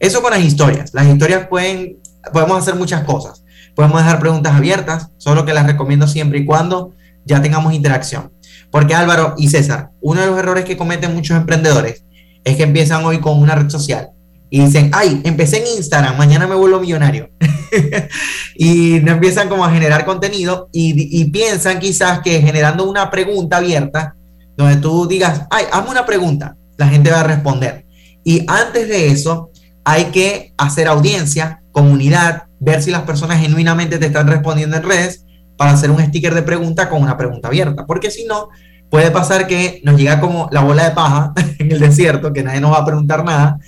Eso 0.00 0.22
con 0.22 0.30
las 0.30 0.40
historias. 0.40 0.94
Las 0.94 1.06
historias 1.06 1.48
pueden, 1.48 1.98
podemos 2.32 2.56
hacer 2.56 2.74
muchas 2.74 3.04
cosas. 3.04 3.44
podemos 3.74 3.98
dejar 3.98 4.18
preguntas 4.18 4.54
abiertas, 4.54 5.10
solo 5.18 5.44
que 5.44 5.52
las 5.52 5.66
recomiendo 5.66 6.06
siempre 6.06 6.38
y 6.38 6.46
cuando 6.46 6.94
ya 7.26 7.42
tengamos 7.42 7.74
interacción. 7.74 8.32
Porque 8.70 8.94
Álvaro 8.94 9.34
y 9.36 9.48
César, 9.48 9.90
uno 10.00 10.22
de 10.22 10.28
los 10.28 10.38
errores 10.38 10.64
que 10.64 10.78
cometen 10.78 11.14
muchos 11.14 11.36
emprendedores 11.36 12.06
es 12.44 12.56
que 12.56 12.62
empiezan 12.62 13.04
hoy 13.04 13.20
con 13.20 13.38
una 13.38 13.54
red 13.54 13.68
social 13.68 14.08
y 14.56 14.60
dicen, 14.60 14.90
ay, 14.94 15.20
empecé 15.22 15.58
en 15.58 15.66
Instagram, 15.76 16.16
mañana 16.16 16.46
me 16.46 16.54
vuelvo 16.54 16.80
millonario. 16.80 17.28
y 18.56 19.00
no 19.02 19.12
empiezan 19.12 19.50
como 19.50 19.66
a 19.66 19.70
generar 19.70 20.06
contenido 20.06 20.70
y, 20.72 21.20
y, 21.20 21.26
piensan 21.26 21.78
quizás 21.78 22.20
que 22.20 22.40
generando 22.40 22.88
una 22.88 23.10
pregunta 23.10 23.58
abierta, 23.58 24.16
donde 24.56 24.76
tú 24.76 25.06
digas, 25.06 25.42
ay, 25.50 25.66
hazme 25.70 25.90
una 25.90 26.06
pregunta, 26.06 26.56
la 26.78 26.88
gente 26.88 27.10
va 27.10 27.20
a 27.20 27.24
responder. 27.24 27.84
Y 28.24 28.46
antes 28.48 28.88
de 28.88 29.08
eso, 29.08 29.50
hay 29.84 30.06
que 30.06 30.54
hacer 30.56 30.88
audiencia, 30.88 31.60
comunidad, 31.70 32.44
ver 32.58 32.82
si 32.82 32.90
las 32.90 33.02
personas 33.02 33.38
genuinamente 33.38 33.98
te 33.98 34.06
están 34.06 34.26
respondiendo 34.26 34.78
en 34.78 34.84
redes 34.84 35.26
para 35.58 35.72
hacer 35.72 35.90
un 35.90 36.02
sticker 36.02 36.34
de 36.34 36.40
pregunta 36.40 36.88
con 36.88 37.02
una 37.02 37.18
pregunta 37.18 37.48
abierta. 37.48 37.84
Porque 37.84 38.10
si 38.10 38.24
no, 38.24 38.48
puede 38.88 39.10
pasar 39.10 39.46
que 39.46 39.82
nos 39.84 39.98
llega 39.98 40.18
como 40.18 40.48
la 40.50 40.62
bola 40.62 40.84
de 40.88 40.94
paja 40.94 41.34
en 41.58 41.72
el 41.72 41.78
desierto, 41.78 42.32
que 42.32 42.42
nadie 42.42 42.62
nos 42.62 42.72
va 42.72 42.78
a 42.78 42.86
preguntar 42.86 43.22
nada. 43.22 43.58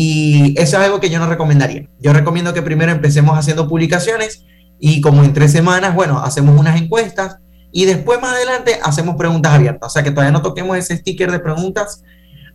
Y 0.00 0.54
eso 0.56 0.76
es 0.78 0.84
algo 0.84 1.00
que 1.00 1.10
yo 1.10 1.18
no 1.18 1.26
recomendaría. 1.26 1.88
Yo 1.98 2.12
recomiendo 2.12 2.54
que 2.54 2.62
primero 2.62 2.92
empecemos 2.92 3.36
haciendo 3.36 3.66
publicaciones 3.66 4.44
y 4.78 5.00
como 5.00 5.24
en 5.24 5.32
tres 5.32 5.50
semanas, 5.50 5.92
bueno, 5.92 6.20
hacemos 6.20 6.56
unas 6.56 6.80
encuestas 6.80 7.38
y 7.72 7.84
después 7.84 8.22
más 8.22 8.34
adelante 8.36 8.78
hacemos 8.80 9.16
preguntas 9.16 9.52
abiertas. 9.54 9.88
O 9.88 9.92
sea 9.92 10.04
que 10.04 10.12
todavía 10.12 10.30
no 10.30 10.40
toquemos 10.40 10.78
ese 10.78 10.98
sticker 10.98 11.32
de 11.32 11.40
preguntas 11.40 12.04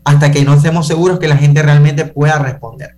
hasta 0.06 0.32
que 0.32 0.46
no 0.46 0.54
estemos 0.54 0.88
seguros 0.88 1.20
que 1.20 1.28
la 1.28 1.36
gente 1.36 1.62
realmente 1.62 2.06
pueda 2.06 2.40
responder. 2.40 2.96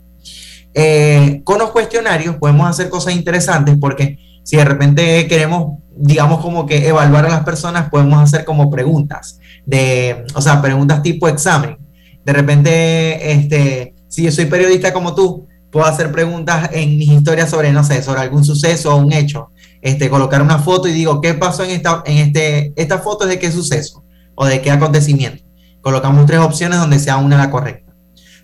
Eh, 0.76 1.42
con 1.44 1.58
los 1.58 1.72
cuestionarios 1.72 2.36
podemos 2.36 2.70
hacer 2.70 2.88
cosas 2.90 3.16
interesantes 3.16 3.76
porque 3.82 4.20
si 4.44 4.58
de 4.58 4.66
repente 4.66 5.26
queremos, 5.26 5.80
digamos, 5.98 6.40
como 6.42 6.68
que 6.68 6.88
evaluar 6.88 7.26
a 7.26 7.30
las 7.30 7.44
personas, 7.44 7.90
podemos 7.90 8.22
hacer 8.22 8.46
como 8.46 8.70
preguntas, 8.70 9.40
de, 9.66 10.24
o 10.36 10.42
sea, 10.42 10.62
preguntas 10.62 11.02
tipo 11.02 11.28
examen. 11.28 11.80
De 12.24 12.34
repente, 12.34 13.32
este, 13.32 13.95
si 14.16 14.24
yo 14.24 14.32
soy 14.32 14.46
periodista 14.46 14.94
como 14.94 15.14
tú, 15.14 15.46
puedo 15.70 15.86
hacer 15.86 16.10
preguntas 16.10 16.70
en 16.72 16.98
mis 16.98 17.10
historias 17.10 17.50
sobre, 17.50 17.74
no 17.74 17.84
sé, 17.84 18.02
sobre 18.02 18.22
algún 18.22 18.46
suceso 18.46 18.96
o 18.96 18.98
un 18.98 19.12
hecho. 19.12 19.50
Este, 19.82 20.10
colocar 20.10 20.42
una 20.42 20.58
foto 20.58 20.88
y 20.88 20.94
digo, 20.94 21.20
¿qué 21.20 21.34
pasó 21.34 21.66
en 21.66 21.72
esta, 21.72 22.02
en 22.06 22.34
este, 22.34 22.98
foto 23.00 23.26
de 23.26 23.38
qué 23.38 23.52
suceso 23.52 24.06
o 24.36 24.46
de 24.46 24.62
qué 24.62 24.72
acontecimiento? 24.72 25.44
Colocamos 25.82 26.26
tres 26.28 26.40
opciones 26.40 26.80
donde 26.80 26.98
sea 26.98 27.18
una 27.18 27.38
la 27.38 27.52
correcta. 27.52 27.94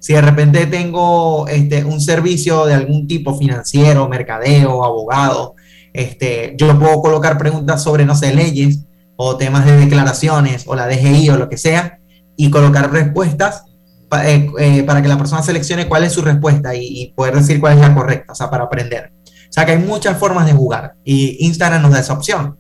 Si 0.01 0.11
de 0.11 0.19
repente 0.19 0.65
tengo 0.65 1.47
este, 1.47 1.86
un 1.86 2.01
servicio 2.01 2.65
de 2.65 2.74
algún 2.74 3.07
tipo 3.07 3.38
financiero, 3.38 4.09
mercadeo, 4.09 4.84
abogado, 4.84 5.55
este, 5.93 6.53
yo 6.57 6.78
puedo 6.78 7.01
colocar 7.01 7.38
preguntas 7.38 7.82
sobre, 7.82 8.03
no 8.03 8.15
sé, 8.15 8.36
leyes 8.36 8.82
o 9.15 9.38
temas 9.38 9.65
de 9.65 9.78
declaraciones 9.78 10.65
o 10.67 10.76
la 10.76 10.86
DGI 10.86 11.30
o 11.30 11.38
lo 11.38 11.47
que 11.47 11.57
sea 11.57 12.01
y 12.36 12.49
colocar 12.49 12.91
respuestas 12.91 13.63
eh, 14.26 14.51
eh, 14.59 14.84
para 14.84 15.01
que 15.01 15.07
la 15.07 15.18
persona 15.18 15.41
seleccione 15.41 15.88
cuál 15.88 16.03
es 16.03 16.14
su 16.14 16.22
respuesta 16.22 16.76
y, 16.76 16.86
y, 16.86 17.14
poder 17.14 17.36
decir 17.36 17.59
cuál 17.59 17.74
es 17.74 17.80
la 17.80 17.93
correcta, 17.93 18.34
o 18.34 18.36
sea, 18.36 18.49
para 18.49 18.66
aprender. 18.66 19.14
O 19.26 19.53
sea, 19.53 19.66
que 19.66 19.74
hay 19.74 19.80
muchas 19.80 20.18
formas 20.18 20.45
de 20.45 20.53
jugar 20.53 20.95
y 21.03 21.45
Instagram 21.45 21.82
nos 21.82 21.91
da 21.91 21.99
esa 21.99 22.14
opción. 22.14 22.57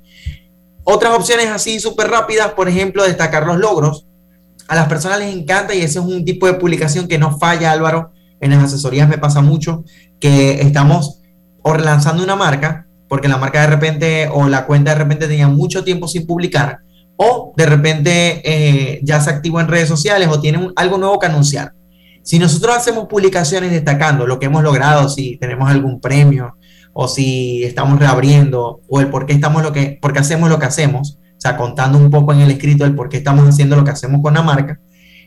Otras 0.83 1.13
opciones 1.13 1.47
así 1.47 1.79
súper 1.79 2.09
rápidas, 2.09 2.53
por 2.53 2.67
ejemplo, 2.67 3.03
destacar 3.03 3.45
los 3.45 3.57
logros 3.57 4.07
a 4.71 4.75
las 4.75 4.87
personas 4.87 5.19
les 5.19 5.35
encanta 5.35 5.75
y 5.75 5.81
ese 5.81 5.99
es 5.99 6.05
un 6.05 6.23
tipo 6.23 6.47
de 6.47 6.53
publicación 6.53 7.09
que 7.09 7.17
no 7.17 7.37
falla, 7.37 7.73
Álvaro. 7.73 8.13
En 8.39 8.51
las 8.51 8.63
asesorías 8.63 9.09
me 9.09 9.17
pasa 9.17 9.41
mucho 9.41 9.83
que 10.17 10.61
estamos 10.61 11.19
o 11.61 11.75
lanzando 11.75 12.23
una 12.23 12.37
marca, 12.37 12.87
porque 13.09 13.27
la 13.27 13.37
marca 13.37 13.59
de 13.59 13.67
repente 13.67 14.29
o 14.31 14.47
la 14.47 14.65
cuenta 14.65 14.91
de 14.91 14.99
repente 14.99 15.27
tenía 15.27 15.49
mucho 15.49 15.83
tiempo 15.83 16.07
sin 16.07 16.25
publicar, 16.25 16.79
o 17.23 17.53
de 17.55 17.67
repente 17.67 18.41
eh, 18.43 18.99
ya 19.03 19.21
se 19.21 19.29
activó 19.29 19.61
en 19.61 19.67
redes 19.67 19.87
sociales 19.87 20.27
o 20.27 20.41
tiene 20.41 20.71
algo 20.75 20.97
nuevo 20.97 21.19
que 21.19 21.27
anunciar. 21.27 21.73
Si 22.23 22.39
nosotros 22.39 22.75
hacemos 22.75 23.05
publicaciones 23.07 23.69
destacando 23.69 24.25
lo 24.25 24.39
que 24.39 24.47
hemos 24.47 24.63
logrado, 24.63 25.07
si 25.07 25.37
tenemos 25.37 25.69
algún 25.69 26.01
premio 26.01 26.55
o 26.93 27.07
si 27.07 27.63
estamos 27.63 27.99
reabriendo 27.99 28.81
o 28.89 28.99
el 28.99 29.11
por 29.11 29.27
qué 29.27 29.33
estamos 29.33 29.61
lo 29.61 29.71
que, 29.71 29.99
porque 30.01 30.17
hacemos 30.17 30.49
lo 30.49 30.57
que 30.57 30.65
hacemos, 30.65 31.19
o 31.21 31.41
sea, 31.41 31.57
contando 31.57 31.99
un 31.99 32.09
poco 32.09 32.33
en 32.33 32.39
el 32.39 32.49
escrito 32.49 32.85
el 32.85 32.95
por 32.95 33.07
qué 33.07 33.17
estamos 33.17 33.47
haciendo 33.47 33.75
lo 33.75 33.83
que 33.83 33.91
hacemos 33.91 34.19
con 34.23 34.33
la 34.33 34.41
marca, 34.41 34.79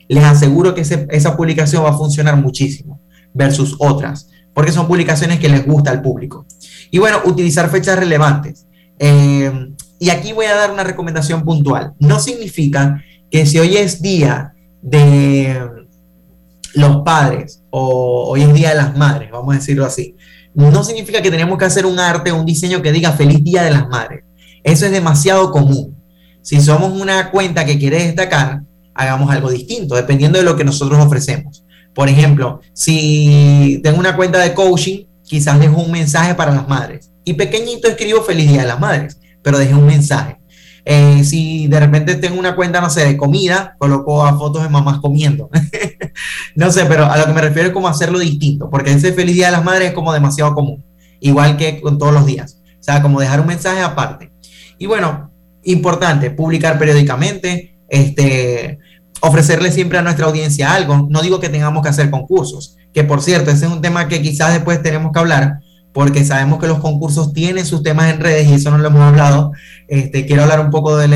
les 0.09 0.23
aseguro 0.25 0.75
que 0.75 0.81
esa 0.81 1.37
publicación 1.37 1.85
va 1.85 1.91
a 1.91 1.97
funcionar 1.97 2.35
muchísimo 2.35 2.99
versus 3.33 3.77
otras, 3.79 4.29
porque 4.53 4.73
son 4.73 4.85
publicaciones 4.85 5.39
que 5.39 5.47
les 5.47 5.65
gusta 5.65 5.91
al 5.91 6.01
público. 6.01 6.45
Y 6.91 6.99
bueno, 6.99 7.21
utilizar 7.23 7.69
fechas 7.69 7.97
relevantes. 7.97 8.67
Eh, 8.99 9.74
y 9.99 10.09
aquí 10.09 10.33
voy 10.33 10.45
a 10.45 10.55
dar 10.55 10.71
una 10.71 10.83
recomendación 10.83 11.43
puntual. 11.43 11.93
No 11.99 12.19
significa 12.19 13.03
que 13.29 13.45
si 13.45 13.59
hoy 13.59 13.77
es 13.77 14.01
día 14.01 14.53
de 14.81 15.57
los 16.73 16.97
padres 17.03 17.63
o 17.69 18.29
hoy 18.29 18.43
es 18.43 18.53
día 18.53 18.69
de 18.69 18.75
las 18.75 18.97
madres, 18.97 19.31
vamos 19.31 19.55
a 19.55 19.59
decirlo 19.59 19.85
así, 19.85 20.15
no 20.53 20.83
significa 20.83 21.21
que 21.21 21.31
tenemos 21.31 21.57
que 21.57 21.65
hacer 21.65 21.85
un 21.85 21.99
arte 21.99 22.31
o 22.31 22.37
un 22.37 22.45
diseño 22.45 22.81
que 22.81 22.91
diga 22.91 23.11
feliz 23.11 23.43
día 23.43 23.63
de 23.63 23.71
las 23.71 23.87
madres. 23.87 24.23
Eso 24.63 24.85
es 24.85 24.91
demasiado 24.91 25.51
común. 25.51 25.95
Si 26.41 26.61
somos 26.61 26.99
una 26.99 27.31
cuenta 27.31 27.65
que 27.65 27.77
quiere 27.77 28.03
destacar, 28.03 28.61
hagamos 28.93 29.29
algo 29.29 29.49
distinto, 29.51 29.95
dependiendo 29.95 30.39
de 30.39 30.45
lo 30.45 30.55
que 30.55 30.63
nosotros 30.63 31.03
ofrecemos. 31.03 31.65
Por 31.93 32.09
ejemplo, 32.09 32.61
si 32.73 33.79
tengo 33.83 33.99
una 33.99 34.15
cuenta 34.15 34.39
de 34.39 34.53
coaching, 34.53 35.05
quizás 35.23 35.59
dejo 35.59 35.81
un 35.81 35.91
mensaje 35.91 36.35
para 36.35 36.53
las 36.53 36.67
madres. 36.67 37.11
Y 37.23 37.33
pequeñito 37.33 37.87
escribo 37.87 38.21
feliz 38.21 38.49
día 38.49 38.61
de 38.61 38.67
las 38.67 38.79
madres, 38.79 39.19
pero 39.45 39.59
dejé 39.59 39.75
un 39.75 39.85
mensaje. 39.85 40.39
Eh, 40.83 41.23
si 41.23 41.67
de 41.67 41.79
repente 41.79 42.15
tengo 42.15 42.39
una 42.39 42.55
cuenta, 42.55 42.81
no 42.81 42.89
sé, 42.89 43.05
de 43.05 43.15
comida, 43.15 43.75
coloco 43.77 44.25
a 44.25 44.37
fotos 44.37 44.63
de 44.63 44.69
mamás 44.69 44.99
comiendo. 44.99 45.49
no 46.55 46.71
sé, 46.71 46.85
pero 46.85 47.05
a 47.05 47.17
lo 47.17 47.25
que 47.25 47.33
me 47.33 47.41
refiero 47.41 47.67
es 47.67 47.73
como 47.73 47.87
hacerlo 47.87 48.17
distinto, 48.17 48.69
porque 48.69 48.91
ese 48.91 49.13
feliz 49.13 49.35
día 49.35 49.45
de 49.47 49.53
las 49.53 49.63
madres 49.63 49.89
es 49.89 49.93
como 49.93 50.11
demasiado 50.11 50.53
común, 50.55 50.83
igual 51.19 51.57
que 51.57 51.79
con 51.79 51.99
todos 51.99 52.13
los 52.13 52.25
días. 52.25 52.61
O 52.79 52.83
sea, 52.83 53.01
como 53.01 53.19
dejar 53.19 53.39
un 53.39 53.47
mensaje 53.47 53.81
aparte. 53.81 54.31
Y 54.77 54.87
bueno, 54.87 55.31
Importante, 55.65 56.29
publicar 56.29 56.77
periódicamente, 56.77 57.75
este, 57.89 58.77
ofrecerle 59.19 59.71
siempre 59.71 59.97
a 59.97 60.03
nuestra 60.03 60.27
audiencia 60.27 60.71
algo. 60.75 61.07
No 61.09 61.23
digo 61.23 61.39
que 61.39 61.49
tengamos 61.49 61.81
que 61.81 61.89
hacer 61.89 62.11
concursos, 62.11 62.77
que 62.93 63.03
por 63.03 63.23
cierto, 63.23 63.49
ese 63.49 63.65
es 63.65 63.71
un 63.71 63.81
tema 63.81 64.07
que 64.07 64.21
quizás 64.21 64.53
después 64.53 64.83
tenemos 64.83 65.11
que 65.11 65.19
hablar, 65.19 65.61
porque 65.95 66.25
sabemos 66.25 66.59
que 66.59 66.67
los 66.67 66.79
concursos 66.79 67.31
tienen 67.31 67.65
sus 67.65 67.81
temas 67.81 68.13
en 68.13 68.19
redes 68.19 68.49
y 68.49 68.55
eso 68.55 68.69
no 68.69 68.77
lo 68.77 68.89
hemos 68.89 68.99
hablado. 68.99 69.53
Este, 69.87 70.25
quiero 70.25 70.43
hablar 70.43 70.59
un 70.59 70.69
poco 70.69 70.97
de, 70.97 71.07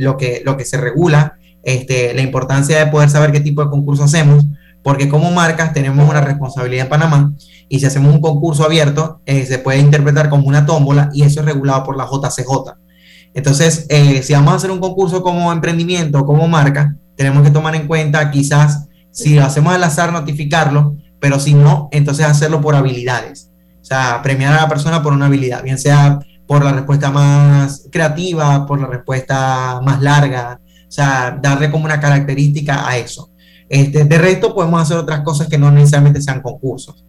lo, 0.00 0.16
que, 0.16 0.64
se 0.64 0.78
regula, 0.78 1.36
este, 1.62 2.14
la 2.14 2.22
importancia 2.22 2.78
de 2.78 2.90
poder 2.90 3.10
saber 3.10 3.32
qué 3.32 3.40
tipo 3.40 3.62
de 3.62 3.68
concurso 3.68 4.04
hacemos, 4.04 4.46
porque 4.82 5.10
como 5.10 5.30
marcas 5.30 5.74
tenemos 5.74 6.08
una 6.08 6.22
responsabilidad 6.22 6.86
en 6.86 6.88
Panamá 6.88 7.34
y 7.68 7.80
si 7.80 7.84
hacemos 7.84 8.14
un 8.14 8.22
concurso 8.22 8.64
abierto, 8.64 9.20
eh, 9.26 9.44
se 9.44 9.58
puede 9.58 9.78
interpretar 9.78 10.30
como 10.30 10.48
una 10.48 10.64
tómbola 10.64 11.10
y 11.12 11.24
eso 11.24 11.40
es 11.40 11.46
regulado 11.46 11.84
por 11.84 11.98
la 11.98 12.06
JCJ. 12.06 12.78
Entonces, 13.34 13.84
eh, 13.90 14.22
si 14.22 14.32
vamos 14.32 14.54
a 14.54 14.56
hacer 14.56 14.70
un 14.70 14.78
concurso 14.78 15.22
como 15.22 15.52
emprendimiento, 15.52 16.24
como 16.24 16.48
marca, 16.48 16.96
tenemos 17.14 17.42
que 17.42 17.50
tomar 17.50 17.74
en 17.74 17.86
cuenta 17.86 18.30
quizás 18.30 18.88
si 19.10 19.34
lo 19.34 19.44
hacemos 19.44 19.74
al 19.74 19.84
azar, 19.84 20.14
notificarlo, 20.14 20.96
pero 21.20 21.38
si 21.38 21.52
no, 21.52 21.90
entonces 21.92 22.24
hacerlo 22.24 22.62
por 22.62 22.74
habilidades. 22.74 23.47
O 23.88 23.94
sea, 23.94 24.20
premiar 24.22 24.52
a 24.52 24.60
la 24.60 24.68
persona 24.68 25.02
por 25.02 25.14
una 25.14 25.26
habilidad, 25.26 25.62
bien 25.62 25.78
sea 25.78 26.18
por 26.46 26.62
la 26.62 26.72
respuesta 26.72 27.10
más 27.10 27.88
creativa, 27.90 28.66
por 28.66 28.78
la 28.78 28.86
respuesta 28.86 29.80
más 29.82 30.02
larga, 30.02 30.60
o 30.62 30.90
sea, 30.90 31.38
darle 31.40 31.70
como 31.70 31.86
una 31.86 31.98
característica 31.98 32.86
a 32.86 32.98
eso. 32.98 33.30
Este, 33.66 34.04
de 34.04 34.18
resto, 34.18 34.54
podemos 34.54 34.82
hacer 34.82 34.98
otras 34.98 35.20
cosas 35.20 35.48
que 35.48 35.56
no 35.56 35.70
necesariamente 35.70 36.20
sean 36.20 36.42
concursos. 36.42 37.02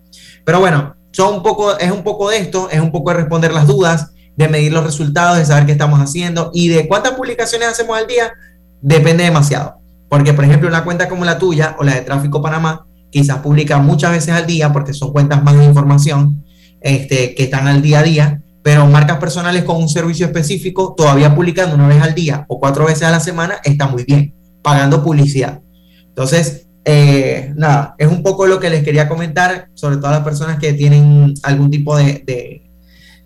Pero 0.45 0.61
bueno, 0.61 0.95
son 1.11 1.36
un 1.36 1.43
poco, 1.43 1.77
es 1.77 1.91
un 1.91 2.01
poco 2.01 2.30
de 2.30 2.38
esto, 2.38 2.69
es 2.71 2.80
un 2.80 2.93
poco 2.93 3.11
de 3.11 3.17
responder 3.17 3.53
las 3.53 3.67
dudas 3.67 4.13
de 4.38 4.47
medir 4.47 4.71
los 4.71 4.86
resultados, 4.86 5.38
de 5.38 5.45
saber 5.45 5.65
qué 5.65 5.73
estamos 5.73 5.99
haciendo 5.99 6.49
y 6.53 6.69
de 6.69 6.88
cuántas 6.88 7.11
publicaciones 7.11 7.67
hacemos 7.67 7.97
al 7.97 8.07
día, 8.07 8.32
depende 8.80 9.25
demasiado. 9.25 9.82
Porque, 10.07 10.32
por 10.32 10.45
ejemplo, 10.45 10.69
una 10.69 10.86
cuenta 10.86 11.09
como 11.09 11.25
la 11.25 11.38
tuya 11.38 11.75
o 11.77 11.84
la 11.84 11.95
de 11.95 12.03
Tráfico 12.03 12.41
Panamá, 12.41 12.88
quizás 13.11 13.39
publica 13.39 13.80
muchas 13.80 14.11
veces 14.11 14.34
al 14.34 14.45
día 14.45 14.71
porque 14.71 14.93
son 14.93 15.11
cuentas 15.11 15.43
más 15.43 15.57
de 15.57 15.65
información 15.65 16.45
este, 16.82 17.36
que 17.36 17.43
están 17.43 17.67
al 17.67 17.82
día 17.82 17.99
a 17.99 18.03
día, 18.03 18.41
pero 18.63 18.86
marcas 18.88 19.17
personales 19.17 19.63
con 19.63 19.77
un 19.77 19.89
servicio 19.89 20.25
específico, 20.25 20.93
todavía 20.95 21.34
publicando 21.34 21.75
una 21.75 21.88
vez 21.88 22.01
al 22.01 22.13
día 22.13 22.45
o 22.47 22.59
cuatro 22.59 22.86
veces 22.86 23.03
a 23.03 23.11
la 23.11 23.19
semana, 23.19 23.55
está 23.63 23.88
muy 23.88 24.03
bien, 24.03 24.34
pagando 24.61 25.03
publicidad. 25.03 25.61
Entonces, 26.07 26.67
eh, 26.86 27.53
nada, 27.55 27.95
es 27.97 28.07
un 28.07 28.23
poco 28.23 28.47
lo 28.47 28.59
que 28.59 28.69
les 28.69 28.84
quería 28.84 29.07
comentar, 29.07 29.69
sobre 29.73 29.97
todo 29.97 30.07
a 30.07 30.11
las 30.11 30.23
personas 30.23 30.59
que 30.59 30.73
tienen 30.73 31.34
algún 31.43 31.69
tipo 31.69 31.95
de, 31.97 32.23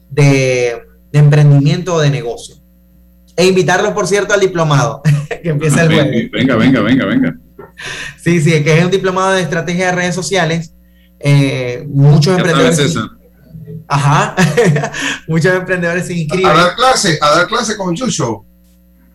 de 0.10 0.84
de 1.14 1.20
emprendimiento 1.20 1.94
o 1.94 2.02
de 2.02 2.10
negocio. 2.10 2.56
E 3.38 3.46
invitarlos, 3.46 3.94
por 3.94 4.08
cierto, 4.08 4.34
al 4.34 4.40
diplomado 4.40 5.02
que 5.44 5.50
empieza 5.50 5.84
el 5.84 5.94
jueves. 5.94 6.32
Venga, 6.32 6.56
venga, 6.56 6.82
venga, 6.82 7.06
venga. 7.06 7.38
Sí, 8.18 8.42
sí, 8.42 8.64
que 8.64 8.78
es 8.78 8.84
un 8.84 8.92
diplomado 8.92 9.34
de 9.34 9.42
estrategia 9.42 9.88
de 9.88 9.92
redes 9.94 10.16
sociales. 10.16 10.74
Eh, 11.20 11.86
muchos 11.88 12.36
emprendedores. 12.36 12.98
Ajá. 13.88 14.36
Muchos 15.28 15.54
emprendedores 15.54 16.08
se 16.08 16.14
inscriben. 16.14 16.46
A 16.46 16.54
dar 16.54 16.76
clase, 16.76 17.18
a 17.22 17.30
dar 17.32 17.48
clase 17.48 17.78
con 17.78 17.96
Chucho. 17.96 18.46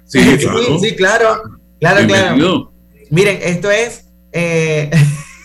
Sí, 0.04 0.20
claro. 0.38 0.78
Sí, 0.80 0.96
claro. 0.96 1.42
Claro, 1.80 2.06
claro. 2.06 2.72
Miren, 3.10 3.38
esto 3.42 3.70
es. 3.70 4.04
Eh... 4.32 4.90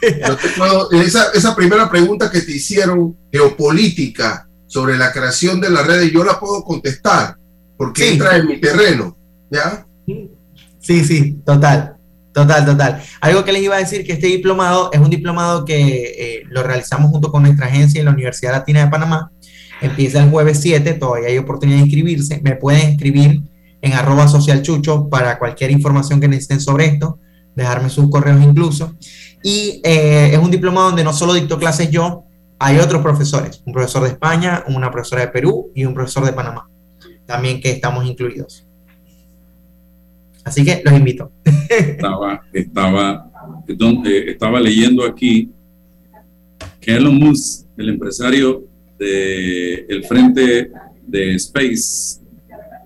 Yo 0.27 0.35
te 0.35 0.49
puedo, 0.49 0.91
esa, 0.91 1.31
esa 1.33 1.55
primera 1.55 1.89
pregunta 1.89 2.29
que 2.29 2.41
te 2.41 2.51
hicieron, 2.51 3.15
geopolítica, 3.31 4.49
sobre 4.67 4.97
la 4.97 5.13
creación 5.13 5.61
de 5.61 5.69
las 5.69 5.87
redes, 5.87 6.11
yo 6.11 6.23
la 6.23 6.39
puedo 6.39 6.63
contestar, 6.63 7.37
porque 7.77 8.09
entra 8.09 8.35
en 8.35 8.47
mi 8.47 8.59
terreno. 8.59 9.15
¿Ya? 9.49 9.85
Sí, 10.79 11.05
sí, 11.05 11.39
total. 11.45 11.95
Total, 12.33 12.65
total. 12.65 13.01
Algo 13.21 13.45
que 13.45 13.53
les 13.53 13.61
iba 13.61 13.75
a 13.75 13.79
decir 13.79 14.03
que 14.05 14.13
este 14.13 14.27
diplomado 14.27 14.89
es 14.91 14.99
un 14.99 15.09
diplomado 15.09 15.65
que 15.65 15.75
eh, 16.17 16.43
lo 16.49 16.63
realizamos 16.63 17.11
junto 17.11 17.31
con 17.31 17.43
nuestra 17.43 17.67
agencia 17.67 17.99
en 17.99 18.05
la 18.05 18.11
Universidad 18.11 18.53
Latina 18.53 18.83
de 18.83 18.89
Panamá. 18.89 19.31
Empieza 19.81 20.23
el 20.23 20.29
jueves 20.29 20.59
7, 20.61 20.93
todavía 20.95 21.29
hay 21.29 21.37
oportunidad 21.37 21.77
de 21.77 21.83
inscribirse. 21.83 22.41
Me 22.43 22.55
pueden 22.55 22.91
escribir 22.91 23.43
en 23.81 23.93
arroba 23.93 24.27
socialchucho 24.27 25.09
para 25.09 25.37
cualquier 25.37 25.69
información 25.69 26.19
que 26.19 26.27
necesiten 26.27 26.59
sobre 26.59 26.85
esto, 26.85 27.19
dejarme 27.55 27.89
sus 27.89 28.09
correos 28.09 28.41
incluso. 28.41 28.95
Y 29.43 29.81
eh, 29.83 30.31
es 30.33 30.39
un 30.39 30.49
diplomado 30.49 30.87
donde 30.87 31.03
no 31.03 31.13
solo 31.13 31.33
dicto 31.33 31.59
clases 31.59 31.91
yo, 31.91 32.23
hay 32.57 32.79
otros 32.79 33.01
profesores, 33.01 33.61
un 33.65 33.73
profesor 33.73 34.03
de 34.03 34.09
España, 34.09 34.63
una 34.67 34.89
profesora 34.89 35.21
de 35.21 35.27
Perú 35.27 35.69
y 35.75 35.85
un 35.85 35.93
profesor 35.93 36.25
de 36.25 36.33
Panamá, 36.33 36.69
también 37.25 37.59
que 37.59 37.71
estamos 37.71 38.05
incluidos. 38.05 38.62
Así 40.43 40.63
que 40.65 40.81
los 40.83 40.93
invito. 40.93 41.31
Estaba, 41.69 42.41
estaba, 42.51 43.31
eh, 43.67 44.25
estaba 44.27 44.59
leyendo 44.59 45.05
aquí 45.05 45.49
que 46.79 46.95
Elon 46.95 47.15
Musk, 47.15 47.65
el 47.77 47.89
empresario 47.89 48.67
del 48.99 50.03
frente 50.05 50.71
de 51.07 51.35
Space 51.35 52.21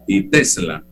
y 0.08 0.24
Tesla, 0.24 0.84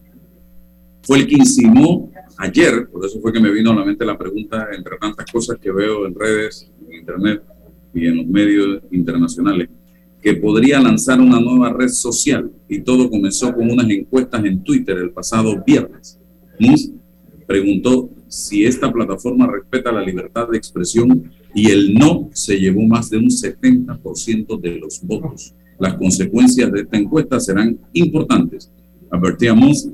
fue 1.04 1.20
el 1.20 1.28
que 1.28 1.36
insinuó 1.36 2.12
ayer, 2.38 2.88
por 2.90 3.06
eso 3.06 3.20
fue 3.22 3.32
que 3.32 3.40
me 3.40 3.52
vino 3.52 3.72
a 3.72 3.76
la 3.76 3.86
mente 3.86 4.06
la 4.06 4.18
pregunta, 4.18 4.68
entre 4.76 4.98
tantas 4.98 5.26
cosas 5.32 5.58
que 5.60 5.72
veo 5.72 6.06
en 6.08 6.16
redes, 6.16 6.72
en 6.88 6.96
internet 6.96 7.44
y 7.94 8.08
en 8.08 8.18
los 8.18 8.28
medios 8.28 8.82
internacionales, 8.92 9.70
que 10.22 10.34
podría 10.34 10.80
lanzar 10.80 11.22
una 11.22 11.40
nueva 11.40 11.72
red 11.72 11.90
social. 11.90 12.52
Y 12.68 12.80
todo 12.80 13.10
comenzó 13.10 13.54
con 13.54 13.70
unas 13.70 13.90
encuestas 13.90 14.44
en 14.44 14.64
Twitter 14.64 14.98
el 14.98 15.12
pasado 15.12 15.64
viernes. 15.66 16.20
Musk 16.60 16.92
preguntó 17.48 18.10
si 18.28 18.66
esta 18.66 18.92
plataforma 18.92 19.48
respeta 19.48 19.92
la 19.92 20.02
libertad 20.02 20.48
de 20.50 20.58
expresión 20.58 21.32
y 21.54 21.70
el 21.70 21.94
no 21.94 22.30
se 22.34 22.60
llevó 22.60 22.82
más 22.84 23.10
de 23.10 23.18
un 23.18 23.30
70% 23.30 24.60
de 24.60 24.80
los 24.80 25.02
votos. 25.02 25.54
Las 25.80 25.96
consecuencias 25.96 26.72
de 26.72 26.82
esta 26.82 26.98
encuesta 26.98 27.40
serán 27.40 27.78
importantes. 27.94 28.72
Advertía 29.12 29.54
Musk 29.54 29.90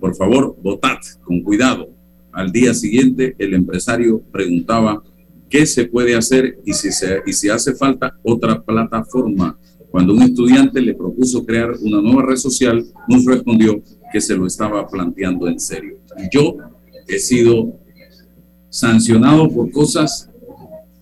por 0.00 0.14
favor, 0.14 0.56
votad 0.62 0.98
con 1.24 1.40
cuidado. 1.42 1.88
Al 2.32 2.52
día 2.52 2.74
siguiente, 2.74 3.34
el 3.38 3.54
empresario 3.54 4.22
preguntaba 4.30 5.02
qué 5.48 5.64
se 5.64 5.86
puede 5.86 6.14
hacer 6.14 6.58
y 6.64 6.74
si, 6.74 6.92
se, 6.92 7.22
y 7.26 7.32
si 7.32 7.48
hace 7.48 7.74
falta 7.74 8.14
otra 8.22 8.62
plataforma. 8.62 9.58
Cuando 9.90 10.12
un 10.12 10.22
estudiante 10.22 10.80
le 10.80 10.94
propuso 10.94 11.46
crear 11.46 11.72
una 11.80 12.02
nueva 12.02 12.26
red 12.26 12.36
social, 12.36 12.84
nos 13.08 13.24
respondió 13.24 13.82
que 14.16 14.20
se 14.22 14.34
lo 14.34 14.46
estaba 14.46 14.88
planteando 14.88 15.46
en 15.46 15.60
serio. 15.60 15.98
Yo 16.32 16.56
he 17.06 17.18
sido 17.18 17.78
sancionado 18.70 19.46
por 19.50 19.70
cosas, 19.70 20.30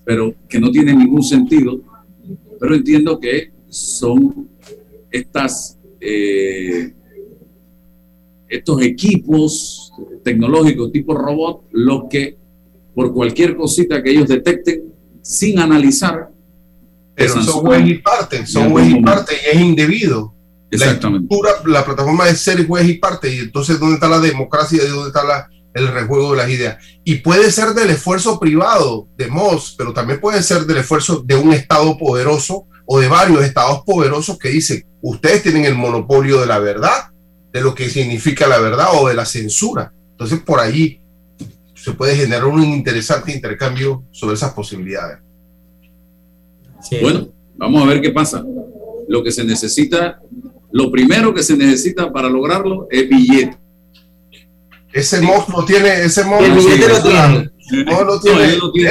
pero 0.04 0.34
que 0.48 0.58
no 0.58 0.72
tienen 0.72 0.98
ningún 0.98 1.22
sentido, 1.22 1.80
pero 2.58 2.74
entiendo 2.74 3.20
que 3.20 3.52
son 3.68 4.48
estas 5.12 5.78
eh, 6.00 6.92
estos 8.48 8.82
equipos 8.82 9.92
tecnológicos 10.24 10.90
tipo 10.90 11.14
robot, 11.14 11.66
lo 11.70 12.08
que 12.08 12.36
por 12.96 13.14
cualquier 13.14 13.56
cosita 13.56 14.02
que 14.02 14.10
ellos 14.10 14.26
detecten, 14.26 14.92
sin 15.22 15.60
analizar. 15.60 16.32
Pero 17.14 17.40
son 17.44 17.64
juez 17.64 17.86
y 17.86 17.94
parte, 17.94 18.44
son 18.44 18.72
juez 18.72 18.90
y 18.90 19.00
parte 19.02 19.34
y 19.34 19.56
es 19.56 19.62
indebido. 19.62 20.33
Exactamente. 20.74 21.34
La, 21.64 21.78
la 21.78 21.84
plataforma 21.84 22.28
es 22.28 22.40
ser 22.40 22.66
juez 22.66 22.88
y 22.88 22.94
parte, 22.94 23.34
y 23.34 23.38
entonces, 23.38 23.78
¿dónde 23.78 23.94
está 23.94 24.08
la 24.08 24.20
democracia 24.20 24.82
y 24.82 24.88
dónde 24.88 25.08
está 25.08 25.24
la, 25.24 25.48
el 25.74 25.88
rejuego 25.88 26.32
de 26.32 26.36
las 26.38 26.50
ideas? 26.50 26.78
Y 27.04 27.16
puede 27.16 27.50
ser 27.50 27.68
del 27.74 27.90
esfuerzo 27.90 28.38
privado 28.38 29.08
de 29.16 29.28
Moss, 29.28 29.74
pero 29.76 29.92
también 29.92 30.20
puede 30.20 30.42
ser 30.42 30.66
del 30.66 30.78
esfuerzo 30.78 31.22
de 31.24 31.36
un 31.36 31.52
Estado 31.52 31.96
poderoso 31.98 32.66
o 32.86 33.00
de 33.00 33.08
varios 33.08 33.42
estados 33.42 33.82
poderosos 33.84 34.38
que 34.38 34.50
dicen, 34.50 34.86
ustedes 35.00 35.42
tienen 35.42 35.64
el 35.64 35.74
monopolio 35.74 36.40
de 36.40 36.46
la 36.46 36.58
verdad 36.58 37.10
de 37.52 37.60
lo 37.60 37.74
que 37.74 37.88
significa 37.88 38.48
la 38.48 38.58
verdad 38.58 38.88
o 38.94 39.08
de 39.08 39.14
la 39.14 39.24
censura. 39.24 39.92
Entonces, 40.10 40.40
por 40.40 40.58
allí 40.58 41.00
se 41.74 41.92
puede 41.92 42.16
generar 42.16 42.46
un 42.46 42.62
interesante 42.64 43.32
intercambio 43.32 44.04
sobre 44.10 44.34
esas 44.34 44.52
posibilidades. 44.52 45.18
Bueno, 47.00 47.28
vamos 47.56 47.82
a 47.82 47.86
ver 47.86 48.00
qué 48.00 48.10
pasa. 48.10 48.44
Lo 49.08 49.22
que 49.22 49.30
se 49.30 49.44
necesita, 49.44 50.20
lo 50.74 50.90
primero 50.90 51.32
que 51.32 51.44
se 51.44 51.56
necesita 51.56 52.12
para 52.12 52.28
lograrlo 52.28 52.88
es 52.90 53.08
billete. 53.08 53.56
Ese 54.92 55.20
monstruo 55.22 55.64
tiene, 55.64 56.02
ese 56.02 56.24
monstruo. 56.24 56.52
El 56.52 56.58
billete 56.58 56.88
lo 56.88 57.00
tiene. 57.00 57.50
No, 57.84 58.04
no 58.04 58.20
tiene. 58.20 58.44
él, 58.44 58.58
no 58.58 58.72
tiene 58.72 58.90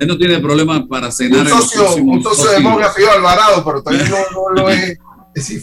él 0.00 0.08
no 0.08 0.16
tiene 0.16 0.38
problema 0.38 0.88
para 0.88 1.10
cenar. 1.10 1.42
Un 1.42 1.48
socio, 1.48 2.02
un 2.02 2.22
socio 2.22 2.50
demógrafo 2.50 2.98
Alvarado, 3.14 3.62
pero 3.62 3.82
todavía 3.82 4.08
no, 4.08 4.54
no 4.54 4.62
lo 4.62 4.70
es. 4.70 4.98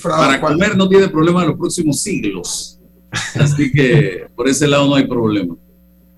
Para 0.04 0.40
comer 0.40 0.78
no 0.78 0.88
tiene 0.88 1.08
problema 1.08 1.42
en 1.42 1.48
los 1.48 1.58
próximos 1.58 2.00
siglos. 2.00 2.80
Así 3.34 3.72
que 3.72 4.28
por 4.36 4.48
ese 4.48 4.68
lado 4.68 4.88
no 4.88 4.94
hay 4.94 5.08
problema. 5.08 5.56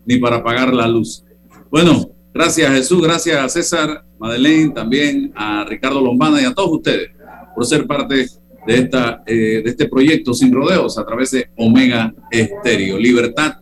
Ni 0.06 0.18
para 0.18 0.44
pagar 0.44 0.74
la 0.74 0.90
luz. 0.90 1.24
Bueno, 1.72 2.10
gracias 2.34 2.70
Jesús, 2.70 3.02
gracias 3.02 3.42
a 3.42 3.48
César, 3.48 4.04
Madeleine, 4.20 4.74
también 4.74 5.32
a 5.38 5.64
Ricardo 5.64 6.02
Lombana 6.02 6.42
y 6.42 6.46
a 6.46 6.54
todos 6.54 6.72
ustedes 6.74 7.12
por 7.56 7.66
ser 7.66 7.88
parte 7.88 8.28
de, 8.66 8.78
esta, 8.78 9.24
eh, 9.26 9.62
de 9.64 9.70
este 9.70 9.88
proyecto 9.88 10.34
sin 10.34 10.54
rodeos 10.54 10.98
a 10.98 11.06
través 11.06 11.32
de 11.32 11.50
Omega 11.58 12.14
Estéreo. 12.32 12.98
Libertad 12.98 13.58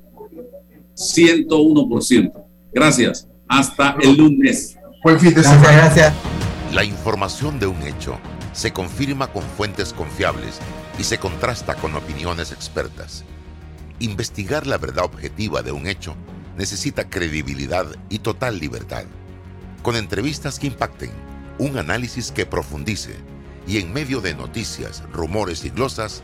101%. 0.96 2.32
Gracias. 2.74 3.28
Hasta 3.48 3.96
el 4.02 4.18
lunes. 4.18 4.78
Buen 5.04 5.20
fin 5.20 5.34
de 5.34 5.44
semana. 5.44 5.72
Gracias. 5.72 6.14
La 6.74 6.84
información 6.84 7.60
de 7.60 7.68
un 7.68 7.82
hecho 7.84 8.18
se 8.54 8.72
confirma 8.72 9.28
con 9.28 9.44
fuentes 9.44 9.94
confiables 9.94 10.60
y 10.98 11.04
se 11.04 11.18
contrasta 11.18 11.76
con 11.76 11.96
opiniones 11.96 12.52
expertas. 12.52 13.24
Investigar 14.00 14.68
la 14.68 14.78
verdad 14.78 15.06
objetiva 15.06 15.62
de 15.62 15.72
un 15.72 15.88
hecho 15.88 16.16
necesita 16.58 17.10
credibilidad 17.10 17.88
y 18.10 18.20
total 18.20 18.60
libertad. 18.60 19.06
Con 19.82 19.96
entrevistas 19.96 20.60
que 20.60 20.68
impacten, 20.68 21.12
un 21.58 21.78
análisis 21.78 22.32
que 22.32 22.46
profundice 22.46 23.16
y 23.68 23.78
en 23.78 23.94
medio 23.94 24.22
de 24.22 24.34
noticias, 24.34 25.04
rumores 25.12 25.64
y 25.66 25.70
glosas, 25.70 26.24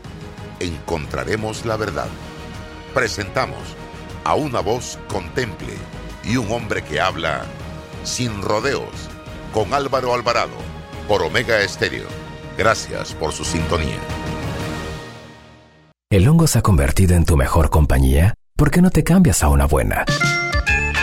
encontraremos 0.60 1.64
la 1.64 1.76
verdad. 1.76 2.08
Presentamos 2.94 3.60
a 4.24 4.34
una 4.34 4.60
voz 4.60 4.98
contemple 5.08 5.74
y 6.24 6.36
un 6.36 6.50
hombre 6.52 6.82
que 6.82 7.00
habla 7.00 7.44
sin 8.04 8.42
rodeos 8.42 9.08
con 9.52 9.74
Álvaro 9.74 10.14
Alvarado 10.14 10.56
por 11.08 11.22
Omega 11.22 11.60
Estéreo. 11.60 12.06
Gracias 12.56 13.14
por 13.14 13.32
su 13.32 13.44
sintonía. 13.44 13.98
¿El 16.10 16.28
hongo 16.28 16.46
se 16.46 16.58
ha 16.58 16.62
convertido 16.62 17.14
en 17.14 17.24
tu 17.24 17.36
mejor 17.36 17.70
compañía? 17.70 18.34
¿Por 18.56 18.70
qué 18.70 18.82
no 18.82 18.90
te 18.90 19.04
cambias 19.04 19.42
a 19.42 19.48
una 19.48 19.66
buena? 19.66 20.04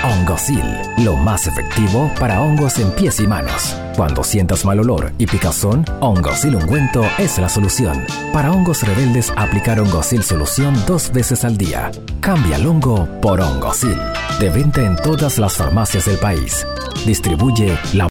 Hongosil, 0.04 0.64
lo 1.00 1.16
más 1.16 1.48
efectivo 1.48 2.12
para 2.20 2.42
hongos 2.42 2.78
en 2.78 2.92
pies 2.92 3.20
y 3.20 3.28
manos. 3.28 3.76
Cuando 3.96 4.24
sientas 4.24 4.64
mal 4.64 4.80
olor 4.80 5.12
y 5.18 5.26
picazón, 5.26 5.84
Hongosil 6.02 6.56
ungüento 6.56 7.04
es 7.18 7.40
la 7.40 7.50
solución. 7.50 8.06
Para 8.32 8.52
hongos 8.52 8.84
rebeldes, 8.84 9.34
aplicar 9.36 9.80
Hongosil 9.80 10.24
solución 10.24 10.76
dos 10.86 11.12
veces 11.12 11.44
al 11.44 11.58
día. 11.58 11.92
Cambia 12.22 12.58
el 12.58 12.68
hongo 12.68 13.08
por 13.22 13.42
Hongosil. 13.42 13.98
De 14.40 14.50
venta 14.50 14.82
en 14.86 14.96
todas 14.98 15.40
las 15.40 15.58
farmacias 15.58 16.06
del 16.06 16.18
país. 16.18 16.66
Distribuye 17.06 17.78
la 17.94 18.06